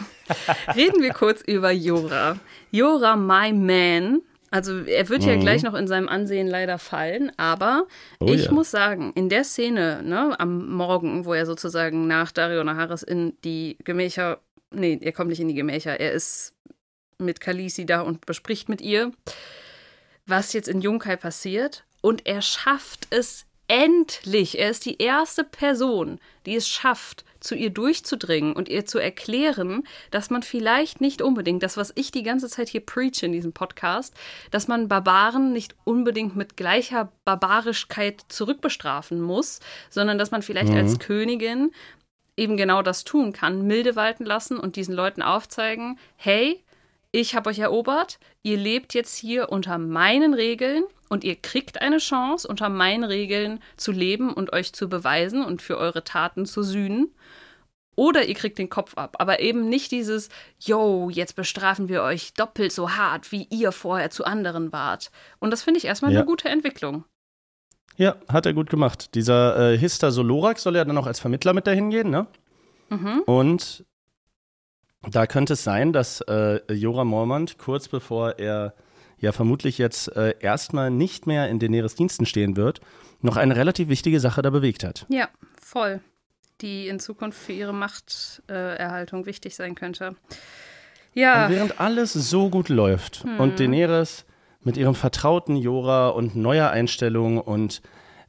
[0.76, 2.36] reden wir kurz über Jora.
[2.70, 5.28] Jora, my man, also er wird mhm.
[5.28, 7.86] ja gleich noch in seinem Ansehen leider fallen, aber
[8.18, 8.53] oh, ich ja.
[8.53, 13.36] muss sagen, in der Szene, ne, am Morgen, wo er sozusagen nach Dario Naharis in
[13.44, 14.40] die Gemächer,
[14.72, 16.55] nee, er kommt nicht in die Gemächer, er ist
[17.18, 19.12] mit Kalisi da und bespricht mit ihr,
[20.26, 24.59] was jetzt in Junkai passiert und er schafft es endlich.
[24.59, 29.85] Er ist die erste Person, die es schafft, zu ihr durchzudringen und ihr zu erklären,
[30.11, 33.53] dass man vielleicht nicht unbedingt, das, was ich die ganze Zeit hier preach in diesem
[33.53, 34.12] Podcast,
[34.51, 40.79] dass man Barbaren nicht unbedingt mit gleicher Barbarischkeit zurückbestrafen muss, sondern dass man vielleicht mhm.
[40.79, 41.71] als Königin
[42.37, 46.64] eben genau das tun kann, milde walten lassen und diesen Leuten aufzeigen, hey,
[47.12, 51.99] ich habe euch erobert, ihr lebt jetzt hier unter meinen Regeln und ihr kriegt eine
[51.99, 56.63] Chance, unter meinen Regeln zu leben und euch zu beweisen und für eure Taten zu
[56.63, 57.13] sühnen.
[57.97, 62.33] Oder ihr kriegt den Kopf ab, aber eben nicht dieses, yo, jetzt bestrafen wir euch
[62.35, 65.11] doppelt so hart, wie ihr vorher zu anderen wart.
[65.41, 66.21] Und das finde ich erstmal ja.
[66.21, 67.05] eine gute Entwicklung.
[67.97, 69.15] Ja, hat er gut gemacht.
[69.15, 72.29] Dieser äh, Hista Solorak soll ja dann auch als Vermittler mit dahin gehen, ne?
[72.89, 73.23] Mhm.
[73.27, 73.85] Und
[75.11, 78.75] da könnte es sein, dass äh, Jora Mormont kurz bevor er
[79.21, 82.81] ja vermutlich jetzt äh, erstmal nicht mehr in Daenerys Diensten stehen wird,
[83.21, 85.07] noch eine relativ wichtige Sache da bewegt hat.
[85.09, 85.29] Ja,
[85.61, 86.01] voll.
[86.61, 90.16] Die in Zukunft für ihre Machterhaltung äh, wichtig sein könnte.
[91.14, 91.47] Ja.
[91.47, 93.41] Und während alles so gut läuft hm.
[93.41, 94.25] und Daenerys
[94.62, 97.81] mit ihrem vertrauten Jora und neuer Einstellung und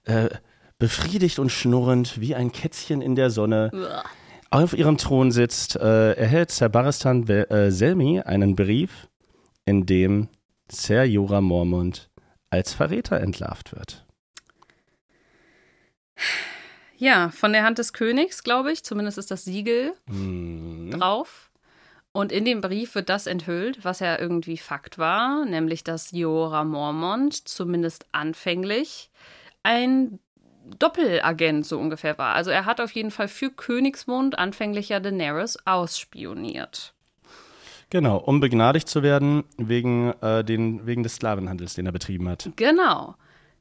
[0.05, 0.29] äh,
[0.79, 4.03] befriedigt und schnurrend wie ein Kätzchen in der Sonne Uah.
[4.49, 9.07] auf ihrem Thron sitzt, äh, erhält Sir Baristan äh, Selmy einen Brief,
[9.65, 10.29] in dem
[10.71, 12.09] Sir Jora Mormont
[12.49, 14.05] als Verräter entlarvt wird.
[16.97, 18.83] Ja, von der Hand des Königs, glaube ich.
[18.85, 20.91] Zumindest ist das Siegel mhm.
[20.91, 21.51] drauf.
[22.13, 26.63] Und in dem Brief wird das enthüllt, was ja irgendwie Fakt war, nämlich dass Jora
[26.63, 29.09] Mormont zumindest anfänglich
[29.63, 30.19] ein
[30.77, 32.35] Doppelagent so ungefähr war.
[32.35, 36.93] Also er hat auf jeden Fall für Königsmund anfänglich ja Daenerys ausspioniert.
[37.91, 42.49] Genau, um begnadigt zu werden wegen, äh, den, wegen des Sklavenhandels, den er betrieben hat.
[42.55, 43.15] Genau.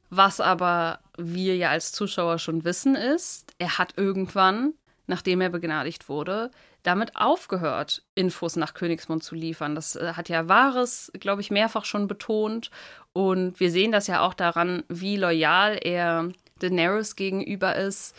[0.09, 4.73] Was aber wir ja als Zuschauer schon wissen ist, er hat irgendwann,
[5.05, 6.49] nachdem er begnadigt wurde,
[6.81, 9.75] damit aufgehört, Infos nach Königsmund zu liefern.
[9.75, 12.71] Das äh, hat ja Wahres, glaube ich, mehrfach schon betont.
[13.11, 18.15] Und wir sehen das ja auch daran, wie loyal er Daenerys gegenüber ist,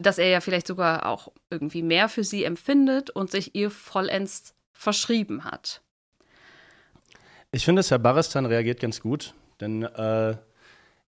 [0.00, 4.53] dass er ja vielleicht sogar auch irgendwie mehr für sie empfindet und sich ihr vollends
[4.74, 5.80] verschrieben hat.
[7.52, 10.36] Ich finde, Herr Baristan reagiert ganz gut, denn äh,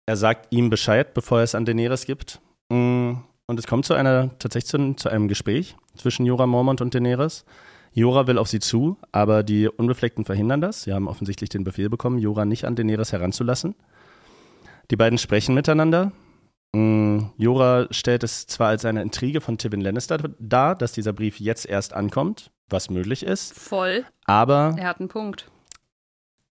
[0.05, 2.39] er sagt ihm Bescheid, bevor er es an Daenerys gibt.
[2.69, 3.13] Mm,
[3.47, 7.45] und es kommt zu einer, tatsächlich zu, zu einem Gespräch zwischen Jora Mormont und Daenerys.
[7.93, 10.83] Jora will auf sie zu, aber die Unbefleckten verhindern das.
[10.83, 13.73] Sie haben offensichtlich den Befehl bekommen, Jora nicht an Daenerys heranzulassen.
[14.91, 16.11] Die beiden sprechen miteinander.
[16.73, 21.39] Mm, Jora stellt es zwar als eine Intrige von Tywin Lannister dar, dass dieser Brief
[21.39, 23.53] jetzt erst ankommt, was möglich ist.
[23.53, 24.05] Voll.
[24.25, 25.49] Aber er hat einen Punkt.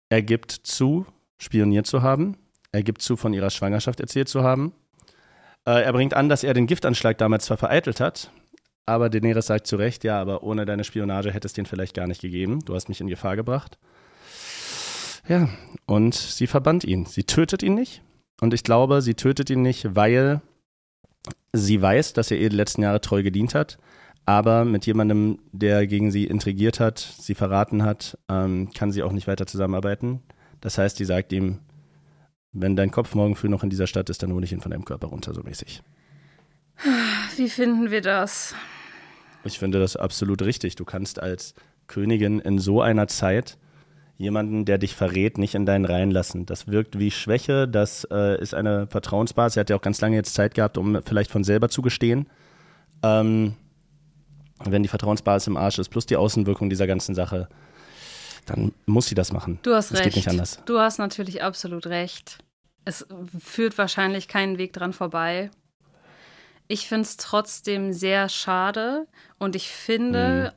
[0.10, 1.06] Er gibt zu,
[1.38, 2.38] spioniert zu haben.
[2.72, 4.74] Er gibt zu, von ihrer Schwangerschaft erzählt zu haben.
[5.66, 8.32] Äh, er bringt an, dass er den Giftanschlag damals zwar vereitelt hat,
[8.86, 12.08] aber Daenerys sagt zu Recht, ja, aber ohne deine Spionage hätte es den vielleicht gar
[12.08, 12.60] nicht gegeben.
[12.66, 13.78] Du hast mich in Gefahr gebracht.
[15.28, 15.48] Ja,
[15.86, 17.06] und sie verbannt ihn.
[17.06, 18.02] Sie tötet ihn nicht.
[18.42, 20.42] Und ich glaube, sie tötet ihn nicht, weil
[21.54, 23.78] sie weiß, dass er ihr die letzten Jahre treu gedient hat
[24.26, 29.12] aber mit jemandem, der gegen sie intrigiert hat, sie verraten hat, ähm, kann sie auch
[29.12, 30.22] nicht weiter zusammenarbeiten.
[30.62, 31.60] Das heißt, sie sagt ihm,
[32.56, 34.72] Wenn dein Kopf morgen früh noch in dieser Stadt ist, dann hole ich ihn von
[34.72, 35.82] deinem Körper runter, so mäßig.
[37.36, 38.54] Wie finden wir das?
[39.44, 40.76] Ich finde das absolut richtig.
[40.76, 41.56] Du kannst als
[41.88, 43.58] Königin in so einer Zeit
[44.18, 46.46] jemanden, der dich verrät, nicht in deinen Reihen lassen.
[46.46, 49.58] Das wirkt wie Schwäche, das äh, ist eine Vertrauensbasis.
[49.58, 52.28] Er hat ja auch ganz lange jetzt Zeit gehabt, um vielleicht von selber zu gestehen.
[53.02, 53.56] Ähm,
[54.72, 57.48] wenn die Vertrauensbasis im Arsch ist, plus die Außenwirkung dieser ganzen Sache,
[58.46, 59.60] dann muss sie das machen.
[59.64, 60.10] Du hast das recht.
[60.10, 60.60] geht nicht anders.
[60.66, 62.40] Du hast natürlich absolut recht.
[62.86, 63.06] Es
[63.40, 65.50] führt wahrscheinlich keinen Weg dran vorbei.
[66.68, 69.08] Ich finde es trotzdem sehr schade
[69.38, 70.54] und ich finde,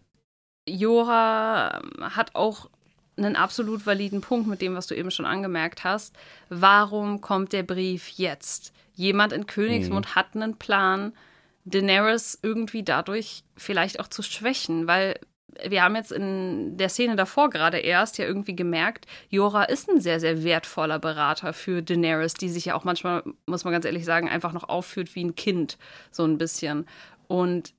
[0.69, 2.69] Jora hat auch
[3.17, 6.15] einen absolut validen Punkt mit dem, was du eben schon angemerkt hast.
[6.49, 8.73] Warum kommt der Brief jetzt?
[8.95, 11.13] Jemand in Königsmund hat einen Plan,
[11.67, 15.19] Daenerys irgendwie dadurch vielleicht auch zu schwächen, weil
[15.67, 20.01] wir haben jetzt in der Szene davor gerade erst ja irgendwie gemerkt, Jora ist ein
[20.01, 24.05] sehr, sehr wertvoller Berater für Daenerys, die sich ja auch manchmal, muss man ganz ehrlich
[24.05, 25.79] sagen, einfach noch aufführt wie ein Kind,
[26.11, 26.87] so ein bisschen.
[27.27, 27.73] Und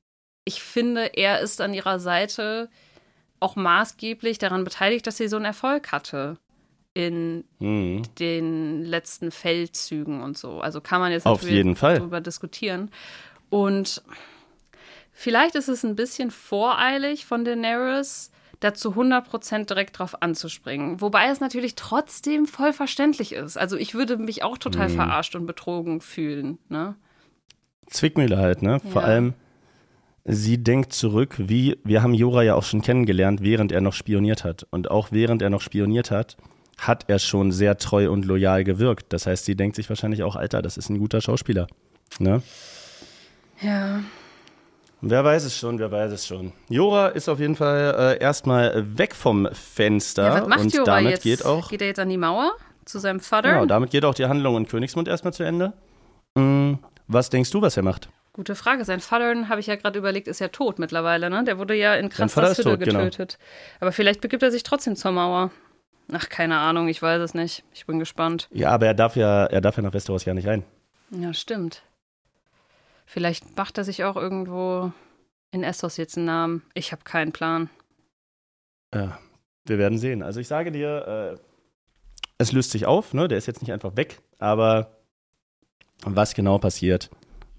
[0.44, 2.70] ich finde, er ist an ihrer Seite
[3.40, 6.38] auch maßgeblich daran beteiligt, dass sie so einen Erfolg hatte
[6.96, 8.02] in Mhm.
[8.18, 10.62] den letzten Feldzügen und so.
[10.62, 12.00] Also kann man jetzt Auf jeden Fall.
[12.00, 12.90] darüber diskutieren.
[13.50, 14.02] Und
[15.12, 21.00] vielleicht ist es ein bisschen voreilig von Daenerys, dazu 100% direkt drauf anzuspringen.
[21.00, 23.56] Wobei es natürlich trotzdem voll verständlich ist.
[23.58, 24.94] Also ich würde mich auch total Mhm.
[24.96, 26.58] verarscht und betrogen fühlen.
[26.70, 26.96] Ne?
[27.90, 28.80] Zwickmühle halt, ne?
[28.80, 29.08] Vor Ja.
[29.10, 29.34] allem,
[30.26, 34.44] sie denkt zurück, wie, wir haben Jora ja auch schon kennengelernt, während er noch spioniert
[34.44, 34.66] hat.
[34.72, 36.36] Und auch während er noch spioniert hat,
[36.80, 39.14] hat er schon sehr treu und loyal gewirkt.
[39.14, 41.68] Das heißt, sie denkt sich wahrscheinlich auch, Alter, das ist ein guter Schauspieler.
[42.20, 42.42] Ne?
[43.62, 44.02] Ja.
[45.02, 46.54] Wer weiß es schon, wer weiß es schon.
[46.70, 50.86] Jora ist auf jeden Fall äh, erstmal weg vom Fenster ja was macht und Jora
[50.86, 51.24] damit jetzt?
[51.24, 52.54] geht auch Geht er jetzt an die Mauer
[52.86, 53.52] zu seinem Vater?
[53.52, 55.74] genau, damit geht auch die Handlung in Königsmund erstmal zu Ende.
[56.36, 56.76] Mm,
[57.08, 58.10] was denkst du, was er macht?
[58.34, 58.86] Gute Frage.
[58.86, 61.44] Sein Vater, habe ich ja gerade überlegt, ist ja tot mittlerweile, ne?
[61.44, 63.00] Der wurde ja in Sein Vater ist Krastas Hütte tot, genau.
[63.00, 63.40] getötet.
[63.80, 65.52] Aber vielleicht begibt er sich trotzdem zur Mauer.
[66.12, 67.64] Ach, keine Ahnung, ich weiß es nicht.
[67.74, 68.48] Ich bin gespannt.
[68.52, 70.64] Ja, aber er darf ja, er darf ja nach Westeros ja nicht rein.
[71.10, 71.82] Ja, stimmt.
[73.08, 74.92] Vielleicht macht er sich auch irgendwo
[75.52, 76.62] in Essos jetzt einen Namen.
[76.74, 77.70] Ich habe keinen Plan.
[78.94, 79.18] Ja,
[79.66, 80.22] wir werden sehen.
[80.22, 81.42] Also ich sage dir, äh,
[82.38, 83.30] es löst sich auf, ne?
[83.30, 84.98] Der ist jetzt nicht einfach weg, aber
[86.04, 87.10] was genau passiert,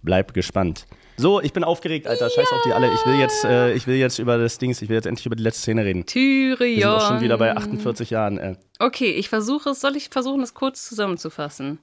[0.03, 0.87] bleib gespannt.
[1.17, 2.29] So, ich bin aufgeregt, Alter.
[2.31, 2.93] Scheiß auf die alle.
[2.93, 5.35] Ich will jetzt, äh, ich will jetzt über das Dings, ich will jetzt endlich über
[5.35, 6.07] die letzte Szene reden.
[6.07, 6.59] Tyrion.
[6.59, 8.39] Wir sind auch schon wieder bei 48 Jahren.
[8.39, 8.57] Äh.
[8.79, 9.81] Okay, ich versuche es.
[9.81, 11.81] Soll ich versuchen, es kurz zusammenzufassen?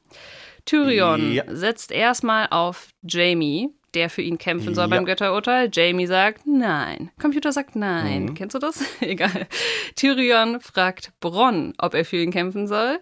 [0.65, 1.43] Tyrion Ja.
[1.47, 4.89] setzt erstmal auf Jamie, der für ihn kämpfen soll Ja.
[4.89, 5.69] beim Götterurteil.
[5.71, 7.11] Jamie sagt nein.
[7.21, 8.25] Computer sagt nein.
[8.25, 8.33] Mhm.
[8.33, 8.83] Kennst du das?
[9.01, 9.47] Egal.
[9.95, 12.99] Tyrion fragt Bronn, ob er für ihn kämpfen soll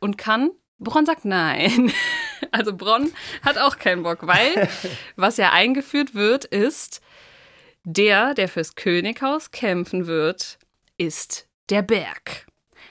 [0.00, 0.50] und kann.
[0.78, 1.92] Bronn sagt nein.
[2.50, 3.10] Also Bronn
[3.42, 4.68] hat auch keinen Bock, weil
[5.16, 7.00] was ja eingeführt wird, ist,
[7.84, 10.58] der, der fürs Könighaus kämpfen wird,
[10.98, 12.46] ist der Berg.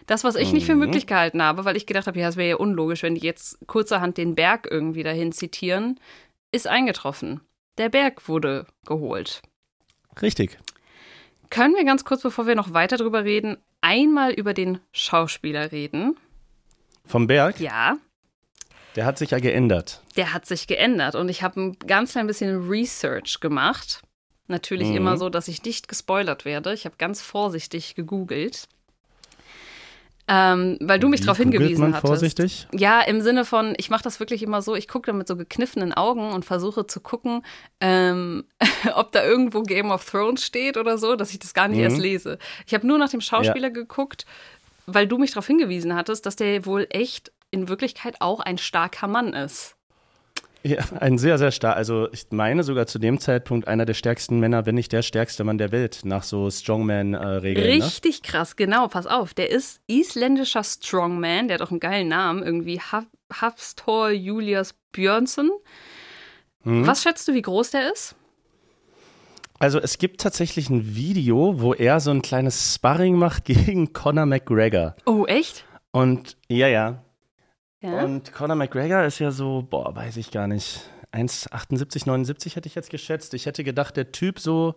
[0.08, 0.80] Das, was ich nicht für Mhm.
[0.82, 3.58] möglich gehalten habe, weil ich gedacht habe, ja, es wäre ja unlogisch, wenn die jetzt
[3.68, 6.00] kurzerhand den Berg irgendwie dahin zitieren,
[6.52, 7.42] ist eingetroffen.
[7.78, 9.42] Der Berg wurde geholt.
[10.22, 10.58] Richtig.
[11.50, 16.18] Können wir ganz kurz, bevor wir noch weiter drüber reden, einmal über den Schauspieler reden?
[17.06, 17.98] Vom Berg, Ja,
[18.96, 20.02] der hat sich ja geändert.
[20.18, 24.02] der hat sich geändert und ich habe ein ganz klein bisschen Research gemacht.
[24.48, 24.98] Natürlich Mhm.
[24.98, 26.74] immer so, dass ich nicht gespoilert werde.
[26.74, 28.68] Ich habe ganz vorsichtig gegoogelt.
[30.34, 32.08] Ähm, weil du mich darauf hingewiesen man hattest.
[32.08, 32.68] vorsichtig?
[32.74, 35.36] Ja, im Sinne von, ich mache das wirklich immer so, ich gucke da mit so
[35.36, 37.44] gekniffenen Augen und versuche zu gucken,
[37.82, 38.46] ähm,
[38.96, 41.84] ob da irgendwo Game of Thrones steht oder so, dass ich das gar nicht Mhm.
[41.84, 42.38] erst lese.
[42.66, 44.26] Ich habe nur nach dem Schauspieler geguckt,
[44.86, 49.08] weil du mich darauf hingewiesen hattest, dass der wohl echt in Wirklichkeit auch ein starker
[49.08, 49.76] Mann ist.
[50.64, 51.76] Ja, ein sehr, sehr stark.
[51.76, 55.44] Also ich meine sogar zu dem Zeitpunkt einer der stärksten Männer, wenn nicht der stärkste
[55.44, 57.80] Mann der Welt, nach so Strongman-Regeln.
[57.80, 57.86] ne?
[57.86, 59.34] Richtig krass, genau, pass auf.
[59.34, 65.50] Der ist isländischer Strongman, der hat auch einen geilen Namen, irgendwie Ha- Hafstor Julius Björnsson.
[66.64, 66.86] Mhm.
[66.86, 68.16] Was schätzt du, wie groß der ist?
[69.58, 74.26] Also es gibt tatsächlich ein Video, wo er so ein kleines Sparring macht gegen Conor
[74.28, 74.96] McGregor.
[75.06, 75.66] Oh, echt?
[75.92, 77.04] Und ja, ja.
[77.82, 78.04] Ja.
[78.04, 80.82] Und Conor McGregor ist ja so, boah, weiß ich gar nicht.
[81.14, 83.34] 1,78, 79 hätte ich jetzt geschätzt.
[83.34, 84.76] Ich hätte gedacht, der Typ so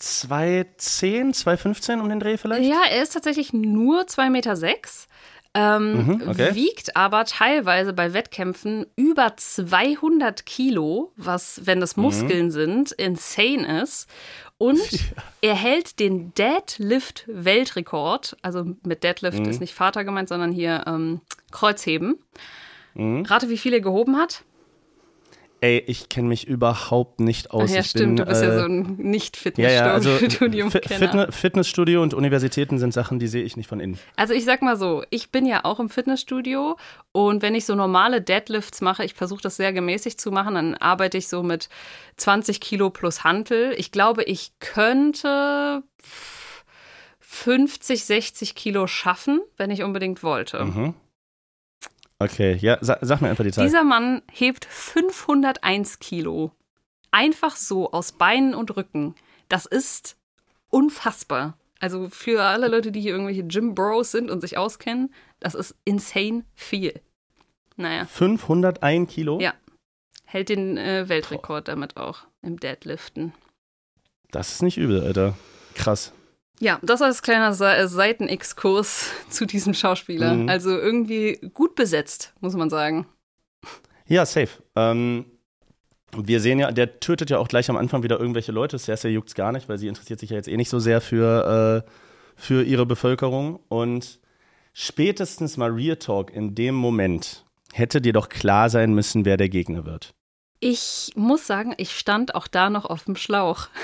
[0.00, 2.64] 2,10, 2,15 um den Dreh vielleicht.
[2.68, 4.56] Ja, er ist tatsächlich nur 2,6 Meter.
[4.56, 5.08] Sechs,
[5.54, 6.54] ähm, Mhm, okay.
[6.54, 11.80] Wiegt aber teilweise bei Wettkämpfen über 200 Kilo, was, wenn Mhm.
[11.80, 14.08] das Muskeln sind, insane ist.
[14.58, 14.80] Und
[15.42, 18.36] er hält den Deadlift-Weltrekord.
[18.42, 19.48] Also mit Deadlift Mhm.
[19.48, 21.20] ist nicht Vater gemeint, sondern hier ähm,
[21.50, 22.18] Kreuzheben.
[22.98, 24.42] Rate, wie viel er gehoben hat?
[25.60, 27.70] Ey, ich kenne mich überhaupt nicht aus.
[27.70, 29.14] Ach ja, ich stimmt, bin, du bist ja äh, so ein
[29.56, 30.10] ja, ja, also
[31.30, 33.98] Fitnessstudio und Universitäten sind Sachen, die sehe ich nicht von innen.
[34.16, 36.76] Also ich sag mal so, ich bin ja auch im Fitnessstudio
[37.12, 40.74] und wenn ich so normale Deadlifts mache, ich versuche das sehr gemäßigt zu machen, dann
[40.74, 41.70] arbeite ich so mit
[42.18, 43.74] 20 Kilo plus Hantel.
[43.78, 45.82] Ich glaube, ich könnte
[47.20, 50.64] 50, 60 Kilo schaffen, wenn ich unbedingt wollte.
[50.64, 50.94] Mhm.
[52.18, 53.64] Okay, ja, sa sag mir einfach die Zahl.
[53.64, 56.52] Dieser Mann hebt 501 Kilo.
[57.10, 59.14] Einfach so aus Beinen und Rücken.
[59.48, 60.16] Das ist
[60.70, 61.58] unfassbar.
[61.78, 65.74] Also für alle Leute, die hier irgendwelche Gym Bros sind und sich auskennen, das ist
[65.84, 67.00] insane viel.
[67.76, 69.38] Naja, 501 Kilo?
[69.40, 69.52] Ja.
[70.24, 73.34] hält den äh, Weltrekord damit auch im Deadliften.
[74.30, 75.36] Das ist nicht übel, Alter.
[75.74, 76.12] Krass.
[76.60, 80.34] Ja, das als kleiner Se Seitenexkurs zu diesem Schauspieler.
[80.34, 80.48] Mhm.
[80.48, 83.06] Also irgendwie gut besetzt, muss man sagen.
[84.06, 84.62] Ja, safe.
[84.74, 85.26] Ähm,
[86.16, 88.78] wir sehen ja, der tötet ja auch gleich am Anfang wieder irgendwelche Leute.
[88.78, 91.84] Cersei juckt's gar nicht, weil sie interessiert sich ja jetzt eh nicht so sehr für,
[91.84, 91.90] äh,
[92.36, 93.60] für ihre Bevölkerung.
[93.68, 94.20] Und
[94.72, 99.48] spätestens mal Real Talk in dem Moment hätte dir doch klar sein müssen, wer der
[99.48, 100.14] Gegner wird.
[100.60, 103.68] Ich muss sagen, ich stand auch da noch auf dem Schlauch.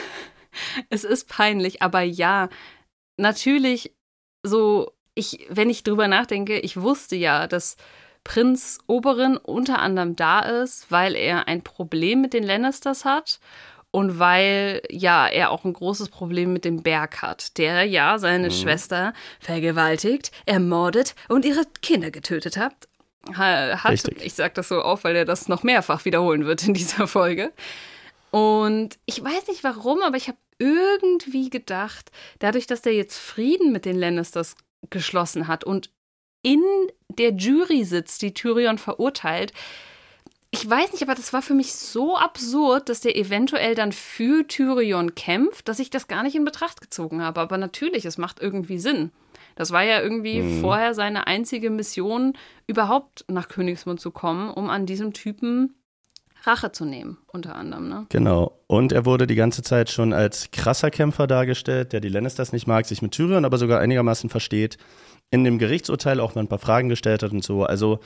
[0.90, 2.48] Es ist peinlich, aber ja,
[3.16, 3.92] natürlich
[4.42, 7.76] so, ich, wenn ich drüber nachdenke, ich wusste ja, dass
[8.24, 13.40] Prinz Oberin unter anderem da ist, weil er ein Problem mit den Lannisters hat
[13.90, 18.50] und weil ja er auch ein großes Problem mit dem Berg hat, der ja seine
[18.50, 22.88] Schwester vergewaltigt, ermordet und ihre Kinder getötet hat.
[23.36, 23.90] Ha- hat.
[23.92, 24.24] Richtig.
[24.24, 27.52] Ich sage das so auf, weil er das noch mehrfach wiederholen wird in dieser Folge.
[28.30, 33.72] Und ich weiß nicht warum, aber ich habe irgendwie gedacht, dadurch, dass der jetzt Frieden
[33.72, 34.56] mit den Lannisters
[34.90, 35.90] geschlossen hat und
[36.42, 36.62] in
[37.08, 39.52] der Jury sitzt, die Tyrion verurteilt,
[40.54, 44.46] ich weiß nicht, aber das war für mich so absurd, dass der eventuell dann für
[44.46, 47.40] Tyrion kämpft, dass ich das gar nicht in Betracht gezogen habe.
[47.40, 49.12] Aber natürlich, es macht irgendwie Sinn.
[49.54, 50.60] Das war ja irgendwie Mhm.
[50.60, 52.34] vorher seine einzige Mission,
[52.66, 55.74] überhaupt nach Königsmund zu kommen, um an diesem Typen
[56.44, 57.89] Rache zu nehmen, unter anderem.
[57.89, 58.06] Ne?
[58.09, 58.59] Genau.
[58.66, 62.66] Und er wurde die ganze Zeit schon als krasser Kämpfer dargestellt, der die Lannisters nicht
[62.66, 64.77] mag, sich mit Tyrion aber sogar einigermaßen versteht.
[65.31, 67.64] In dem Gerichtsurteil auch mal ein paar Fragen gestellt hat und so.
[67.64, 68.01] Also,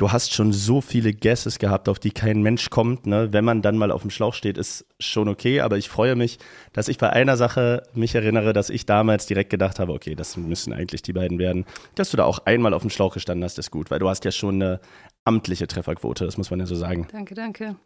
[0.00, 3.06] du hast schon so viele Guesses gehabt, auf die kein Mensch kommt.
[3.06, 3.32] Ne?
[3.32, 5.60] Wenn man dann mal auf dem Schlauch steht, ist schon okay.
[5.60, 6.38] Aber ich freue mich,
[6.72, 10.36] dass ich bei einer Sache mich erinnere, dass ich damals direkt gedacht habe, okay, das
[10.36, 11.66] müssen eigentlich die beiden werden.
[11.96, 14.24] Dass du da auch einmal auf dem Schlauch gestanden hast, ist gut, weil du hast
[14.24, 14.80] ja schon eine
[15.24, 17.06] amtliche Trefferquote, das muss man ja so sagen.
[17.12, 17.76] Danke, danke.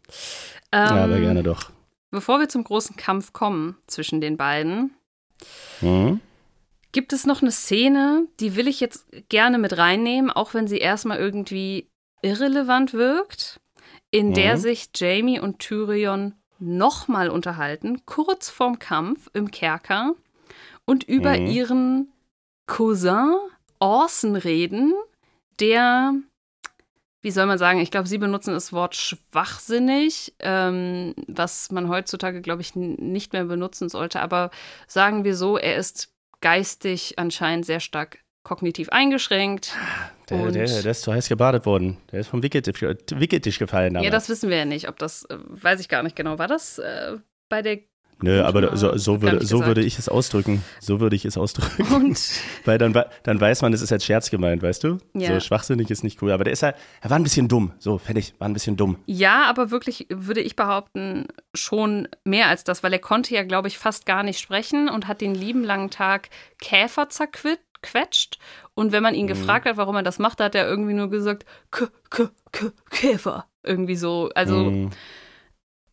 [0.73, 1.71] ja, aber Ähm, gerne doch.
[2.11, 4.93] Bevor wir zum großen Kampf kommen zwischen den beiden,
[5.81, 6.21] Mhm.
[6.91, 10.77] gibt es noch eine Szene, die will ich jetzt gerne mit reinnehmen, auch wenn sie
[10.77, 11.89] erstmal irgendwie
[12.21, 13.59] irrelevant wirkt,
[14.11, 14.61] in der Mhm.
[14.61, 20.15] sich Jamie und Tyrion nochmal unterhalten, kurz vorm Kampf im Kerker
[20.85, 21.47] und über Mhm.
[21.47, 22.11] ihren
[22.65, 23.35] Cousin
[23.79, 24.93] Orson reden,
[25.59, 26.13] der,
[27.25, 32.39] wie soll man sagen, ich glaube, sie benutzen das Wort schwachsinnig, ähm, was man heutzutage,
[32.41, 34.21] glaube ich, nicht mehr benutzen sollte.
[34.21, 34.51] Aber
[34.87, 36.09] sagen wir so, er ist
[36.41, 39.73] geistig anscheinend sehr stark kognitiv eingeschränkt.
[40.29, 41.97] Der, Und- der, der ist zu heiß gebadet worden.
[42.11, 44.05] Der ist vom Wickeltisch, Wickeltisch gefallen damals.
[44.05, 46.37] Ja, das wissen wir ja nicht, ob das, äh, weiß ich gar nicht genau.
[46.37, 47.17] War das äh,
[47.49, 47.79] bei der.
[48.21, 50.63] Nö, aber schon so, so, würde, so würde ich es ausdrücken.
[50.79, 51.83] So würde ich es ausdrücken.
[51.93, 52.19] Und
[52.65, 52.93] Weil dann,
[53.23, 54.99] dann weiß man, es ist als Scherz gemeint, weißt du?
[55.13, 55.33] Ja.
[55.33, 56.31] So schwachsinnig ist nicht cool.
[56.31, 57.73] Aber der ist halt, er war ein bisschen dumm.
[57.77, 58.97] So, fertig, war ein bisschen dumm.
[59.05, 63.67] ja, aber wirklich würde ich behaupten, schon mehr als das, weil er konnte ja, glaube
[63.67, 66.29] ich, fast gar nicht sprechen und hat den lieben langen Tag
[66.59, 68.39] Käfer zerquetscht.
[68.73, 71.45] Und wenn man ihn gefragt hat, warum er das macht, hat er irgendwie nur gesagt,
[71.71, 73.45] K -K -K Käfer.
[73.63, 74.29] Irgendwie so.
[74.35, 74.71] Also.
[74.71, 74.89] Mm,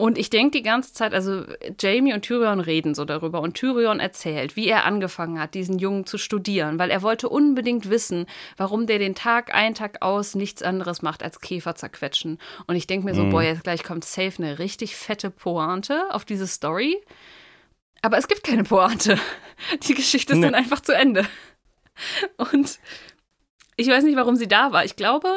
[0.02, 1.44] Und ich denke die ganze Zeit, also
[1.78, 6.06] Jamie und Tyrion reden so darüber und Tyrion erzählt, wie er angefangen hat, diesen Jungen
[6.06, 8.26] zu studieren, weil er wollte unbedingt wissen,
[8.56, 12.40] warum der den Tag ein, Tag aus nichts anderes macht als Käfer zerquetschen.
[12.66, 16.24] Und ich denke mir so, boah, jetzt gleich kommt safe eine richtig fette Pointe auf
[16.24, 17.00] diese Story.
[18.00, 19.20] Aber es gibt keine Pointe.
[19.84, 20.46] Die Geschichte ist Nee.
[20.46, 21.28] dann einfach zu Ende.
[22.52, 22.80] Und
[23.76, 24.84] ich weiß nicht, warum sie da war.
[24.84, 25.28] Ich glaube,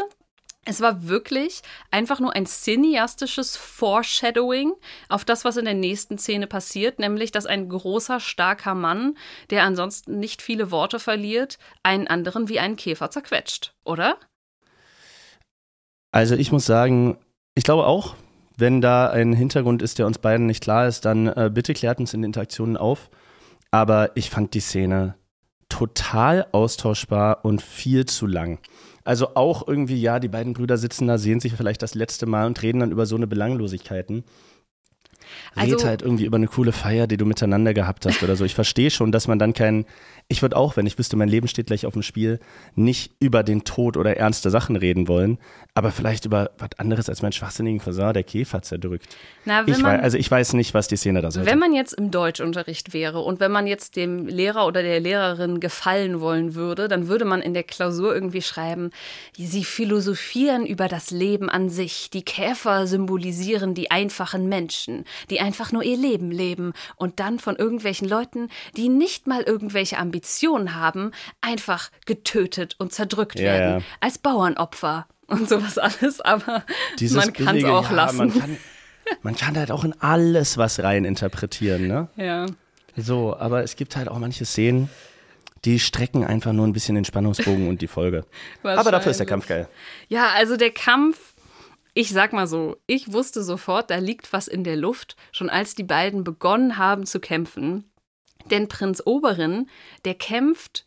[0.65, 1.61] es war wirklich
[1.91, 4.73] einfach nur ein cineastisches Foreshadowing
[5.09, 9.15] auf das, was in der nächsten Szene passiert, nämlich, dass ein großer, starker Mann,
[9.51, 14.17] der ansonsten nicht viele Worte verliert, einen anderen wie einen Käfer zerquetscht, oder?
[16.11, 17.17] Also ich muss sagen,
[17.53, 18.15] ich glaube auch,
[18.57, 21.99] wenn da ein Hintergrund ist, der uns beiden nicht klar ist, dann äh, bitte klärt
[21.99, 23.09] uns in den Interaktionen auf.
[23.69, 25.15] Aber ich fand die Szene
[25.67, 28.59] total austauschbar und viel zu lang.
[29.05, 32.47] Also auch irgendwie, ja, die beiden Brüder sitzen da, sehen sich vielleicht das letzte Mal
[32.47, 34.23] und reden dann über so eine Belanglosigkeiten.
[35.57, 38.45] Red Also- halt irgendwie über eine coole Feier, die du miteinander gehabt hast oder so.
[38.45, 39.85] Ich verstehe schon, dass man dann keinen.
[40.27, 42.39] Ich würde auch, wenn ich wüsste, mein Leben steht gleich auf dem Spiel,
[42.73, 45.37] nicht über den Tod oder ernste Sachen reden wollen,
[45.75, 49.05] aber vielleicht über was anderes als meinen schwachsinnigen Cousin, der Käfer zerdrückt.
[49.45, 51.47] Na, Ich man, weiß, also ich weiß nicht, was die Szene da sollte.
[51.49, 55.59] Wenn man jetzt im Deutschunterricht wäre und wenn man jetzt dem Lehrer oder der Lehrerin
[55.59, 58.89] gefallen wollen würde, dann würde man in der Klausur irgendwie schreiben,
[59.37, 62.09] sie philosophieren über das Leben an sich.
[62.09, 67.55] Die Käfer symbolisieren die einfachen Menschen, die einfach nur ihr Leben leben und dann von
[67.55, 71.11] irgendwelchen Leuten, die nicht mal irgendwelche Ambitionen haben,
[71.41, 73.79] einfach getötet und zerdrückt Ja, werden.
[73.79, 73.85] ja.
[73.99, 76.63] Als Bauernopfer und sowas alles, aber
[76.99, 78.17] Dieses man kann es auch ja, lassen.
[78.17, 78.57] Man kann,
[79.21, 82.07] man kann halt auch in alles was rein interpretieren, ne?
[82.15, 82.45] ja.
[82.97, 84.89] So, aber es gibt halt auch manche Szenen,
[85.65, 88.25] die strecken einfach nur ein bisschen den Spannungsbogen und die Folge.
[88.63, 89.67] Aber dafür ist der Kampf geil.
[90.07, 91.33] Ja, also der Kampf,
[91.95, 95.75] ich sag mal so, ich wusste sofort, da liegt was in der Luft, schon als
[95.75, 97.89] die beiden begonnen haben zu kämpfen.
[98.51, 99.69] Denn Prinz Oberin,
[100.03, 100.85] der kämpft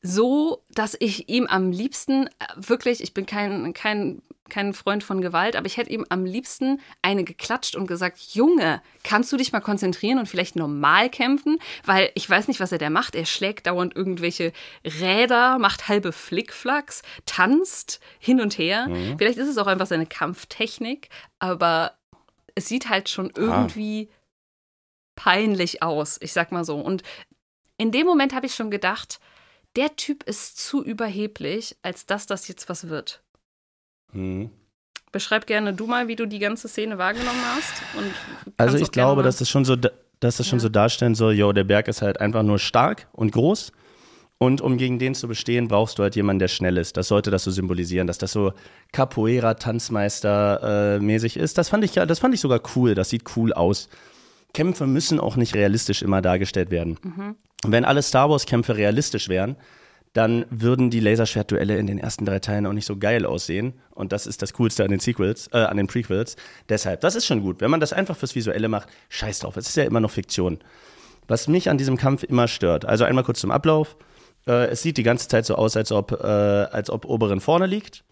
[0.00, 5.20] so, dass ich ihm am liebsten, äh, wirklich, ich bin kein, kein, kein Freund von
[5.20, 9.52] Gewalt, aber ich hätte ihm am liebsten eine geklatscht und gesagt, Junge, kannst du dich
[9.52, 11.58] mal konzentrieren und vielleicht normal kämpfen?
[11.84, 13.14] Weil ich weiß nicht, was er da macht.
[13.14, 14.52] Er schlägt dauernd irgendwelche
[14.84, 18.86] Räder, macht halbe Flickflacks, tanzt hin und her.
[19.18, 21.08] Vielleicht ist es auch einfach seine Kampftechnik,
[21.40, 21.98] aber
[22.54, 24.08] es sieht halt schon irgendwie
[25.16, 26.76] peinlich aus, ich sag mal so.
[26.76, 27.02] Und
[27.76, 29.20] in dem Moment habe ich schon gedacht,
[29.78, 33.22] der Typ ist zu überheblich, als dass das jetzt was wird.
[34.12, 34.50] Mhm.
[35.12, 37.72] Beschreib gerne du mal, wie du die ganze Szene wahrgenommen hast.
[38.58, 39.90] Also ich glaube, dass das schon so, da-
[40.20, 40.64] dass das schon Ja.
[40.64, 43.72] so darstellen soll, yo, der Berg ist halt einfach nur stark und groß.
[44.40, 46.96] Und um gegen den zu bestehen, brauchst du halt jemanden, der schnell ist.
[46.96, 48.52] Das sollte das so symbolisieren, dass das so
[48.92, 51.58] Capoeira-Tanzmeister-mäßig ist.
[51.58, 52.94] Das fand, ich, ja- das fand ich sogar cool.
[52.94, 53.88] Das sieht cool aus.
[54.54, 56.96] Kämpfe müssen auch nicht realistisch immer dargestellt werden.
[57.02, 57.36] Und
[57.66, 59.56] wenn alle Star Wars-Kämpfe realistisch wären,
[60.12, 63.74] dann würden die Laserschwertduelle in den ersten drei Teilen auch nicht so geil aussehen.
[63.94, 66.36] Und das ist das Coolste an den Sequels, äh, an den Prequels.
[66.68, 67.60] Deshalb, das ist schon gut.
[67.60, 69.56] Wenn man das einfach fürs Visuelle macht, scheiß drauf.
[69.56, 70.58] Es ist ja immer noch Fiktion.
[71.26, 73.96] Was mich an diesem Kampf immer stört, also einmal kurz zum Ablauf.
[74.46, 77.66] Äh, es sieht die ganze Zeit so aus, als ob, äh, als ob Oberin vorne
[77.66, 78.02] liegt.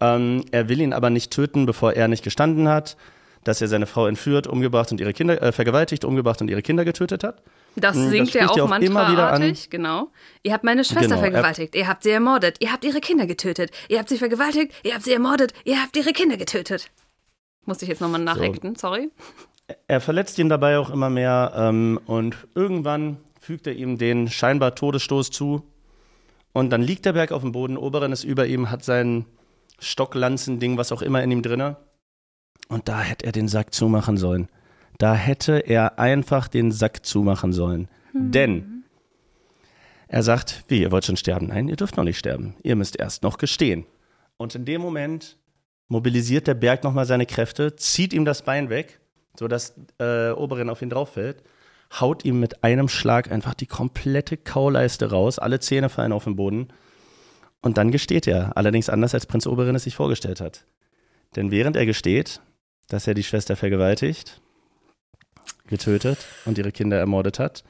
[0.00, 2.96] Ähm, er will ihn aber nicht töten, bevor er nicht gestanden hat,
[3.44, 6.84] dass er seine Frau entführt, umgebracht und ihre Kinder, äh, vergewaltigt, umgebracht und ihre Kinder
[6.84, 7.42] getötet hat.
[7.76, 9.02] Das Mm, singt das er auch auch immer wieder
[9.32, 9.40] an.
[9.40, 10.08] mantraartig, genau.
[10.42, 13.26] Ihr habt meine Schwester Genau, er- vergewaltigt, ihr habt sie ermordet, ihr habt ihre Kinder
[13.26, 16.90] getötet, ihr habt sie vergewaltigt, ihr habt sie ermordet, ihr habt ihre Kinder getötet.
[17.66, 19.10] Musste ich jetzt nochmal nachacten, sorry.
[19.88, 24.74] Er verletzt ihn dabei auch immer mehr ähm, und irgendwann fügt er ihm den scheinbar
[24.74, 25.62] Todesstoß zu.
[26.52, 29.24] Und dann liegt der Berg auf dem Boden, Oberin ist über ihm, hat sein
[29.80, 31.76] Stocklanzen-Ding, was auch immer in ihm drinne.
[32.68, 34.48] Und da hätte er den Sack zumachen sollen.
[34.98, 37.88] Da hätte er einfach den Sack zumachen sollen.
[38.12, 38.84] Denn
[40.08, 41.48] er sagt, wie, ihr wollt schon sterben?
[41.48, 42.54] Nein, ihr dürft noch nicht sterben.
[42.62, 43.84] Ihr müsst erst noch gestehen.
[44.36, 45.36] Und in dem Moment
[45.88, 49.00] mobilisiert der Berg nochmal seine Kräfte, zieht ihm das Bein weg,
[49.38, 51.42] sodass äh, Oberin auf ihn drauf fällt,
[52.00, 56.36] haut ihm mit einem Schlag einfach die komplette Kauleiste raus, alle Zähne fallen auf den
[56.36, 56.68] Boden.
[57.60, 60.66] Und dann gesteht er, allerdings anders als Prinz Oberin es sich vorgestellt hat.
[61.36, 62.40] Denn während er gesteht,
[62.88, 64.40] dass er die Schwester vergewaltigt,
[65.66, 67.64] getötet und ihre Kinder ermordet hat,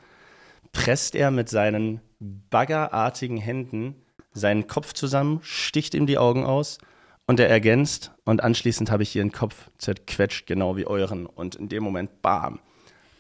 [0.73, 3.95] presst er mit seinen baggerartigen Händen
[4.33, 6.79] seinen Kopf zusammen, sticht ihm die Augen aus
[7.27, 11.27] und er ergänzt und anschließend habe ich ihren Kopf zerquetscht, genau wie euren.
[11.27, 12.59] Und in dem Moment, bam,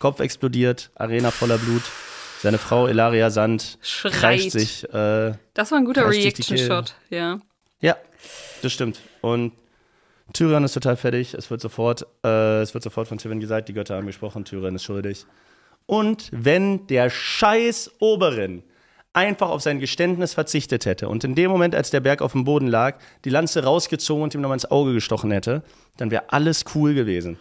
[0.00, 1.82] Kopf explodiert, Arena voller Blut.
[2.42, 4.50] Seine Frau Elaria Sand Schreit.
[4.50, 4.84] sich.
[4.92, 7.40] Äh, Das war ein guter Reaction-Shot, ja.
[7.80, 7.96] ja,
[8.60, 9.00] das stimmt.
[9.22, 9.52] Und
[10.32, 11.34] Tyrion ist total fertig.
[11.34, 14.74] Es wird sofort, äh, es wird sofort von Tywin gesagt, die Götter haben gesprochen, Tyrion
[14.74, 15.26] ist schuldig.
[15.86, 18.62] Und wenn der scheiß Oberin
[19.12, 22.44] einfach auf sein Geständnis verzichtet hätte und in dem Moment, als der Berg auf dem
[22.44, 25.62] Boden lag, die Lanze rausgezogen und ihm nochmal ins Auge gestochen hätte,
[25.98, 27.38] dann wäre alles cool gewesen.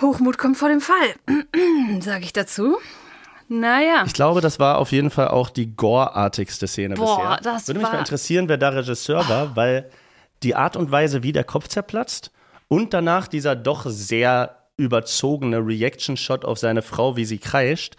[0.00, 1.14] Hochmut kommt vor dem Fall,
[2.00, 2.76] sage ich dazu.
[3.48, 7.52] Naja, Ich glaube, das war auf jeden Fall auch die gore-artigste Szene Boah, bisher.
[7.52, 9.90] das Würde mich war- mal interessieren, wer da Regisseur war, weil
[10.42, 12.30] die Art und Weise, wie der Kopf zerplatzt
[12.68, 17.96] und danach dieser doch sehr überzogene Reaction-Shot auf seine Frau, wie sie kreischt,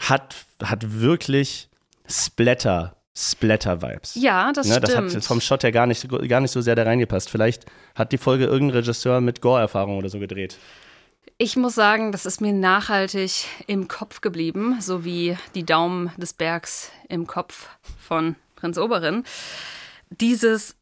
[0.00, 1.68] hat, hat wirklich
[2.08, 4.14] Splatter, Splatter-Vibes.
[4.16, 5.14] ja, das Ne, das stimmt.
[5.14, 7.30] hat vom Shot her gar nicht, so- gar nicht so sehr da reingepasst.
[7.30, 10.58] Vielleicht hat die Folge irgendein Regisseur mit Gore-Erfahrung oder so gedreht.
[11.38, 16.34] Ich muss sagen, das ist mir nachhaltig im Kopf geblieben, so wie die Daumen des
[16.34, 17.68] Bergs im Kopf
[17.98, 19.24] von Prinz Oberin.
[20.10, 20.76] Dieses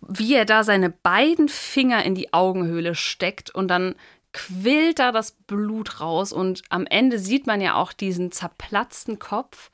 [0.00, 3.94] wie er da seine beiden Finger in die Augenhöhle steckt und dann
[4.32, 9.70] quillt da das Blut raus und am Ende sieht man ja auch diesen zerplatzten Kopf.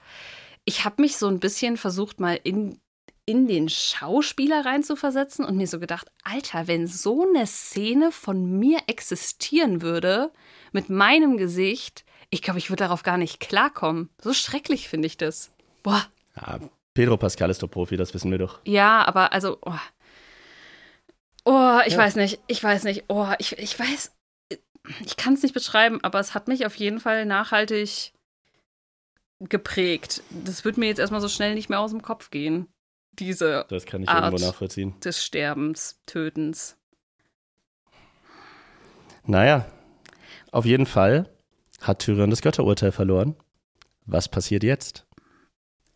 [0.65, 2.79] Ich habe mich so ein bisschen versucht, mal in,
[3.27, 8.81] in den Schauspieler reinzuversetzen und mir so gedacht, Alter, wenn so eine Szene von mir
[8.87, 10.33] existieren würde,
[10.73, 14.09] mit meinem Gesicht, ich glaube, ich würde darauf gar nicht klarkommen.
[14.21, 15.53] So schrecklich finde ich das.
[15.83, 16.05] Boah.
[16.37, 16.59] Ja,
[16.95, 18.61] Pedro Pascal ist doch Profi, das wissen wir doch.
[18.65, 19.73] Ja, aber also, oh,
[21.47, 21.99] oh ich ja.
[21.99, 24.13] weiß nicht, ich weiß nicht, oh, ich, ich weiß,
[25.05, 28.13] ich kann es nicht beschreiben, aber es hat mich auf jeden Fall nachhaltig
[29.41, 30.23] geprägt.
[30.31, 32.69] Das wird mir jetzt erstmal so schnell nicht mehr aus dem Kopf gehen.
[33.13, 34.99] Diese das kann ich Art irgendwo nachvollziehen.
[35.01, 36.77] des Sterbens, Tötens.
[39.25, 39.67] Naja,
[40.53, 41.29] auf jeden Fall
[41.81, 43.35] hat Tyrion das Götterurteil verloren.
[44.05, 45.06] Was passiert jetzt?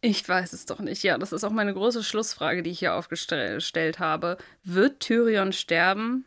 [0.03, 1.03] Ich weiß es doch nicht.
[1.03, 4.39] Ja, das ist auch meine große Schlussfrage, die ich hier aufgestellt habe.
[4.63, 6.25] Wird Tyrion sterben?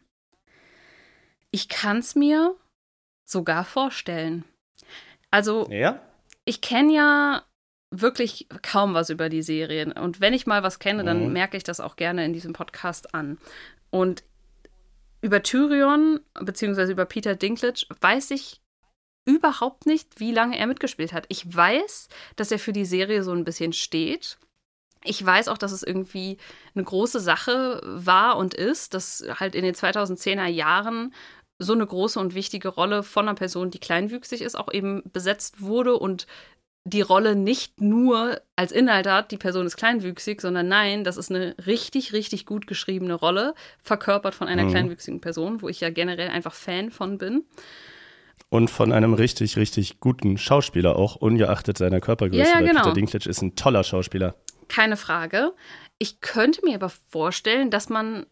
[1.49, 2.55] Ich kann es mir
[3.25, 4.43] sogar vorstellen.
[5.31, 5.99] Also, ja?
[6.45, 7.43] ich kenne ja
[7.89, 9.91] wirklich kaum was über die Serien.
[9.91, 11.33] Und wenn ich mal was kenne, dann mhm.
[11.33, 13.37] merke ich das auch gerne in diesem Podcast an.
[13.89, 14.23] Und
[15.21, 18.62] über Tyrion, beziehungsweise über Peter Dinklage, weiß ich
[19.25, 21.25] überhaupt nicht, wie lange er mitgespielt hat.
[21.29, 24.37] Ich weiß, dass er für die Serie so ein bisschen steht.
[25.03, 26.37] Ich weiß auch, dass es irgendwie
[26.75, 31.13] eine große Sache war und ist, dass halt in den 2010er Jahren
[31.59, 35.61] so eine große und wichtige Rolle von einer Person, die kleinwüchsig ist, auch eben besetzt
[35.61, 36.27] wurde und
[36.85, 41.31] die Rolle nicht nur als Inhalt hat, die Person ist kleinwüchsig, sondern nein, das ist
[41.31, 44.71] eine richtig, richtig gut geschriebene Rolle, verkörpert von einer mhm.
[44.71, 47.45] kleinwüchsigen Person, wo ich ja generell einfach Fan von bin.
[48.53, 52.43] Und von einem richtig, richtig guten Schauspieler auch, ungeachtet seiner Körpergröße.
[52.43, 52.83] Ja, ja, genau.
[52.83, 54.35] Peter Dinklage ist ein toller Schauspieler.
[54.67, 55.53] Keine Frage.
[55.97, 58.27] Ich könnte mir aber vorstellen, dass man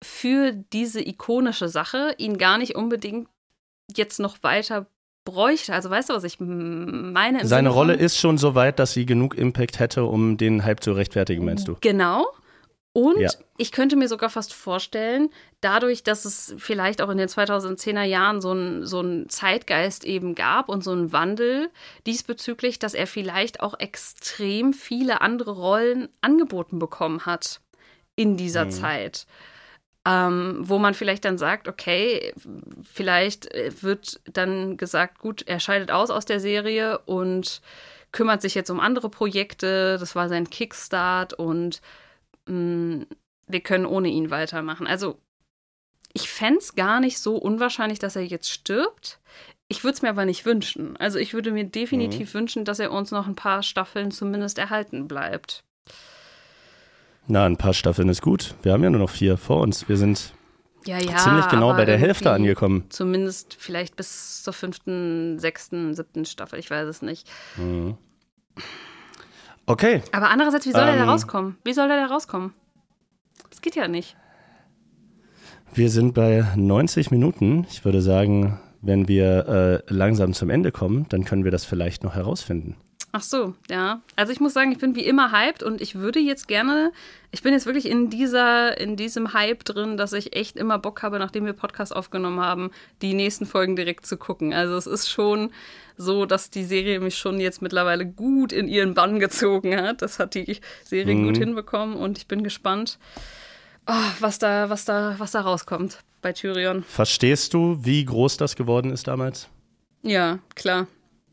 [0.00, 3.26] für diese ikonische Sache ihn gar nicht unbedingt
[3.96, 4.86] jetzt noch weiter
[5.24, 5.74] bräuchte.
[5.74, 7.44] Also weißt du, was ich meine?
[7.44, 10.92] Seine Rolle ist schon so weit, dass sie genug Impact hätte, um den Hype zu
[10.92, 11.76] rechtfertigen, meinst du?
[11.80, 12.26] Genau.
[12.94, 13.28] Und ja.
[13.58, 15.28] ich könnte mir sogar fast vorstellen,
[15.60, 20.68] dadurch, dass es vielleicht auch in den 2010er Jahren so einen so Zeitgeist eben gab
[20.68, 21.70] und so einen Wandel
[22.06, 27.60] diesbezüglich, dass er vielleicht auch extrem viele andere Rollen angeboten bekommen hat
[28.14, 28.70] in dieser mhm.
[28.70, 29.26] Zeit
[30.06, 32.34] ähm, wo man vielleicht dann sagt, okay,
[32.82, 37.62] vielleicht äh, wird dann gesagt, gut, er scheidet aus aus der Serie und
[38.12, 39.96] kümmert sich jetzt um andere Projekte.
[39.98, 41.80] Das war sein Kickstart und
[42.46, 43.06] mh, mm,
[43.46, 44.86] wir können ohne ihn weitermachen.
[44.86, 45.18] Also
[46.12, 49.20] ich fände es gar nicht so unwahrscheinlich, dass er jetzt stirbt.
[49.68, 50.96] Ich würde es mir aber nicht wünschen.
[50.96, 52.38] Also ich würde mir definitiv mhm.
[52.38, 55.64] wünschen, dass er uns noch ein paar Staffeln zumindest erhalten bleibt.
[57.26, 58.54] Na, ein paar Staffeln ist gut.
[58.62, 59.88] Wir haben ja nur noch vier vor uns.
[59.88, 60.34] Wir sind
[60.84, 62.84] ja, ja, ziemlich genau bei der Hälfte angekommen.
[62.90, 66.58] Zumindest vielleicht bis zur fünften, sechsten, siebten Staffel.
[66.58, 67.26] Ich weiß es nicht.
[67.56, 67.96] Mhm.
[69.66, 70.02] Okay.
[70.12, 71.56] Aber andererseits, wie soll ähm, er da rauskommen?
[71.64, 72.52] Wie soll er da rauskommen?
[73.50, 74.16] Das geht ja nicht.
[75.72, 77.66] Wir sind bei 90 Minuten.
[77.70, 82.04] Ich würde sagen, wenn wir äh, langsam zum Ende kommen, dann können wir das vielleicht
[82.04, 82.76] noch herausfinden.
[83.16, 84.02] Ach so, ja.
[84.16, 86.90] Also ich muss sagen, ich bin wie immer hyped und ich würde jetzt gerne,
[87.30, 91.04] ich bin jetzt wirklich in dieser, in diesem Hype drin, dass ich echt immer Bock
[91.04, 92.72] habe, nachdem wir Podcast aufgenommen haben,
[93.02, 94.52] die nächsten Folgen direkt zu gucken.
[94.52, 95.52] Also es ist schon
[95.96, 100.02] so, dass die Serie mich schon jetzt mittlerweile gut in ihren Bann gezogen hat.
[100.02, 101.26] Das hat die Serie mhm.
[101.26, 102.98] gut hinbekommen und ich bin gespannt,
[103.86, 106.82] oh, was da, was da, was da rauskommt bei Tyrion.
[106.82, 109.48] Verstehst du, wie groß das geworden ist damals?
[110.02, 110.88] Ja, klar.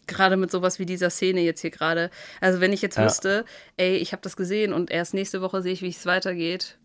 [0.08, 2.10] Gerade mit sowas wie dieser Szene jetzt hier gerade.
[2.40, 3.06] Also wenn ich jetzt ja.
[3.06, 3.46] wüsste,
[3.78, 6.78] ey, ich habe das gesehen und erst nächste Woche sehe ich, wie es weitergeht,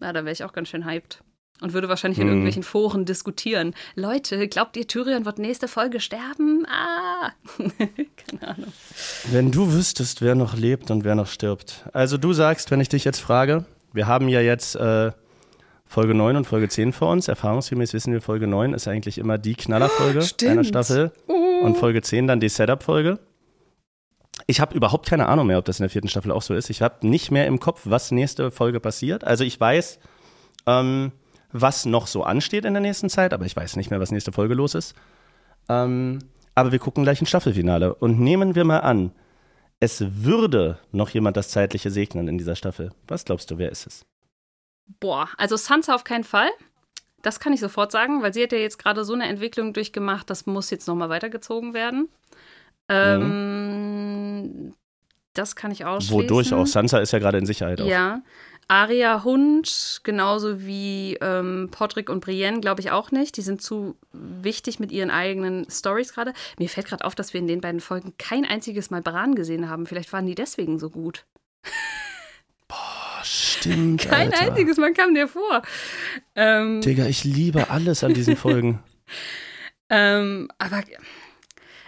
[0.00, 1.22] na, da wäre ich auch ganz schön hyped.
[1.60, 2.30] Und würde wahrscheinlich in hm.
[2.30, 3.74] irgendwelchen Foren diskutieren.
[3.96, 6.64] Leute, glaubt ihr, Tyrion wird nächste Folge sterben?
[6.68, 7.32] Ah!
[7.58, 8.72] Keine Ahnung.
[9.32, 11.84] Wenn du wüsstest, wer noch lebt und wer noch stirbt.
[11.92, 15.10] Also du sagst, wenn ich dich jetzt frage, wir haben ja jetzt äh,
[15.84, 17.26] Folge 9 und Folge 10 vor uns.
[17.26, 20.52] Erfahrungsgemäß wissen wir, Folge 9 ist eigentlich immer die Knallerfolge Stimmt.
[20.52, 21.10] einer Staffel.
[21.26, 21.47] Uh.
[21.62, 23.18] Und Folge 10 dann die Setup-Folge.
[24.46, 26.70] Ich habe überhaupt keine Ahnung mehr, ob das in der vierten Staffel auch so ist.
[26.70, 29.24] Ich habe nicht mehr im Kopf, was nächste Folge passiert.
[29.24, 29.98] Also ich weiß,
[30.66, 31.12] ähm,
[31.52, 34.32] was noch so ansteht in der nächsten Zeit, aber ich weiß nicht mehr, was nächste
[34.32, 34.94] Folge los ist.
[35.68, 36.20] Ähm,
[36.54, 37.94] aber wir gucken gleich ein Staffelfinale.
[37.94, 39.12] Und nehmen wir mal an,
[39.80, 42.90] es würde noch jemand das Zeitliche segnen in dieser Staffel.
[43.06, 44.06] Was glaubst du, wer ist es?
[45.00, 46.48] Boah, also Sansa auf keinen Fall.
[47.22, 50.30] Das kann ich sofort sagen, weil sie hat ja jetzt gerade so eine Entwicklung durchgemacht,
[50.30, 52.08] das muss jetzt nochmal weitergezogen werden.
[52.88, 54.74] Ähm, mhm.
[55.34, 56.16] Das kann ich ausschließen.
[56.16, 56.66] Wodurch auch?
[56.66, 57.86] Sansa ist ja gerade in Sicherheit auch.
[57.86, 58.22] Ja,
[58.68, 63.36] Aria Hund, genauso wie ähm, Podrick und Brienne, glaube ich auch nicht.
[63.38, 66.34] Die sind zu wichtig mit ihren eigenen Stories gerade.
[66.58, 69.70] Mir fällt gerade auf, dass wir in den beiden Folgen kein einziges Mal Bran gesehen
[69.70, 69.86] haben.
[69.86, 71.24] Vielleicht waren die deswegen so gut.
[72.68, 74.02] Boah, stimmt.
[74.02, 74.46] Kein Alter.
[74.46, 75.62] einziges Mal kam der vor.
[76.34, 78.82] Ähm, Digga, ich liebe alles an diesen Folgen.
[79.90, 80.82] ähm, aber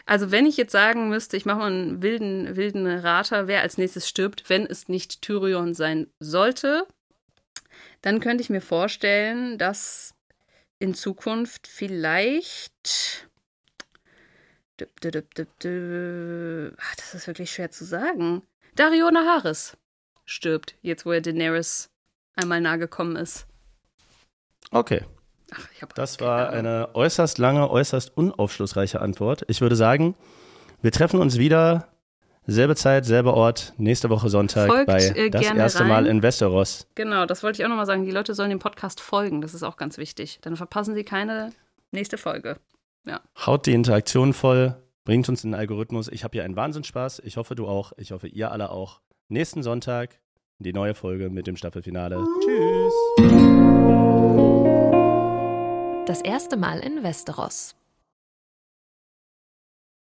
[0.07, 3.79] also wenn ich jetzt sagen müsste, ich mache mal einen wilden, wilden Rater, wer als
[3.79, 6.87] nächstes stirbt, wenn es nicht Tyrion sein sollte,
[8.03, 10.15] dann könnte ich mir vorstellen, dass
[10.79, 13.29] in Zukunft vielleicht.
[14.81, 14.87] Ach,
[16.97, 18.43] das ist wirklich schwer zu sagen.
[18.75, 19.77] Dario Naharis
[20.31, 21.91] stirbt, jetzt wo er Daenerys
[22.35, 23.47] einmal nahe gekommen ist.
[24.71, 25.03] Okay,
[25.53, 29.45] Ach, das war eine äußerst lange, äußerst unaufschlussreiche Antwort.
[29.49, 30.15] Ich würde sagen,
[30.83, 31.89] wir treffen uns wieder.
[32.47, 36.07] Selbe Zeit, selber Ort, nächste Woche Sonntag Folgt, bei äh, Das erste Mal rein.
[36.07, 36.89] in Westeros.
[36.95, 38.05] Genau, das wollte ich auch nochmal sagen.
[38.05, 39.41] Die Leute sollen dem Podcast folgen.
[39.41, 40.39] Das ist auch ganz wichtig.
[40.43, 41.53] Dann verpassen sie keine
[41.93, 42.57] nächste Folge.
[43.47, 44.75] Haut die Interaktion voll,
[45.05, 46.09] bringt uns in den Algorithmus.
[46.09, 47.21] Ich habe hier einen Wahnsinnsspaß.
[47.25, 47.93] Ich hoffe, du auch.
[47.99, 49.01] Ich hoffe, ihr alle auch.
[49.33, 50.19] Nächsten Sonntag
[50.59, 52.17] die neue Folge mit dem Staffelfinale.
[52.41, 52.93] Tschüss.
[56.07, 57.77] Das erste Mal in Westeros.